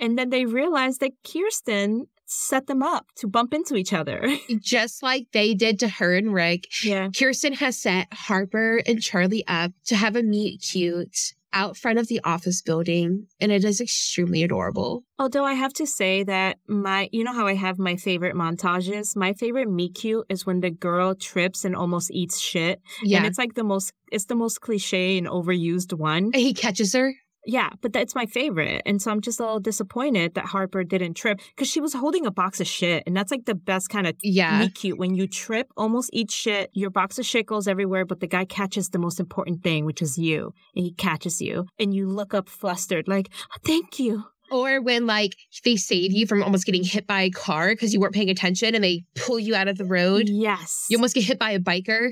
And 0.00 0.18
then 0.18 0.30
they 0.30 0.46
realize 0.46 0.98
that 0.98 1.12
Kirsten 1.22 2.06
set 2.24 2.66
them 2.66 2.82
up 2.82 3.06
to 3.18 3.28
bump 3.28 3.54
into 3.54 3.76
each 3.76 3.92
other. 3.92 4.28
Just 4.60 5.00
like 5.00 5.28
they 5.30 5.54
did 5.54 5.78
to 5.78 5.88
her 5.88 6.16
and 6.16 6.34
Rick, 6.34 6.64
yeah. 6.82 7.08
Kirsten 7.16 7.52
has 7.52 7.80
set 7.80 8.08
Harper 8.12 8.82
and 8.84 9.00
Charlie 9.00 9.46
up 9.46 9.70
to 9.84 9.94
have 9.94 10.16
a 10.16 10.24
meet 10.24 10.60
cute 10.60 11.34
out 11.56 11.76
front 11.76 11.98
of 11.98 12.06
the 12.06 12.20
office 12.22 12.60
building. 12.60 13.26
And 13.40 13.50
it 13.50 13.64
is 13.64 13.80
extremely 13.80 14.42
adorable. 14.42 15.04
Although 15.18 15.44
I 15.44 15.54
have 15.54 15.72
to 15.74 15.86
say 15.86 16.22
that 16.24 16.58
my, 16.68 17.08
you 17.12 17.24
know 17.24 17.32
how 17.32 17.46
I 17.46 17.54
have 17.54 17.78
my 17.78 17.96
favorite 17.96 18.36
montages? 18.36 19.16
My 19.16 19.32
favorite 19.32 19.68
meet 19.68 19.94
cute 19.94 20.26
is 20.28 20.44
when 20.44 20.60
the 20.60 20.70
girl 20.70 21.14
trips 21.14 21.64
and 21.64 21.74
almost 21.74 22.10
eats 22.10 22.38
shit. 22.38 22.80
Yeah. 23.02 23.18
And 23.18 23.26
it's 23.26 23.38
like 23.38 23.54
the 23.54 23.64
most, 23.64 23.92
it's 24.12 24.26
the 24.26 24.36
most 24.36 24.60
cliche 24.60 25.16
and 25.16 25.26
overused 25.26 25.94
one. 25.94 26.30
he 26.34 26.52
catches 26.52 26.92
her. 26.94 27.14
Yeah, 27.46 27.70
but 27.80 27.92
that's 27.92 28.14
my 28.14 28.26
favorite. 28.26 28.82
And 28.84 29.00
so 29.00 29.10
I'm 29.10 29.20
just 29.20 29.38
a 29.38 29.44
little 29.44 29.60
disappointed 29.60 30.34
that 30.34 30.46
Harper 30.46 30.82
didn't 30.84 31.14
trip 31.14 31.40
because 31.54 31.68
she 31.68 31.80
was 31.80 31.94
holding 31.94 32.26
a 32.26 32.30
box 32.30 32.60
of 32.60 32.66
shit. 32.66 33.04
And 33.06 33.16
that's 33.16 33.30
like 33.30 33.44
the 33.44 33.54
best 33.54 33.88
kind 33.88 34.06
of 34.06 34.14
Yeah. 34.22 34.66
cute. 34.74 34.98
When 34.98 35.14
you 35.14 35.26
trip, 35.28 35.68
almost 35.76 36.10
eat 36.12 36.30
shit, 36.30 36.70
your 36.74 36.90
box 36.90 37.18
of 37.18 37.24
shit 37.26 37.46
goes 37.46 37.68
everywhere, 37.68 38.04
but 38.04 38.20
the 38.20 38.26
guy 38.26 38.44
catches 38.44 38.88
the 38.90 38.98
most 38.98 39.20
important 39.20 39.62
thing, 39.62 39.84
which 39.84 40.02
is 40.02 40.18
you. 40.18 40.52
And 40.74 40.84
he 40.84 40.92
catches 40.92 41.40
you. 41.40 41.66
And 41.78 41.94
you 41.94 42.08
look 42.08 42.34
up 42.34 42.48
flustered, 42.48 43.06
like, 43.06 43.28
oh, 43.52 43.56
thank 43.64 43.98
you. 44.00 44.24
Or 44.50 44.80
when 44.80 45.06
like 45.06 45.32
they 45.64 45.74
save 45.76 46.12
you 46.12 46.24
from 46.26 46.42
almost 46.42 46.66
getting 46.66 46.84
hit 46.84 47.06
by 47.06 47.22
a 47.22 47.30
car 47.30 47.70
because 47.70 47.92
you 47.92 47.98
weren't 48.00 48.14
paying 48.14 48.30
attention 48.30 48.74
and 48.76 48.84
they 48.84 49.02
pull 49.16 49.40
you 49.40 49.56
out 49.56 49.66
of 49.66 49.76
the 49.76 49.84
road. 49.84 50.28
Yes. 50.28 50.86
You 50.88 50.98
almost 50.98 51.14
get 51.16 51.24
hit 51.24 51.38
by 51.38 51.50
a 51.50 51.58
biker 51.58 52.10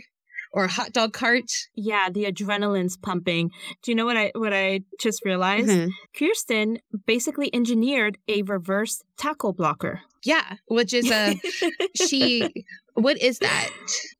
or 0.55 0.65
a 0.65 0.69
hot 0.69 0.93
dog 0.93 1.13
cart. 1.13 1.45
yeah, 1.75 2.09
the 2.11 2.25
adrenaline's 2.25 2.97
pumping. 2.97 3.51
Do 3.83 3.91
you 3.91 3.95
know 3.95 4.07
what 4.07 4.17
I 4.17 4.31
what 4.35 4.55
I 4.55 4.81
just 5.01 5.25
realized? 5.25 5.69
Mhm. 5.69 5.91
Kirsten 6.17 6.79
basically 7.07 7.55
engineered 7.55 8.17
a 8.29 8.43
reverse 8.43 9.03
tackle 9.19 9.53
blocker. 9.53 10.01
Yeah, 10.23 10.55
which 10.69 10.95
is 10.95 11.11
a 11.11 11.39
she. 11.95 12.49
What 12.97 13.21
is 13.21 13.41
that? 13.41 13.71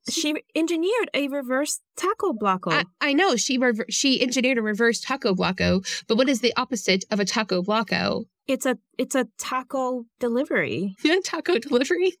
She 0.09 0.35
engineered 0.53 1.09
a 1.13 1.29
reverse 1.29 1.79
taco 1.95 2.33
blocker. 2.33 2.71
I, 2.71 2.83
I 2.99 3.13
know 3.13 3.37
she 3.37 3.57
rever- 3.57 3.85
she 3.89 4.21
engineered 4.21 4.57
a 4.57 4.61
reverse 4.61 4.99
taco 4.99 5.33
blocko, 5.33 5.81
but 6.09 6.17
what 6.17 6.27
is 6.27 6.41
the 6.41 6.53
opposite 6.57 7.05
of 7.09 7.21
a 7.21 7.25
taco 7.25 7.63
blocko? 7.63 8.25
it's 8.47 8.65
a 8.65 8.77
it's 8.97 9.15
a 9.15 9.27
taco 9.37 10.03
delivery. 10.19 10.93
Yeah, 11.05 11.19
taco 11.23 11.57
delivery. 11.57 12.17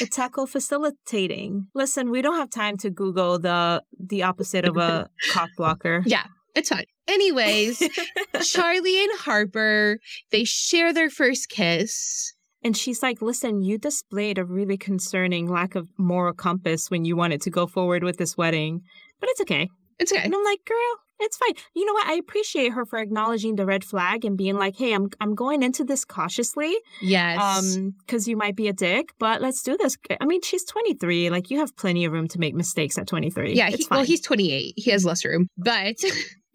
A 0.00 0.06
tackle 0.06 0.46
facilitating. 0.46 1.66
Listen, 1.74 2.10
we 2.10 2.22
don't 2.22 2.36
have 2.36 2.50
time 2.50 2.76
to 2.78 2.90
Google 2.90 3.38
the 3.38 3.82
the 3.98 4.22
opposite 4.22 4.64
of 4.64 4.76
a 4.90 5.08
cock 5.32 5.50
blocker. 5.56 6.02
Yeah, 6.06 6.26
it's 6.54 6.68
fine. 6.68 6.84
Anyways, 7.06 7.82
Charlie 8.42 9.02
and 9.04 9.18
Harper 9.18 9.98
they 10.30 10.44
share 10.44 10.92
their 10.92 11.10
first 11.10 11.48
kiss. 11.48 12.32
and 12.62 12.76
she's 12.76 13.02
like, 13.02 13.20
"Listen, 13.20 13.62
you 13.62 13.76
displayed 13.78 14.38
a 14.38 14.44
really 14.44 14.78
concerning 14.78 15.48
lack 15.48 15.74
of 15.74 15.88
moral 15.98 16.32
compass 16.34 16.90
when 16.90 17.04
you 17.04 17.14
wanted 17.16 17.42
to 17.42 17.50
go 17.50 17.66
forward 17.66 18.02
with 18.02 18.16
this 18.16 18.36
wedding, 18.36 18.80
but 19.20 19.28
it's 19.30 19.40
okay." 19.42 19.68
It's 19.98 20.12
okay. 20.12 20.22
And 20.22 20.34
I'm 20.34 20.44
like, 20.44 20.64
"Girl, 20.64 20.76
it's 21.20 21.36
fine." 21.36 21.54
You 21.74 21.84
know 21.86 21.92
what? 21.92 22.06
I 22.08 22.14
appreciate 22.14 22.72
her 22.72 22.84
for 22.84 22.98
acknowledging 22.98 23.56
the 23.56 23.66
red 23.66 23.84
flag 23.84 24.24
and 24.24 24.36
being 24.36 24.56
like, 24.56 24.76
"Hey, 24.76 24.92
I'm 24.92 25.08
I'm 25.20 25.34
going 25.34 25.62
into 25.62 25.84
this 25.84 26.04
cautiously, 26.04 26.74
Yes. 27.00 27.40
um, 27.40 27.94
because 28.00 28.26
you 28.28 28.36
might 28.36 28.56
be 28.56 28.68
a 28.68 28.72
dick, 28.72 29.10
but 29.18 29.40
let's 29.40 29.62
do 29.62 29.76
this." 29.76 29.96
I 30.20 30.24
mean, 30.26 30.42
she's 30.42 30.64
23. 30.64 31.30
Like, 31.30 31.50
you 31.50 31.58
have 31.58 31.76
plenty 31.76 32.04
of 32.04 32.12
room 32.12 32.28
to 32.28 32.38
make 32.38 32.54
mistakes 32.54 32.98
at 32.98 33.06
23. 33.06 33.54
yeah. 33.54 33.70
He, 33.70 33.86
well, 33.90 34.04
he's 34.04 34.20
28. 34.20 34.74
He 34.76 34.90
has 34.90 35.04
less 35.04 35.24
room, 35.24 35.48
but 35.56 35.96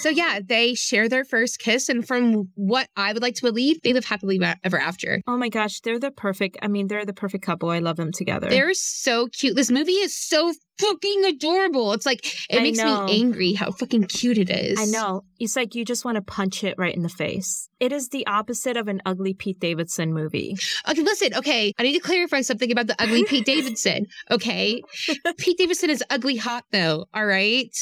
So 0.00 0.08
yeah, 0.08 0.40
they 0.44 0.74
share 0.74 1.08
their 1.08 1.24
first 1.24 1.58
kiss, 1.58 1.88
and 1.88 2.06
from 2.06 2.48
what 2.54 2.88
I 2.96 3.12
would 3.12 3.22
like 3.22 3.34
to 3.36 3.42
believe, 3.42 3.80
they 3.82 3.92
live 3.92 4.04
happily 4.04 4.40
ever 4.64 4.78
after. 4.78 5.20
Oh 5.26 5.36
my 5.36 5.48
gosh, 5.48 5.80
they're 5.80 5.98
the 5.98 6.10
perfect. 6.10 6.56
I 6.62 6.68
mean, 6.68 6.88
they're 6.88 7.04
the 7.04 7.12
perfect 7.12 7.44
couple. 7.44 7.70
I 7.70 7.78
love 7.78 7.96
them 7.96 8.12
together. 8.12 8.48
They're 8.48 8.74
so 8.74 9.28
cute. 9.28 9.56
This 9.56 9.70
movie 9.70 9.92
is 9.92 10.16
so 10.16 10.52
fucking 10.78 11.24
adorable. 11.26 11.92
It's 11.92 12.06
like 12.06 12.26
it 12.50 12.58
I 12.58 12.62
makes 12.62 12.78
know. 12.78 13.04
me 13.04 13.20
angry 13.20 13.52
how 13.52 13.70
fucking 13.70 14.04
cute 14.04 14.38
it 14.38 14.50
is. 14.50 14.80
I 14.80 14.86
know. 14.86 15.22
It's 15.38 15.56
like 15.56 15.74
you 15.74 15.84
just 15.84 16.04
want 16.04 16.16
to 16.16 16.22
punch 16.22 16.64
it 16.64 16.74
right 16.78 16.94
in 16.94 17.02
the 17.02 17.08
face. 17.08 17.68
It 17.82 17.90
is 17.90 18.10
the 18.10 18.24
opposite 18.28 18.76
of 18.76 18.86
an 18.86 19.02
ugly 19.04 19.34
Pete 19.34 19.58
Davidson 19.58 20.14
movie. 20.14 20.56
Okay, 20.88 21.02
listen. 21.02 21.34
Okay, 21.34 21.74
I 21.76 21.82
need 21.82 21.94
to 21.94 21.98
clarify 21.98 22.40
something 22.42 22.70
about 22.70 22.86
the 22.86 22.94
ugly 23.02 23.24
Pete 23.24 23.44
Davidson. 23.44 24.06
Okay, 24.30 24.80
Pete 25.38 25.58
Davidson 25.58 25.90
is 25.90 26.04
ugly 26.08 26.36
hot 26.36 26.64
though. 26.70 27.06
All 27.12 27.26
right, 27.26 27.76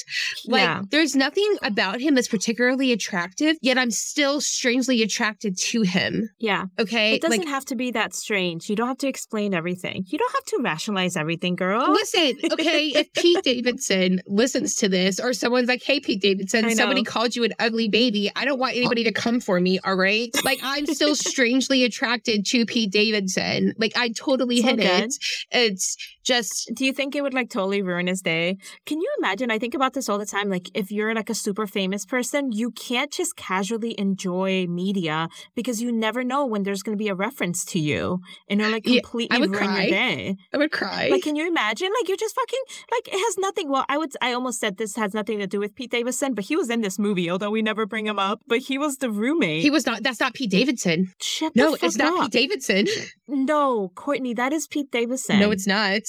like 0.46 0.62
yeah. 0.62 0.80
there's 0.90 1.14
nothing 1.14 1.54
about 1.62 2.00
him 2.00 2.14
that's 2.14 2.28
particularly 2.28 2.92
attractive. 2.92 3.58
Yet 3.60 3.76
I'm 3.76 3.90
still 3.90 4.40
strangely 4.40 5.02
attracted 5.02 5.58
to 5.58 5.82
him. 5.82 6.30
Yeah. 6.38 6.64
Okay, 6.78 7.16
It 7.16 7.20
doesn't 7.20 7.40
like 7.40 7.48
have 7.48 7.66
to 7.66 7.76
be 7.76 7.90
that 7.90 8.14
strange. 8.14 8.70
You 8.70 8.76
don't 8.76 8.88
have 8.88 8.98
to 8.98 9.08
explain 9.08 9.52
everything. 9.52 10.04
You 10.06 10.18
don't 10.18 10.32
have 10.32 10.44
to 10.46 10.60
rationalize 10.62 11.14
everything, 11.14 11.56
girl. 11.56 11.92
Listen, 11.92 12.38
okay, 12.52 12.86
if 12.86 13.12
Pete 13.16 13.44
Davidson 13.44 14.22
listens 14.26 14.76
to 14.76 14.88
this 14.88 15.20
or 15.20 15.34
someone's 15.34 15.68
like, 15.68 15.82
hey, 15.82 16.00
Pete 16.00 16.22
Davidson, 16.22 16.74
somebody 16.74 17.02
called 17.02 17.36
you 17.36 17.44
an 17.44 17.52
ugly 17.58 17.90
baby, 17.90 18.32
I 18.34 18.46
don't 18.46 18.58
want 18.58 18.76
anybody 18.76 19.02
oh. 19.02 19.10
to 19.10 19.12
come 19.12 19.40
for 19.40 19.60
me, 19.60 19.78
all 19.90 19.96
right? 19.96 20.30
Like, 20.44 20.60
I'm 20.62 20.86
still 20.86 21.14
strangely 21.14 21.84
attracted 21.84 22.46
to 22.46 22.64
Pete 22.66 22.92
Davidson. 22.92 23.74
Like, 23.78 23.92
I 23.96 24.10
totally 24.10 24.56
It's 24.56 24.64
hit 24.68 24.76
good. 24.76 24.86
it. 24.86 25.14
It's 25.50 25.96
just, 26.24 26.70
Do 26.74 26.84
you 26.84 26.92
think 26.92 27.16
it 27.16 27.22
would 27.22 27.34
like 27.34 27.50
totally 27.50 27.82
ruin 27.82 28.06
his 28.06 28.20
day? 28.22 28.56
Can 28.86 29.00
you 29.00 29.10
imagine? 29.18 29.50
I 29.50 29.58
think 29.58 29.74
about 29.74 29.94
this 29.94 30.08
all 30.08 30.18
the 30.18 30.26
time. 30.26 30.48
Like, 30.48 30.70
if 30.74 30.90
you're 30.92 31.14
like 31.14 31.28
a 31.30 31.34
super 31.34 31.66
famous 31.66 32.06
person, 32.06 32.52
you 32.52 32.70
can't 32.70 33.10
just 33.10 33.36
casually 33.36 33.98
enjoy 33.98 34.66
media 34.68 35.28
because 35.54 35.82
you 35.82 35.90
never 35.92 36.22
know 36.24 36.46
when 36.46 36.62
there's 36.62 36.82
going 36.82 36.96
to 36.96 37.02
be 37.02 37.08
a 37.08 37.14
reference 37.14 37.64
to 37.66 37.78
you 37.78 38.20
and 38.48 38.60
it'll 38.60 38.72
like 38.72 38.86
Yeah, 38.86 39.00
completely 39.00 39.38
would 39.40 39.50
ruin 39.50 39.64
cry. 39.66 39.80
your 39.82 39.90
day. 39.90 40.36
I 40.54 40.56
would 40.58 40.72
cry. 40.72 41.08
Like, 41.10 41.22
can 41.22 41.36
you 41.36 41.48
imagine? 41.48 41.90
Like, 41.98 42.08
you're 42.08 42.16
just 42.16 42.34
fucking 42.34 42.60
like 42.92 43.08
it 43.08 43.18
has 43.18 43.38
nothing. 43.38 43.68
Well, 43.70 43.84
I 43.88 43.98
would. 43.98 44.12
I 44.20 44.32
almost 44.32 44.60
said 44.60 44.76
this 44.76 44.96
has 44.96 45.14
nothing 45.14 45.38
to 45.38 45.46
do 45.46 45.58
with 45.58 45.74
Pete 45.74 45.90
Davidson, 45.90 46.34
but 46.34 46.44
he 46.44 46.54
was 46.56 46.70
in 46.70 46.80
this 46.82 46.98
movie, 46.98 47.30
although 47.30 47.50
we 47.50 47.62
never 47.62 47.86
bring 47.86 48.06
him 48.06 48.18
up. 48.18 48.40
But 48.46 48.58
he 48.60 48.78
was 48.78 48.98
the 48.98 49.10
roommate. 49.10 49.62
he 49.62 49.70
it's 49.80 49.86
not. 49.86 50.02
That's 50.02 50.20
not 50.20 50.34
Pete 50.34 50.50
Davidson. 50.50 51.12
Shut 51.20 51.54
No, 51.56 51.76
it's 51.80 51.96
not 51.96 52.18
up. 52.18 52.32
Pete 52.32 52.48
Davidson. 52.48 52.86
No, 53.28 53.90
Courtney, 53.94 54.34
that 54.34 54.52
is 54.52 54.66
Pete 54.66 54.90
Davidson. 54.90 55.40
No, 55.40 55.50
it's 55.50 55.66
not. 55.66 56.02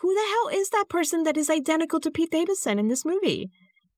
Who 0.00 0.14
the 0.14 0.20
hell 0.20 0.60
is 0.60 0.70
that 0.70 0.86
person 0.88 1.22
that 1.24 1.36
is 1.36 1.48
identical 1.48 2.00
to 2.00 2.10
Pete 2.10 2.30
Davidson 2.30 2.78
in 2.78 2.88
this 2.88 3.04
movie? 3.04 3.50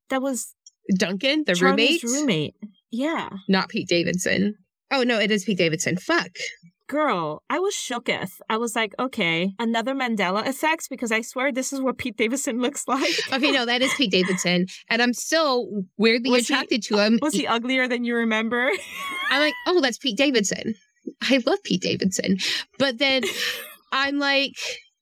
That 0.09 0.23
was 0.23 0.55
Duncan, 0.97 1.45
the 1.47 1.55
roommate. 1.55 2.03
Roommate. 2.03 2.55
Yeah. 2.91 3.31
Not 3.49 3.69
Pete 3.69 3.89
Davidson. 3.89 4.55
Oh 4.91 5.03
no, 5.03 5.19
it 5.19 5.31
is 5.31 5.45
Pete 5.45 5.59
Davidson. 5.59 5.97
Fuck. 5.97 6.31
Girl, 6.89 7.43
I 7.51 7.59
was 7.59 7.75
shooketh. 7.75 8.41
I 8.49 8.59
was 8.59 8.77
like, 8.77 8.95
okay, 8.99 9.53
another 9.59 9.93
Mandela 9.93 10.47
effect 10.47 10.89
because 10.89 11.11
I 11.11 11.21
swear 11.23 11.51
this 11.51 11.73
is 11.73 11.81
what 11.81 11.99
Pete 11.99 12.17
Davidson 12.17 12.61
looks 12.63 12.87
like. 12.87 13.11
Okay, 13.33 13.51
no, 13.51 13.67
that 13.67 13.83
is 13.83 13.93
Pete 13.95 14.13
Davidson, 14.13 14.67
and 14.89 15.03
I'm 15.03 15.13
still 15.13 15.85
weirdly 15.97 16.31
Was 16.31 16.47
he- 16.47 16.55
attracted 16.55 16.83
to 16.85 16.99
him. 16.99 17.19
Was 17.21 17.35
he 17.35 17.47
uglier 17.47 17.89
than 17.89 18.05
you 18.05 18.15
remember? 18.15 18.71
I'm 19.31 19.41
like, 19.41 19.55
oh, 19.67 19.81
that's 19.81 19.99
Pete 19.99 20.17
Davidson. 20.17 20.75
I 21.23 21.43
love 21.45 21.63
Pete 21.65 21.83
Davidson, 21.83 22.37
but 22.79 22.99
then 22.99 23.23
I'm 23.93 24.19
like, 24.19 24.53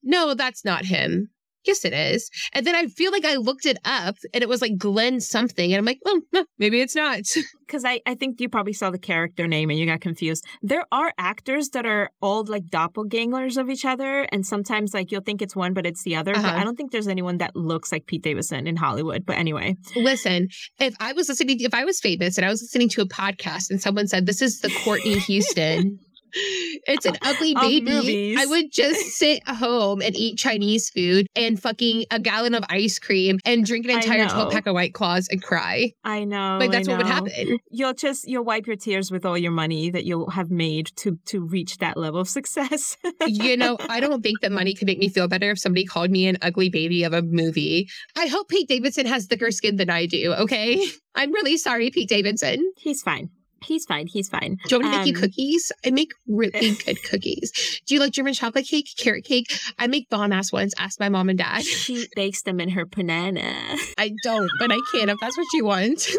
no, 0.02 0.34
that's 0.34 0.64
not 0.64 0.84
him. 0.86 1.28
Yes, 1.64 1.84
it 1.84 1.92
is. 1.92 2.30
And 2.52 2.66
then 2.66 2.74
I 2.74 2.86
feel 2.86 3.10
like 3.12 3.24
I 3.24 3.36
looked 3.36 3.66
it 3.66 3.78
up, 3.84 4.16
and 4.32 4.42
it 4.42 4.48
was 4.48 4.60
like 4.62 4.76
Glen 4.76 5.20
something, 5.20 5.72
and 5.72 5.78
I'm 5.78 5.84
like, 5.84 6.00
oh, 6.06 6.20
no, 6.32 6.44
maybe 6.58 6.80
it's 6.80 6.94
not. 6.94 7.20
Because 7.66 7.86
I, 7.86 8.02
I 8.04 8.14
think 8.14 8.42
you 8.42 8.50
probably 8.50 8.74
saw 8.74 8.90
the 8.90 8.98
character 8.98 9.48
name 9.48 9.70
and 9.70 9.78
you 9.78 9.86
got 9.86 10.02
confused. 10.02 10.44
There 10.62 10.84
are 10.92 11.14
actors 11.16 11.70
that 11.70 11.86
are 11.86 12.10
all 12.20 12.44
like 12.44 12.66
doppelgangers 12.66 13.56
of 13.56 13.70
each 13.70 13.86
other, 13.86 14.28
and 14.30 14.46
sometimes 14.46 14.92
like 14.92 15.10
you'll 15.10 15.22
think 15.22 15.40
it's 15.40 15.56
one, 15.56 15.72
but 15.72 15.86
it's 15.86 16.02
the 16.02 16.14
other. 16.14 16.34
But 16.34 16.44
Uh-huh. 16.44 16.58
I 16.58 16.62
don't 16.64 16.76
think 16.76 16.92
there's 16.92 17.08
anyone 17.08 17.38
that 17.38 17.56
looks 17.56 17.90
like 17.90 18.06
Pete 18.06 18.22
Davidson 18.22 18.66
in 18.66 18.76
Hollywood. 18.76 19.24
But 19.24 19.38
anyway, 19.38 19.76
Listen, 19.96 20.48
if 20.78 20.94
I 21.00 21.14
was 21.14 21.30
listening, 21.30 21.56
if 21.60 21.72
I 21.72 21.84
was 21.86 22.00
famous 22.00 22.36
and 22.36 22.44
I 22.44 22.50
was 22.50 22.60
listening 22.60 22.90
to 22.90 23.00
a 23.00 23.06
podcast 23.06 23.70
and 23.70 23.80
someone 23.80 24.08
said, 24.08 24.26
this 24.26 24.42
is 24.42 24.60
the 24.60 24.70
Courtney 24.84 25.18
Houston, 25.20 25.98
it's 26.34 27.06
an 27.06 27.16
ugly 27.22 27.54
baby. 27.60 28.36
I 28.38 28.46
would 28.46 28.72
just 28.72 29.00
sit 29.18 29.46
home 29.46 30.02
and 30.02 30.16
eat 30.16 30.38
Chinese 30.38 30.90
food 30.90 31.26
and 31.36 31.60
fucking 31.60 32.04
a 32.10 32.18
gallon 32.18 32.54
of 32.54 32.64
ice 32.68 32.98
cream 32.98 33.38
and 33.44 33.64
drink 33.64 33.84
an 33.86 33.92
entire 33.92 34.28
12 34.28 34.52
pack 34.52 34.66
of 34.66 34.74
White 34.74 34.94
Claws 34.94 35.28
and 35.30 35.42
cry. 35.42 35.92
I 36.04 36.24
know. 36.24 36.58
like, 36.60 36.70
that's 36.70 36.88
what 36.88 36.98
would 36.98 37.06
happen. 37.06 37.58
You'll 37.70 37.94
just 37.94 38.26
you'll 38.26 38.44
wipe 38.44 38.66
your 38.66 38.76
tears 38.76 39.10
with 39.10 39.24
all 39.24 39.38
your 39.38 39.52
money 39.52 39.90
that 39.90 40.04
you'll 40.04 40.30
have 40.30 40.50
made 40.50 40.90
to 40.96 41.18
to 41.26 41.44
reach 41.44 41.78
that 41.78 41.96
level 41.96 42.20
of 42.20 42.28
success. 42.28 42.96
you 43.26 43.56
know, 43.56 43.76
I 43.88 44.00
don't 44.00 44.22
think 44.22 44.40
that 44.40 44.52
money 44.52 44.74
could 44.74 44.86
make 44.86 44.98
me 44.98 45.08
feel 45.08 45.28
better 45.28 45.50
if 45.50 45.58
somebody 45.58 45.84
called 45.84 46.10
me 46.10 46.26
an 46.26 46.38
ugly 46.42 46.68
baby 46.68 47.04
of 47.04 47.12
a 47.12 47.22
movie. 47.22 47.88
I 48.16 48.26
hope 48.26 48.48
Pete 48.48 48.68
Davidson 48.68 49.06
has 49.06 49.26
thicker 49.26 49.50
skin 49.50 49.76
than 49.76 49.90
I 49.90 50.06
do, 50.06 50.32
okay? 50.34 50.84
I'm 51.14 51.32
really 51.32 51.56
sorry, 51.56 51.90
Pete 51.90 52.08
Davidson. 52.08 52.72
He's 52.76 53.02
fine. 53.02 53.30
He's 53.64 53.84
fine. 53.84 54.06
He's 54.06 54.28
fine. 54.28 54.56
Do 54.66 54.76
you 54.76 54.80
want 54.80 54.84
me 54.84 54.90
to 54.92 54.98
make 54.98 55.06
you 55.06 55.14
Um, 55.14 55.20
cookies? 55.22 55.72
I 55.84 55.90
make 55.90 56.12
really 56.28 56.74
good 56.84 57.02
cookies. 57.04 57.80
Do 57.86 57.94
you 57.94 58.00
like 58.00 58.12
German 58.12 58.34
chocolate 58.34 58.66
cake, 58.66 58.88
carrot 58.98 59.24
cake? 59.24 59.46
I 59.78 59.86
make 59.86 60.08
bomb 60.10 60.32
ass 60.32 60.52
ones. 60.52 60.74
Ask 60.78 61.00
my 61.00 61.08
mom 61.08 61.28
and 61.28 61.38
dad. 61.38 61.64
She 61.64 62.06
bakes 62.14 62.42
them 62.42 62.60
in 62.60 62.68
her 62.70 62.84
banana. 62.86 63.54
I 63.98 64.12
don't, 64.22 64.50
but 64.58 64.70
I 64.72 64.78
can 64.92 65.08
if 65.08 65.18
that's 65.20 65.36
what 65.36 65.46
you 65.54 65.64
want. 65.64 66.08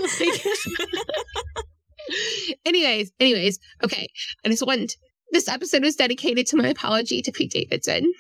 Anyways, 2.66 3.12
anyways, 3.20 3.58
okay. 3.84 4.08
I 4.46 4.50
just 4.50 4.66
want 4.66 4.96
this 5.32 5.48
episode 5.48 5.84
is 5.84 5.96
dedicated 5.96 6.46
to 6.48 6.58
my 6.58 6.68
apology 6.68 7.22
to 7.24 7.32
Pete 7.32 7.52
Davidson. 7.52 8.12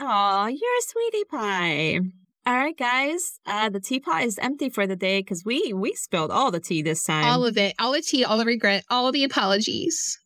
Oh, 0.00 0.46
you're 0.46 0.78
a 0.78 0.82
sweetie 0.82 1.24
pie. 1.30 2.00
All 2.46 2.54
right, 2.54 2.78
guys. 2.78 3.40
Uh, 3.44 3.68
the 3.70 3.80
teapot 3.80 4.22
is 4.22 4.38
empty 4.38 4.68
for 4.68 4.86
the 4.86 4.94
day 4.94 5.18
because 5.20 5.44
we 5.44 5.72
we 5.72 5.94
spilled 5.94 6.30
all 6.30 6.52
the 6.52 6.60
tea 6.60 6.80
this 6.80 7.02
time. 7.02 7.24
all 7.24 7.44
of 7.44 7.58
it, 7.58 7.74
all 7.80 7.92
the 7.92 8.00
tea, 8.02 8.24
all 8.24 8.38
the 8.38 8.44
regret, 8.44 8.84
all 8.88 9.10
the 9.10 9.24
apologies. 9.24 10.16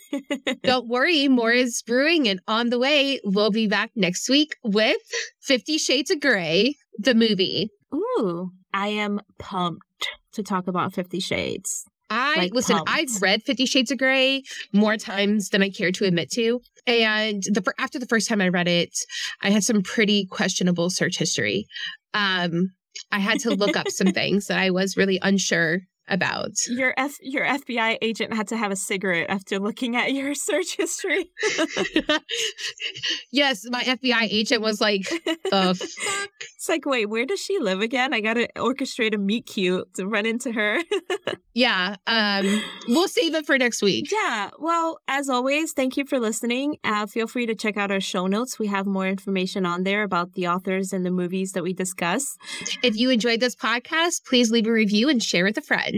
Don't 0.62 0.88
worry, 0.88 1.28
more 1.28 1.52
is 1.52 1.82
brewing 1.86 2.26
and 2.26 2.40
on 2.48 2.70
the 2.70 2.78
way. 2.78 3.20
We'll 3.22 3.50
be 3.50 3.66
back 3.68 3.90
next 3.94 4.30
week 4.30 4.56
with 4.64 4.96
Fifty 5.42 5.76
Shades 5.76 6.10
of 6.10 6.20
Grey, 6.20 6.74
the 6.98 7.14
movie. 7.14 7.68
Ooh, 7.94 8.52
I 8.72 8.88
am 8.88 9.20
pumped 9.38 10.08
to 10.32 10.42
talk 10.42 10.66
about 10.68 10.94
Fifty 10.94 11.20
Shades. 11.20 11.84
I 12.10 12.36
Like, 12.36 12.54
listen. 12.54 12.76
pumped. 12.76 12.90
I've 12.90 13.22
read 13.22 13.42
Fifty 13.42 13.66
Shades 13.66 13.90
of 13.90 13.98
Grey 13.98 14.42
more 14.72 14.96
times 14.96 15.50
than 15.50 15.62
I 15.62 15.70
care 15.70 15.92
to 15.92 16.04
admit 16.04 16.30
to, 16.32 16.60
and 16.86 17.42
the 17.42 17.62
after 17.78 17.98
the 17.98 18.06
first 18.06 18.28
time 18.28 18.40
I 18.40 18.48
read 18.48 18.68
it, 18.68 18.90
I 19.42 19.50
had 19.50 19.64
some 19.64 19.82
pretty 19.82 20.26
questionable 20.26 20.90
search 20.90 21.18
history. 21.18 21.66
Um, 22.14 22.70
I 23.12 23.18
had 23.18 23.40
to 23.40 23.50
look 23.50 23.76
up 23.76 23.88
some 23.88 24.08
things 24.12 24.46
that 24.46 24.58
I 24.58 24.70
was 24.70 24.96
really 24.96 25.18
unsure 25.22 25.80
about. 26.08 26.52
Your 26.68 26.94
F 26.96 27.16
your 27.20 27.44
FBI 27.44 27.98
agent 28.02 28.34
had 28.34 28.48
to 28.48 28.56
have 28.56 28.70
a 28.72 28.76
cigarette 28.76 29.30
after 29.30 29.58
looking 29.58 29.96
at 29.96 30.12
your 30.12 30.34
search 30.48 30.76
history. 30.76 31.30
yes, 33.30 33.64
my 33.70 33.82
FBI 33.82 34.28
agent 34.30 34.62
was 34.62 34.80
like. 34.80 35.06
It's 36.58 36.68
like, 36.68 36.86
wait, 36.86 37.06
where 37.06 37.24
does 37.24 37.40
she 37.40 37.60
live 37.60 37.80
again? 37.80 38.12
I 38.12 38.20
gotta 38.20 38.48
orchestrate 38.56 39.14
a 39.14 39.18
meet 39.18 39.46
cute 39.46 39.94
to 39.94 40.08
run 40.08 40.26
into 40.26 40.50
her. 40.50 40.80
Yeah, 41.54 41.94
um, 42.08 42.62
we'll 42.88 43.06
save 43.06 43.34
it 43.36 43.46
for 43.46 43.56
next 43.58 43.80
week. 43.80 44.10
yeah. 44.10 44.50
Well, 44.58 44.98
as 45.06 45.28
always, 45.28 45.72
thank 45.72 45.96
you 45.96 46.04
for 46.04 46.18
listening. 46.18 46.76
Uh, 46.82 47.06
feel 47.06 47.28
free 47.28 47.46
to 47.46 47.54
check 47.54 47.76
out 47.76 47.92
our 47.92 48.00
show 48.00 48.26
notes. 48.26 48.58
We 48.58 48.66
have 48.66 48.86
more 48.86 49.06
information 49.06 49.66
on 49.66 49.84
there 49.84 50.02
about 50.02 50.32
the 50.34 50.48
authors 50.48 50.92
and 50.92 51.06
the 51.06 51.10
movies 51.12 51.52
that 51.52 51.62
we 51.62 51.72
discuss. 51.72 52.36
If 52.82 52.96
you 52.96 53.10
enjoyed 53.10 53.38
this 53.40 53.54
podcast, 53.54 54.24
please 54.24 54.50
leave 54.50 54.66
a 54.66 54.72
review 54.72 55.08
and 55.08 55.22
share 55.22 55.44
with 55.44 55.58
a 55.58 55.62
friend. 55.62 55.97